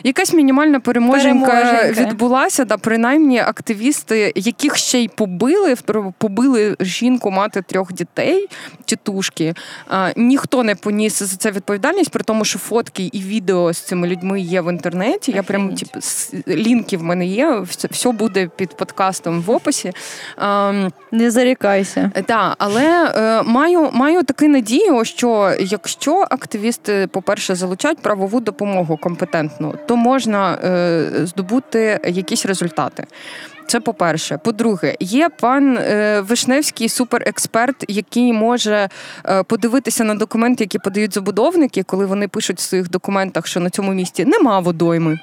якась 0.04 0.34
мінімальна 0.34 0.80
переможенька, 0.80 1.48
переможенька. 1.48 2.02
відбулася, 2.02 2.66
да 2.66 2.78
принаймні 2.78 3.40
активісти, 3.40 4.34
яких 4.36 4.78
ще 4.78 5.00
й 5.00 5.08
побили, 5.08 5.76
побили 6.18 6.76
жінку, 6.80 7.32
мати 7.32 7.62
трьох 7.62 7.94
дітей, 7.94 8.48
тітушки. 8.86 9.54
Ніхто 10.16 10.64
не 10.64 10.76
поніс 10.76 11.24
за 11.24 11.38
це 11.38 11.52
відповідальність, 11.52 12.12
при 12.12 12.24
тому, 12.24 12.46
що 12.46 12.60
фотки 12.60 13.10
і 13.14 13.20
відео 13.20 13.74
з 13.74 13.78
цими 13.78 14.08
людьми 14.08 14.42
є 14.42 14.62
в 14.62 14.72
інтернеті. 14.72 15.32
Я 15.32 15.44
прям 15.44 15.76
типу, 15.76 16.00
лінки 16.48 16.98
в 16.98 17.04
мене 17.04 17.26
є. 17.26 17.64
Все 17.92 18.12
буде 18.12 18.50
під 18.56 18.78
подкастом 18.78 19.42
в 19.42 19.52
описі. 19.52 19.92
Не 21.12 21.32
зарікайся. 21.32 22.12
Так, 22.26 22.56
але 22.58 23.14
е, 23.16 23.44
маю 23.44 23.90
маю 23.94 24.24
таку 24.24 24.48
надію, 24.48 25.06
що 25.06 25.56
якщо 25.60 26.28
активісти, 26.30 27.08
по-перше, 27.12 27.56
залучають 27.56 28.00
правову 28.00 28.40
допомогу 28.40 28.95
компетентну, 28.98 29.76
то 29.86 29.96
можна 29.96 30.54
е, 30.54 31.26
здобути 31.26 32.00
якісь 32.08 32.46
результати. 32.46 33.04
Це 33.68 33.80
по-перше. 33.80 34.38
По-друге, 34.38 34.96
є 35.00 35.30
пан 35.30 35.78
е, 35.78 36.22
Вишневський 36.22 36.90
суперексперт, 36.90 37.86
який 37.88 38.34
може 38.34 38.90
е, 39.26 39.44
подивитися 39.44 40.04
на 40.04 40.16
документи, 40.16 40.64
які 40.64 40.80
подають 40.80 41.14
забудовники, 41.14 41.84
коли 41.84 42.06
вони 42.06 42.28
пишуть 42.28 42.58
в 42.58 42.62
своїх 42.62 42.90
документах, 42.90 43.48
що 43.48 43.60
на 43.60 43.70
цьому 43.70 43.94
місці 43.94 44.26
нема 44.26 44.60
водойми 44.60 45.20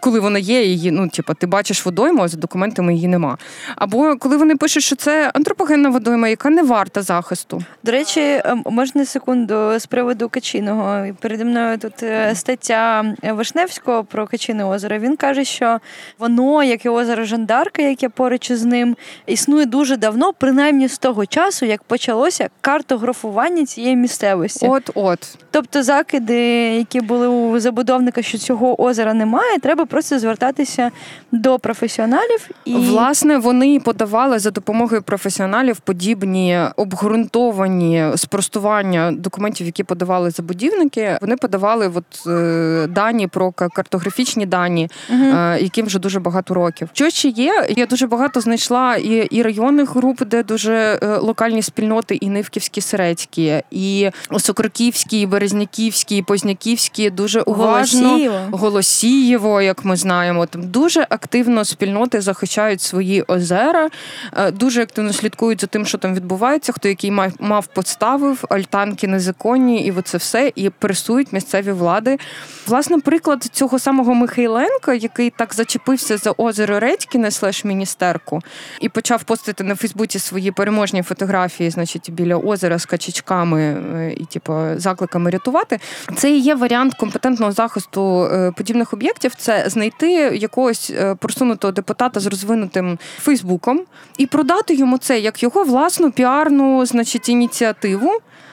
коли 0.00 0.20
вона 0.20 0.38
є, 0.38 0.64
її, 0.64 0.90
ну, 0.90 1.08
типу, 1.08 1.34
ти 1.34 1.46
бачиш 1.46 1.86
водойму, 1.86 2.22
а 2.22 2.28
за 2.28 2.36
документами 2.36 2.94
її 2.94 3.08
нема. 3.08 3.38
Або 3.76 4.16
коли 4.18 4.36
вони 4.36 4.56
пишуть, 4.56 4.82
що 4.82 4.96
це 4.96 5.30
антропогенна 5.34 5.88
водойма, 5.88 6.28
яка 6.28 6.50
не 6.50 6.62
варта 6.62 7.02
захисту. 7.02 7.62
До 7.82 7.92
речі, 7.92 8.40
ем, 8.44 8.62
можна 8.66 9.04
секунду 9.04 9.78
з 9.78 9.86
приводу 9.86 10.28
Качиного. 10.28 11.06
Переді 11.20 11.44
мною 11.44 11.78
тут 11.78 12.02
е, 12.02 12.34
стаття 12.34 13.04
Вишневського 13.22 14.04
про 14.04 14.26
Качине 14.26 14.64
озеро. 14.64 14.98
Він 14.98 15.16
каже, 15.16 15.44
що 15.44 15.78
воно, 16.18 16.62
як 16.62 16.84
і 16.84 16.88
озеро 16.88 17.24
Жандарка, 17.24 17.82
яке 17.82 18.08
поруч 18.08 18.50
із 18.50 18.64
ним, 18.64 18.96
існує 19.26 19.66
дуже 19.66 19.96
давно, 19.96 20.32
принаймні 20.32 20.88
з 20.88 20.98
того 20.98 21.26
часу, 21.26 21.66
як 21.66 21.82
почалося 21.82 22.48
картографування 22.60 23.66
цієї 23.66 23.96
місцевості. 23.96 24.66
От, 24.68 24.90
от. 24.94 25.38
Тобто 25.50 25.82
закиди, 25.82 26.40
які 26.76 27.00
були 27.00 27.28
у 27.28 27.60
забудовника, 27.60 28.22
що 28.22 28.38
цього 28.38 28.82
озера 28.82 29.14
немає, 29.14 29.58
треба 29.58 29.85
просто 29.86 30.18
звертатися 30.18 30.90
до 31.32 31.58
професіоналів. 31.58 32.50
І 32.64 32.74
власне 32.74 33.38
вони 33.38 33.80
подавали 33.80 34.38
за 34.38 34.50
допомогою 34.50 35.02
професіоналів 35.02 35.80
подібні 35.80 36.60
обґрунтовані 36.76 38.04
спростування 38.16 39.12
документів, 39.12 39.66
які 39.66 39.84
подавали 39.84 40.30
забудівники. 40.30 41.18
Вони 41.20 41.36
подавали 41.36 41.92
от, 41.94 42.26
е, 42.26 42.86
дані 42.90 43.26
про 43.26 43.52
картографічні 43.52 44.46
дані, 44.46 44.88
угу. 45.10 45.24
е, 45.24 45.58
яким 45.60 45.86
вже 45.86 45.98
дуже 45.98 46.20
багато 46.20 46.54
років. 46.54 46.88
Що 46.92 47.10
ще 47.10 47.28
є? 47.28 47.66
Я 47.76 47.86
дуже 47.86 48.06
багато 48.06 48.40
знайшла 48.40 48.96
і 48.96 49.26
і 49.30 49.42
районних 49.42 49.96
груп, 49.96 50.24
де 50.24 50.42
дуже 50.42 50.98
е, 51.02 51.16
локальні 51.16 51.62
спільноти, 51.62 52.14
і 52.14 52.28
Нивківські, 52.28 52.80
Серецькі, 52.80 53.62
і 53.70 54.10
Сокроківські, 54.38 55.20
і 55.20 55.26
Березняківські, 55.26 56.16
і 56.16 56.22
Позняківські 56.22 57.10
дуже 57.10 57.40
уважно 57.40 58.08
Голосієво. 58.08 58.38
Голосієво 58.50 59.62
як 59.76 59.84
ми 59.84 59.96
знаємо, 59.96 60.46
там 60.46 60.62
дуже 60.70 61.06
активно 61.10 61.64
спільноти 61.64 62.20
захищають 62.20 62.80
свої 62.80 63.22
озера, 63.22 63.88
е, 64.36 64.50
дуже 64.50 64.82
активно 64.82 65.12
слідкують 65.12 65.60
за 65.60 65.66
тим, 65.66 65.86
що 65.86 65.98
там 65.98 66.14
відбувається, 66.14 66.72
хто 66.72 66.88
який 66.88 67.10
мав 67.40 67.66
подставив, 67.66 68.44
альтанки 68.50 69.08
незаконні, 69.08 69.86
і 69.86 69.92
оце 69.92 70.18
все, 70.18 70.52
і 70.54 70.70
пресують 70.70 71.32
місцеві 71.32 71.72
влади. 71.72 72.18
Власне, 72.66 72.98
приклад 72.98 73.42
цього 73.42 73.78
самого 73.78 74.14
Михайленка, 74.14 74.94
який 74.94 75.30
так 75.30 75.54
зачепився 75.54 76.16
за 76.16 76.30
озеро 76.36 76.80
Редькіне 76.80 77.30
слеш 77.30 77.64
міністерку, 77.64 78.42
і 78.80 78.88
почав 78.88 79.22
постити 79.22 79.64
на 79.64 79.74
Фейсбуці 79.74 80.18
свої 80.18 80.52
переможні 80.52 81.02
фотографії, 81.02 81.70
значить, 81.70 82.10
біля 82.12 82.36
озера 82.36 82.78
з 82.78 82.86
качечками 82.86 83.62
е, 83.62 84.14
і, 84.16 84.24
типу, 84.24 84.54
закликами 84.76 85.30
рятувати. 85.30 85.78
Це 86.16 86.30
і 86.30 86.38
є 86.38 86.54
варіант 86.54 86.94
компетентного 86.94 87.52
захисту 87.52 88.24
е, 88.24 88.52
подібних 88.56 88.92
об'єктів. 88.92 89.34
Це 89.34 89.55
знайти 89.66 90.12
якогось 90.36 90.90
е, 90.90 91.14
просунутого 91.14 91.72
депутата 91.72 92.20
з 92.20 92.26
розвинутим 92.26 92.98
Фейсбуком 93.18 93.80
і 94.18 94.26
продати 94.26 94.74
йому 94.74 94.98
це 94.98 95.20
як 95.20 95.42
його 95.42 95.64
власну 95.64 96.10
піарну, 96.10 96.86
значить, 96.86 97.28
ініціативу 97.28 98.10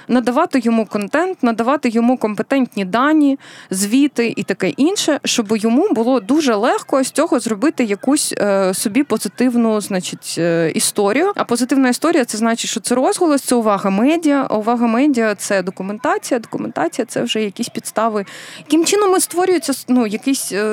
надавати 0.07 0.59
йому 0.59 0.85
контент, 0.85 1.43
надавати 1.43 1.89
йому 1.89 2.17
компетентні 2.17 2.85
дані, 2.85 3.39
звіти 3.69 4.33
і 4.37 4.43
таке 4.43 4.69
інше, 4.69 5.19
щоб 5.23 5.57
йому 5.57 5.89
було 5.91 6.19
дуже 6.19 6.55
легко 6.55 7.03
з 7.03 7.11
цього 7.11 7.39
зробити 7.39 7.83
якусь 7.83 8.33
е, 8.37 8.73
собі 8.73 9.03
позитивну, 9.03 9.81
значить, 9.81 10.35
е, 10.37 10.71
історію. 10.75 11.31
А 11.35 11.43
позитивна 11.43 11.89
історія 11.89 12.25
це 12.25 12.37
значить, 12.37 12.71
що 12.71 12.79
це 12.79 12.95
розголос, 12.95 13.41
це 13.41 13.55
увага 13.55 13.89
медіа. 13.89 14.47
Увага 14.49 14.87
медіа 14.87 15.35
це 15.35 15.61
документація. 15.61 16.39
Документація 16.39 17.05
це 17.05 17.21
вже 17.21 17.41
якісь 17.41 17.69
підстави. 17.69 18.25
Яким 18.57 18.85
чином 18.85 19.19
створюється 19.19 19.73
ну, 19.87 20.07
якийсь 20.07 20.51
е, 20.51 20.63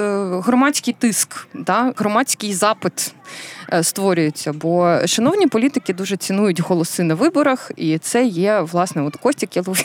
громадський 0.45 0.95
тиск, 0.99 1.49
да? 1.55 1.93
громадський 1.97 2.55
запит. 2.55 3.15
Е, 3.73 3.83
створюються. 3.83 4.53
Бо 4.53 4.99
шановні 5.07 5.47
політики 5.47 5.95
дуже 5.95 6.17
цінують 6.17 6.61
голоси 6.61 7.03
на 7.03 7.15
виборах, 7.15 7.71
і 7.77 7.99
це 7.99 8.25
є 8.25 8.61
власне 8.61 9.03
от 9.03 9.17
Костік 9.17 9.57
Яловин. 9.57 9.85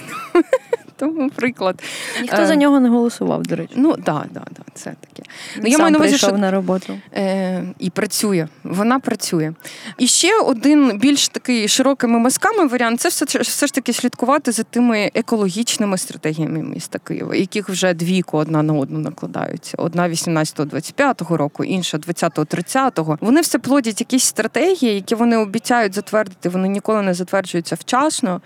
Тому 0.97 1.29
приклад. 1.29 1.83
Ніхто 2.21 2.41
е, 2.41 2.47
за 2.47 2.55
нього 2.55 2.79
не 2.79 2.89
голосував, 2.89 3.43
до 3.43 3.55
речі. 3.55 3.73
Ну, 3.75 3.93
так, 3.93 4.25
так, 4.33 4.49
так, 4.53 4.65
це 4.73 4.95
таке. 4.99 5.29
Ну, 5.57 5.67
я 5.67 5.77
маю 5.77 5.91
на 5.91 5.97
увазі, 5.97 6.17
що 6.17 6.31
на 6.31 6.51
роботу. 6.51 6.99
Е, 7.13 7.63
І 7.79 7.89
працює. 7.89 8.47
Вона 8.63 8.99
працює. 8.99 9.53
І 9.97 10.07
ще 10.07 10.39
один 10.39 10.99
більш 10.99 11.27
такий 11.27 11.67
широкими 11.67 12.19
мазками 12.19 12.67
варіант 12.67 13.01
це 13.01 13.09
все, 13.09 13.25
все 13.25 13.67
ж 13.67 13.73
таки 13.73 13.93
слідкувати 13.93 14.51
за 14.51 14.63
тими 14.63 15.11
екологічними 15.13 15.97
стратегіями 15.97 16.63
міста 16.63 16.99
Києва, 16.99 17.35
яких 17.35 17.69
вже 17.69 17.93
двійко 17.93 18.37
одна 18.37 18.63
на 18.63 18.73
одну 18.73 18.99
накладаються. 18.99 19.77
Одна 19.77 20.09
18-25 20.09 21.35
року, 21.35 21.63
інша 21.63 21.97
20-30. 21.97 23.17
Вони 23.21 23.41
все 23.41 23.59
плодять 23.59 23.99
якісь 23.99 24.23
стратегії, 24.23 24.95
які 24.95 25.15
вони 25.15 25.37
обіцяють 25.37 25.93
затвердити. 25.93 26.49
Вони 26.49 26.67
ніколи 26.67 27.01
не 27.01 27.13
затверджуються 27.13 27.75
вчасно. 27.75 28.41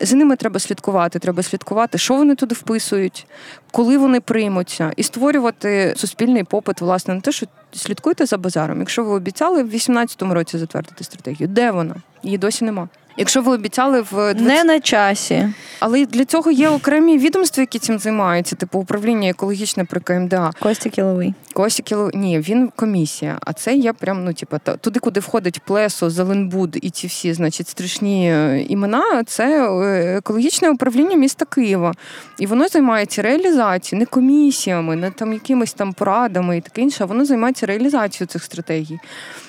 За 0.00 0.16
ними 0.16 0.36
треба 0.36 0.60
слідкувати. 0.60 1.18
Треба 1.18 1.42
слідкувати, 1.42 1.85
що 1.94 2.14
вони 2.16 2.34
туди 2.34 2.54
вписують, 2.54 3.26
коли 3.72 3.98
вони 3.98 4.20
приймуться, 4.20 4.92
і 4.96 5.02
створювати 5.02 5.94
суспільний 5.96 6.44
попит 6.44 6.80
власне 6.80 7.14
на 7.14 7.20
те, 7.20 7.32
що 7.32 7.46
слідкуйте 7.72 8.26
за 8.26 8.38
базаром. 8.38 8.78
Якщо 8.78 9.04
ви 9.04 9.10
обіцяли 9.10 9.62
в 9.62 9.68
2018 9.68 10.22
році 10.22 10.58
затвердити 10.58 11.04
стратегію, 11.04 11.48
де 11.48 11.70
вона? 11.70 11.94
Її 12.22 12.38
досі 12.38 12.64
нема. 12.64 12.88
Якщо 13.18 13.42
ви 13.42 13.54
обіцяли 13.54 14.00
в 14.00 14.10
20... 14.10 14.40
Не 14.40 14.64
на 14.64 14.80
часі. 14.80 15.48
але 15.80 16.06
для 16.06 16.24
цього 16.24 16.50
є 16.50 16.68
окремі 16.68 17.18
відомства, 17.18 17.60
які 17.60 17.78
цим 17.78 17.98
займаються, 17.98 18.56
типу 18.56 18.78
управління 18.78 19.28
екологічне 19.30 19.84
при 19.84 20.00
КМДА. 20.00 20.50
Костя 20.60 20.90
Кіловий. 20.90 21.34
Костя 21.52 21.82
Кіло... 21.82 22.10
Ні, 22.14 22.38
він 22.40 22.68
комісія. 22.76 23.38
А 23.40 23.52
це 23.52 23.74
є 23.74 23.92
прям, 23.92 24.24
ну, 24.24 24.32
типу, 24.32 24.58
та- 24.62 24.76
туди, 24.76 25.00
куди 25.00 25.20
входить 25.20 25.60
Плесо, 25.66 26.10
Зеленбуд 26.10 26.78
і 26.82 26.90
ці 26.90 27.06
всі, 27.06 27.32
значить, 27.32 27.68
страшні 27.68 28.32
е, 28.32 28.64
імена. 28.68 29.24
Це 29.26 29.70
е, 29.70 30.16
екологічне 30.16 30.70
управління 30.70 31.16
міста 31.16 31.44
Києва. 31.44 31.94
І 32.38 32.46
воно 32.46 32.68
займається 32.68 33.22
реалізацією, 33.22 34.00
не 34.00 34.06
комісіями, 34.06 34.96
не 34.96 35.10
там 35.10 35.32
якимись 35.32 35.72
там 35.72 35.92
порадами 35.92 36.56
і 36.56 36.60
таке 36.60 36.80
інше. 36.82 37.04
а 37.04 37.06
Воно 37.06 37.24
займається 37.24 37.66
реалізацією 37.66 38.26
цих 38.28 38.44
стратегій. 38.44 38.98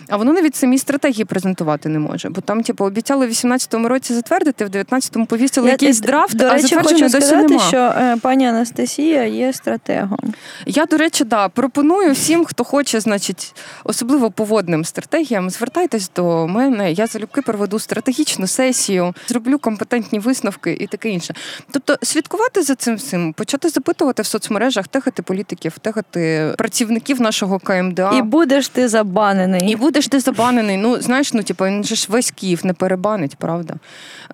А 0.10 0.18
воно 0.18 0.34
навіть 0.34 0.56
самі 0.56 0.78
стратегії 0.78 1.26
презентувати 1.26 1.90
не 1.90 2.00
може. 2.00 2.30
Бо 2.30 2.42
там, 2.42 2.64
типу, 2.64 2.86
обіцяли 2.86 3.28
в 3.28 3.30
18-му 3.30 3.88
році 3.88 4.14
затвердити, 4.14 4.66
в 4.66 4.70
19-му 4.70 5.26
повісили 5.26 5.70
якийсь 5.70 6.00
драфт, 6.00 6.36
до 6.36 6.46
а 6.46 6.54
речі, 6.54 6.68
затвердження 6.68 7.04
хочу 7.04 7.18
досі 7.18 7.28
сказати, 7.28 7.48
нема. 7.48 7.68
що 7.68 7.78
е, 7.78 8.18
пані 8.22 8.48
Анастасія 8.48 9.24
є 9.24 9.54
стратегом. 9.54 10.20
Я, 10.66 10.86
до 10.86 10.98
речі, 10.98 11.24
да, 11.24 11.50
пропоную 11.50 12.14
всім, 12.14 12.46
хто 12.46 12.64
хоче, 12.64 13.00
значить, 13.00 13.56
особливо 13.84 14.32
по 14.32 14.44
водним 14.44 14.86
стратегіям, 14.86 15.50
звертайтесь 15.50 16.12
до 16.16 16.48
мене. 16.48 16.92
Я 16.92 17.08
залюбки 17.08 17.42
проведу 17.42 17.80
стратегічну 17.80 18.48
сесію, 18.48 19.14
зроблю 19.28 19.60
компетентні 19.60 20.20
висновки 20.20 20.78
і 20.80 20.88
таке 20.88 21.10
інше. 21.10 21.34
Тобто, 21.72 21.98
слідкувати 22.04 22.62
за 22.62 22.76
цим 22.76 22.96
всім, 22.96 23.34
почати 23.34 23.70
запитувати 23.70 24.22
в 24.22 24.26
соцмережах, 24.26 24.88
тегати 24.88 25.22
політиків, 25.22 25.80
тегати 25.80 26.54
працівників 26.58 27.22
нашого 27.22 27.60
КМДА. 27.60 28.18
І 28.18 28.22
будеш 28.22 28.68
ти 28.68 28.88
забанений. 28.88 29.72
І 29.72 29.76
будеш 29.98 30.08
ти 30.08 30.20
забанений. 30.20 30.78
Ну, 30.78 31.02
знаєш, 31.02 31.34
ну 31.34 31.44
типу, 31.44 31.66
він 31.66 31.84
же 31.84 31.96
ж 31.96 32.08
весь 32.10 32.32
Київ 32.32 32.66
не 32.66 32.74
перебанить, 32.74 33.36
правда? 33.36 33.74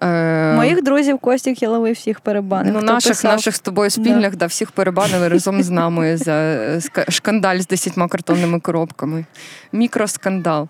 Е, 0.01 0.53
Моїх 0.55 0.83
друзів 0.83 1.19
Костя 1.19 1.53
Кіловий 1.53 1.93
всіх 1.93 2.19
перебанив. 2.19 2.73
Ну, 2.73 2.79
Хто 2.79 2.93
наших, 2.93 3.11
писав? 3.11 3.31
наших 3.31 3.55
з 3.55 3.59
тобою 3.59 3.89
спільних, 3.89 4.35
да. 4.35 4.45
всіх 4.45 4.71
перебанили 4.71 5.27
разом 5.27 5.63
з 5.63 5.69
нами 5.69 6.17
за 6.17 6.31
е, 6.31 6.79
шкандаль 7.09 7.57
з 7.57 7.67
десятьма 7.67 8.07
картонними 8.07 8.59
коробками. 8.59 9.25
Мікроскандал. 9.71 10.67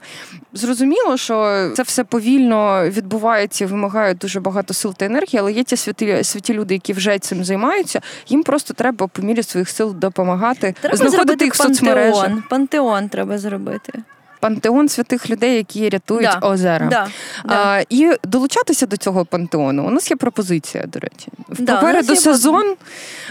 Зрозуміло, 0.53 1.17
що 1.17 1.69
це 1.75 1.83
все 1.83 2.03
повільно 2.03 2.89
відбувається 2.89 3.67
вимагає 3.67 4.13
дуже 4.13 4.39
багато 4.39 4.73
сил 4.73 4.93
та 4.93 5.05
енергії, 5.05 5.39
але 5.39 5.51
є 5.51 5.63
ті 5.63 5.77
святі, 5.77 6.23
святі 6.23 6.53
люди, 6.53 6.73
які 6.73 6.93
вже 6.93 7.19
цим 7.19 7.43
займаються. 7.43 8.01
Їм 8.27 8.43
просто 8.43 8.73
треба 8.73 9.07
по 9.07 9.21
мірі 9.21 9.43
своїх 9.43 9.69
сил 9.69 9.95
допомагати, 9.95 10.75
Треба 10.81 10.97
знаходити 10.97 11.45
їх 11.45 11.53
в 11.53 11.57
соцмережах. 11.57 12.31
Пантеон 12.49 13.09
треба 13.09 13.37
зробити. 13.37 14.03
Пантеон 14.43 14.89
святих 14.89 15.29
людей, 15.29 15.55
які 15.55 15.89
рятують 15.89 16.37
Да. 16.41 16.47
озера. 16.47 16.87
Да. 16.89 17.07
А, 17.45 17.81
і 17.89 18.11
долучатися 18.23 18.85
до 18.85 18.97
цього 18.97 19.25
пантеону. 19.25 19.87
У 19.87 19.89
нас 19.89 20.11
є 20.11 20.17
пропозиція, 20.17 20.85
до 20.85 20.99
речі. 20.99 21.27
У 21.49 21.55
Попереду 21.65 22.15
сезон 22.15 22.75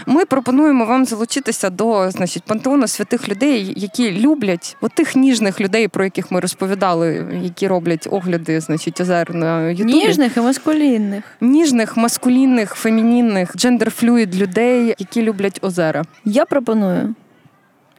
ми 0.05 0.25
пропонуємо 0.25 0.85
вам 0.85 1.05
залучитися 1.05 1.69
до 1.69 2.11
значить, 2.11 2.43
пантеону 2.43 2.87
святих 2.87 3.29
людей, 3.29 3.73
які 3.77 4.11
люблять 4.11 4.77
от 4.81 4.91
тих 4.93 5.15
ніжних 5.15 5.61
людей, 5.61 5.87
про 5.87 6.03
яких 6.03 6.31
ми 6.31 6.39
розповідали, 6.39 7.39
які 7.43 7.67
роблять 7.67 8.07
огляди, 8.11 8.59
значить, 8.61 9.01
озер 9.01 9.35
на 9.35 9.69
Ютубі. 9.69 9.93
Ніжних 9.93 10.37
і 10.37 10.39
маскулінних. 10.39 11.23
Ніжних, 11.41 11.97
маскулінних, 11.97 12.73
фемінінних, 12.75 13.55
джендерфлюїд 13.57 14.35
людей, 14.35 14.95
які 14.99 15.21
люблять 15.21 15.59
озера. 15.61 16.03
Я 16.25 16.45
пропоную 16.45 17.15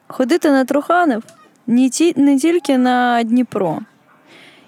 ходити 0.08 0.50
на 0.50 0.64
Труханів 0.64 1.22
не, 1.66 1.88
ті, 1.88 2.14
не 2.16 2.38
тільки 2.38 2.78
на 2.78 3.22
Дніпро. 3.22 3.78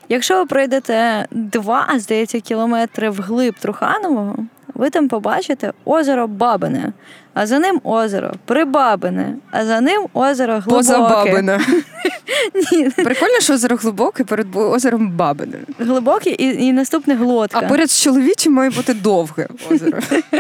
Якщо 0.08 0.38
ви 0.38 0.46
пройдете 0.46 1.26
два, 1.30 1.88
здається, 1.96 2.40
кілометри 2.40 3.10
вглиб 3.10 3.54
Труханового, 3.60 4.36
ви 4.74 4.90
там 4.90 5.08
побачите 5.08 5.72
озеро 5.84 6.26
Бабине, 6.26 6.92
а 7.34 7.46
за 7.46 7.58
ним 7.58 7.80
озеро 7.84 8.32
Прибабине, 8.44 9.36
а 9.50 9.64
за 9.64 9.80
ним 9.80 10.06
озеро 10.12 10.52
Глибоке. 10.52 10.76
Позабабина. 10.76 11.60
Ні, 12.72 12.90
Прикольно, 12.90 13.40
що 13.40 13.54
озеро 13.54 13.76
глибоке 13.76 14.24
перед 14.24 14.56
озером 14.56 15.10
Бабине. 15.10 15.58
Глибоке 15.78 16.30
і, 16.30 16.66
і 16.66 16.72
наступне 16.72 17.14
глотка. 17.14 17.60
А 17.62 17.68
поряд 17.68 17.90
з 17.90 18.02
чоловічим 18.02 18.52
має 18.52 18.70
бути 18.70 18.94
довге 18.94 19.48
озеро. 19.70 19.98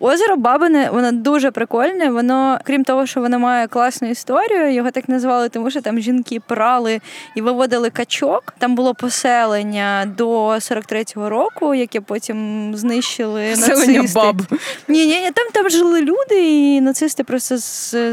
Озеро 0.00 0.36
Бабине, 0.36 0.90
воно 0.90 1.12
дуже 1.12 1.50
прикольне. 1.50 2.10
Воно, 2.10 2.58
крім 2.64 2.84
того, 2.84 3.06
що 3.06 3.20
воно 3.20 3.38
має 3.38 3.66
класну 3.66 4.10
історію, 4.10 4.72
його 4.72 4.90
так 4.90 5.08
назвали, 5.08 5.48
тому 5.48 5.70
що 5.70 5.80
там 5.80 6.00
жінки 6.00 6.40
прали 6.48 7.00
і 7.34 7.40
виводили 7.40 7.90
качок. 7.90 8.54
Там 8.58 8.74
було 8.74 8.94
поселення 8.94 10.12
до 10.16 10.48
43-го 10.48 11.28
року, 11.28 11.74
яке 11.74 12.00
потім 12.00 12.70
знищили 12.76 13.56
Селення 13.56 14.02
нацисти. 14.02 14.18
баб. 14.18 14.42
Ні, 14.88 15.06
ні, 15.06 15.30
там, 15.34 15.46
там 15.52 15.70
жили 15.70 16.02
люди, 16.02 16.64
і 16.74 16.80
нацисти 16.80 17.24
просто 17.24 17.58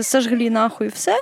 сожгли 0.03 0.49
нахуй 0.49 0.87
все. 0.87 1.15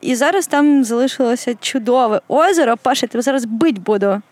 І 0.00 0.14
зараз 0.14 0.46
там 0.46 0.84
залишилося 0.84 1.54
чудове 1.60 2.20
озеро. 2.28 2.76
Паша, 2.82 3.06
я 3.06 3.08
тебе 3.08 3.22
зараз 3.22 3.44
бить 3.44 3.78
буду. 3.78 4.22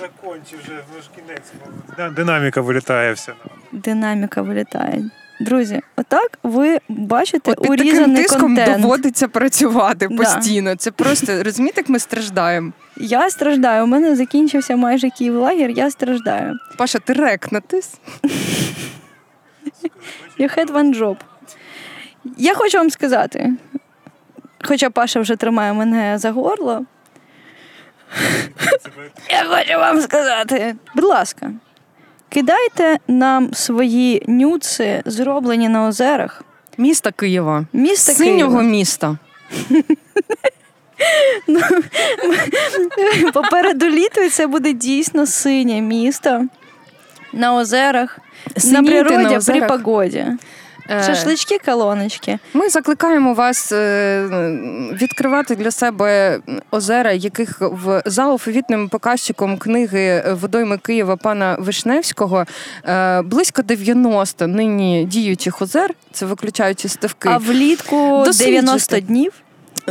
Закончи 0.00 0.56
вже, 0.64 0.74
ж 1.02 1.08
кінець. 1.16 2.12
Динаміка 2.16 2.60
вилітає 2.60 3.12
все. 3.12 3.32
Динаміка 3.72 4.42
вилітає. 4.42 5.10
Друзі, 5.40 5.80
отак 5.96 6.38
ви 6.42 6.78
бачите 6.88 7.50
От 7.52 7.60
під 7.62 7.70
таким 7.78 8.14
тиском 8.14 8.40
контент. 8.40 8.80
доводиться 8.82 9.28
працювати 9.28 10.08
Да. 10.10 10.16
постійно. 10.16 10.76
Це 10.76 10.90
просто 10.90 11.42
розумієте, 11.42 11.80
як 11.80 11.88
ми 11.88 11.98
страждаємо. 11.98 12.72
Я 12.96 13.30
страждаю. 13.30 13.84
У 13.84 13.86
мене 13.86 14.16
закінчився 14.16 14.76
майже 14.76 15.10
Київлагер, 15.10 15.70
я 15.70 15.90
страждаю. 15.90 16.54
Паша, 16.78 16.98
ти 16.98 17.12
рекнутись. 17.12 17.94
You 20.38 20.58
had 20.58 20.72
one 20.72 20.98
job. 20.98 21.16
Я 22.36 22.54
хочу 22.54 22.78
вам 22.78 22.90
сказати, 22.90 23.52
хоча 24.64 24.90
Паша 24.90 25.20
вже 25.20 25.36
тримає 25.36 25.72
мене 25.72 26.18
за 26.18 26.30
горло. 26.30 26.84
Я 29.30 29.44
хочу 29.44 29.78
вам 29.78 30.00
сказати. 30.00 30.76
Будь 30.94 31.04
ласка, 31.04 31.50
кидайте 32.28 32.98
нам 33.08 33.54
свої 33.54 34.22
нюци, 34.26 35.02
зроблені 35.04 35.68
на 35.68 35.86
озерах. 35.86 36.42
Міста 36.78 37.12
Києва. 37.12 37.64
Міста 37.72 38.12
Синього 38.12 38.50
Києва. 38.50 38.62
міста. 38.62 39.16
Попереду 43.32 43.86
літо, 43.86 44.20
і 44.20 44.28
це 44.28 44.46
буде 44.46 44.72
дійсно 44.72 45.26
синє 45.26 45.80
місто 45.80 46.46
на 47.32 47.54
озерах, 47.54 48.18
на 48.64 48.82
природі 48.82 49.16
на 49.34 49.40
при 49.40 49.62
погоді. 49.62 50.26
Е, 50.90 51.02
Шашлички, 51.02 51.58
колоночки. 51.64 52.38
Ми 52.54 52.68
закликаємо 52.68 53.34
вас 53.34 53.72
е, 53.72 54.26
відкривати 54.92 55.56
для 55.56 55.70
себе 55.70 56.40
озера, 56.70 57.12
яких 57.12 57.60
в 57.60 58.02
за 58.06 58.22
алфавітним 58.22 58.88
показчиком 58.88 59.58
книги 59.58 60.24
Водойми 60.40 60.78
Києва 60.78 61.16
пана 61.16 61.56
Вишневського 61.58 62.44
е, 62.84 63.22
близько 63.22 63.62
90 63.62 64.46
нині 64.46 65.04
діючих 65.04 65.62
озер, 65.62 65.94
це 66.12 66.26
виключаючи 66.26 66.88
ставки. 66.88 67.28
А 67.28 67.38
влітку 67.38 68.22
Досліджуйте. 68.26 68.62
90 68.62 69.00
днів. 69.00 69.32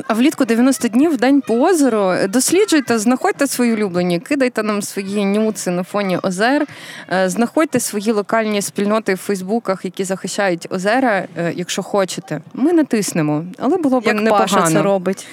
А 0.07 0.13
влітку 0.13 0.45
90 0.45 0.87
днів 0.87 1.13
в 1.13 1.17
день 1.17 1.41
по 1.41 1.53
озеру. 1.53 2.13
Досліджуйте, 2.29 2.99
знаходьте 2.99 3.47
свої 3.47 3.73
улюблені, 3.73 4.19
кидайте 4.19 4.63
нам 4.63 4.81
свої 4.81 5.25
нюци 5.25 5.71
на 5.71 5.83
фоні 5.83 6.17
озер, 6.23 6.65
е, 7.11 7.29
знаходьте 7.29 7.79
свої 7.79 8.11
локальні 8.11 8.61
спільноти 8.61 9.13
в 9.13 9.17
Фейсбуках, 9.17 9.85
які 9.85 10.03
захищають 10.03 10.67
озера, 10.69 11.27
е, 11.37 11.53
якщо 11.55 11.83
хочете. 11.83 12.41
Ми 12.53 12.73
не 12.73 12.83
тиснемо, 12.83 13.45
але 13.59 13.77
було 13.77 13.99
б 13.99 14.03
Як 14.05 14.15
непогано. 14.15 14.47
Паша 14.47 14.67
це 14.71 14.81
робить. 14.81 15.27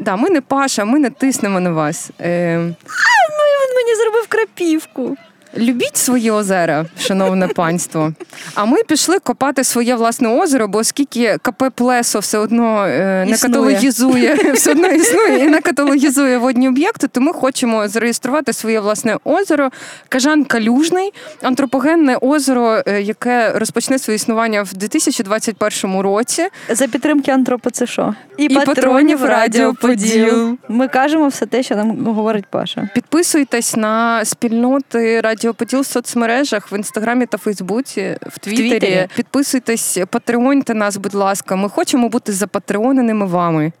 Да, 0.00 0.16
ми 0.16 0.30
не 0.30 0.40
Паша, 0.40 0.84
ми 0.84 0.98
не 0.98 1.10
тиснемо 1.10 1.60
на 1.60 1.70
вас. 1.70 2.10
Е, 2.20 2.56
Він 2.58 3.76
мені 3.76 3.94
зробив 4.02 4.26
крапівку. 4.28 5.16
Любіть 5.56 5.96
свої 5.96 6.30
озера, 6.30 6.86
шановне 6.98 7.48
панство. 7.48 8.12
А 8.54 8.64
ми 8.64 8.82
пішли 8.82 9.18
копати 9.18 9.64
своє 9.64 9.94
власне 9.94 10.28
озеро, 10.28 10.68
бо 10.68 10.78
оскільки 10.78 11.36
КП 11.42 11.64
Плесо 11.74 12.18
все 12.18 12.38
одно 12.38 12.86
е, 12.86 13.24
не 13.28 13.36
каталогізує, 13.36 14.34
все 14.54 14.70
одно 14.70 14.88
існує 14.88 15.44
і 15.44 15.48
не 15.48 15.60
каталогізує 15.60 16.38
водні 16.38 16.68
об'єкти, 16.68 17.08
то 17.08 17.20
ми 17.20 17.32
хочемо 17.32 17.88
зареєструвати 17.88 18.52
своє 18.52 18.80
власне 18.80 19.16
озеро. 19.24 19.70
Кажан 20.08 20.44
Калюжний, 20.44 21.12
антропогенне 21.42 22.16
озеро, 22.16 22.82
е, 22.86 23.02
яке 23.02 23.52
розпочне 23.54 23.98
своє 23.98 24.14
існування 24.16 24.62
в 24.62 24.74
2021 24.74 26.00
році. 26.00 26.48
За 26.70 26.86
підтримки 26.86 27.30
антропо 27.30 27.70
це 27.70 27.86
що? 27.86 28.14
І, 28.36 28.48
патронів 28.48 29.24
Радіо 29.24 29.74
Поділ. 29.74 30.58
Ми 30.68 30.88
кажемо 30.88 31.28
все 31.28 31.46
те, 31.46 31.62
що 31.62 31.76
нам 31.76 32.06
говорить 32.06 32.44
Паша. 32.50 32.88
Підписуйтесь 32.94 33.76
на 33.76 34.24
спільноти 34.24 35.20
Радіо 35.20 35.43
Поділ 35.52 35.80
в 35.80 35.86
соцмережах 35.86 36.72
в 36.72 36.74
інстаграмі 36.76 37.26
та 37.26 37.38
Фейсбуці, 37.38 38.18
в 38.26 38.38
Твіттері. 38.38 38.70
Твіттері. 38.70 39.08
Підписуйтесь, 39.16 39.98
патреоньте 40.10 40.74
нас, 40.74 40.96
будь 40.96 41.14
ласка. 41.14 41.56
Ми 41.56 41.68
хочемо 41.68 42.08
бути 42.08 42.32
запатреоненими 42.32 43.26
вами. 43.26 43.72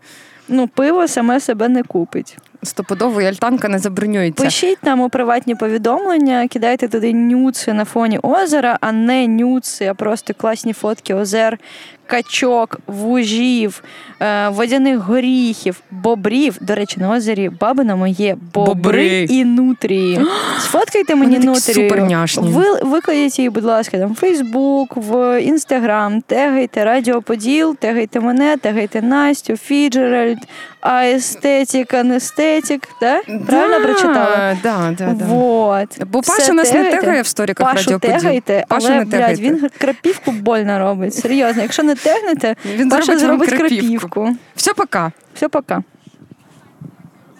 Ну, 0.48 0.68
пиво 0.68 1.08
саме 1.08 1.40
себе 1.40 1.68
не 1.68 1.82
купить. 1.82 2.36
Стопудово 2.62 3.22
і 3.22 3.26
альтанка 3.26 3.68
не 3.68 3.78
забронюється. 3.78 4.44
Пишіть 4.44 4.82
нам 4.82 5.00
у 5.00 5.08
приватні 5.08 5.54
повідомлення, 5.54 6.48
кидайте 6.48 6.88
туди 6.88 7.12
нюци 7.12 7.72
на 7.72 7.84
фоні 7.84 8.18
озера, 8.22 8.78
а 8.80 8.92
не 8.92 9.26
нюци, 9.26 9.86
а 9.86 9.94
просто 9.94 10.34
класні 10.34 10.72
фотки 10.72 11.14
озер, 11.14 11.58
качок, 12.06 12.80
вужів, 12.86 13.82
е, 14.22 14.48
водяних 14.48 14.98
горіхів, 14.98 15.80
бобрів. 15.90 16.56
До 16.60 16.74
речі, 16.74 17.00
на 17.00 17.10
озері 17.10 17.48
Бабиному 17.60 18.06
є 18.06 18.36
бобри, 18.54 18.74
Бобри. 18.74 19.26
і 19.30 19.44
нутрії. 19.44 20.20
Сфоткайте 20.60 21.14
мені 21.14 21.38
Вони 21.38 21.46
такі 21.54 21.70
нутрію. 21.70 21.88
суперняшні. 21.88 22.48
Ви, 22.48 22.64
викладіть 22.82 23.38
її, 23.38 23.50
будь 23.50 23.64
ласка, 23.64 23.98
там 23.98 24.12
в 24.12 24.14
Фейсбук, 24.16 24.92
в 24.96 25.42
Інстаграм, 25.42 26.20
тегайте 26.20 26.84
Радіо 26.84 27.22
Поділ, 27.22 27.76
тегайте 27.76 28.20
мене, 28.20 28.56
тегайте 28.56 29.02
Настю, 29.02 29.56
Фіджеральд, 29.56 30.38
Aesthetic, 30.80 31.94
Anesthetic. 31.94 32.88
Да? 33.00 33.20
Правильно 33.46 33.78
Да, 33.78 33.84
прочитала? 33.84 34.56
Да, 34.62 34.94
да, 34.98 35.12
да. 35.12 35.24
Вот. 35.24 35.88
Бо 36.06 36.20
Все 36.20 36.32
Паша 36.38 36.52
нас 36.52 36.72
не 36.72 36.84
тегає 36.90 37.22
в 37.22 37.26
сторіках 37.26 37.72
Пашу 37.74 37.84
радіоподіл. 37.90 38.16
тегайте, 38.18 38.64
Пашу 38.68 38.86
але, 38.86 38.98
не 38.98 39.04
блядь, 39.04 39.40
він 39.40 39.68
крапівку 39.78 40.30
больно 40.32 40.78
робить. 40.78 41.14
Серйозно, 41.14 41.62
якщо 41.62 41.82
не 41.82 41.93
тегнете, 41.94 42.56
Він 42.64 42.88
Паша 42.90 43.04
зробить 43.04 43.20
зробить 43.20 43.48
крапівку. 43.48 44.08
крапівку. 44.18 44.36
Все, 44.54 44.74
пока. 44.74 45.12
Все, 45.34 45.48
пока. 45.48 45.82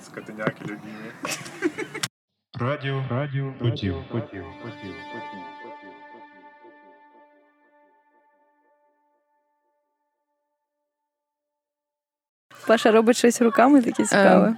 Скотиняки 0.07 0.63
любимі. 0.63 0.81
Радіо, 2.61 3.05
радіо, 3.11 3.53
поділ, 3.59 3.95
поділ, 4.13 4.45
поділ. 4.63 4.93
Паша 12.67 12.91
робить 12.91 13.17
щось 13.17 13.43
руками 13.43 13.83
таке 13.83 14.05
цікаве. 14.05 14.57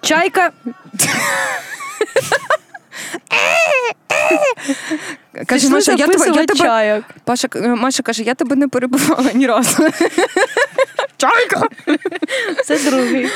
Чайка! 0.00 0.52
Каже, 5.46 5.68
Маша, 5.68 5.92
я 5.92 6.06
тебе, 6.06 6.26
я 6.26 6.44
тебе. 6.46 7.02
Паша, 7.24 7.48
е, 7.54 7.68
Маша 7.68 8.02
каже, 8.02 8.22
я 8.22 8.34
тебе 8.34 8.56
не 8.56 8.68
перебувала 8.68 9.30
ні 9.34 9.46
разу. 9.46 9.76
Чайка! 11.16 11.62
Це 12.64 12.78
другий. 12.90 13.28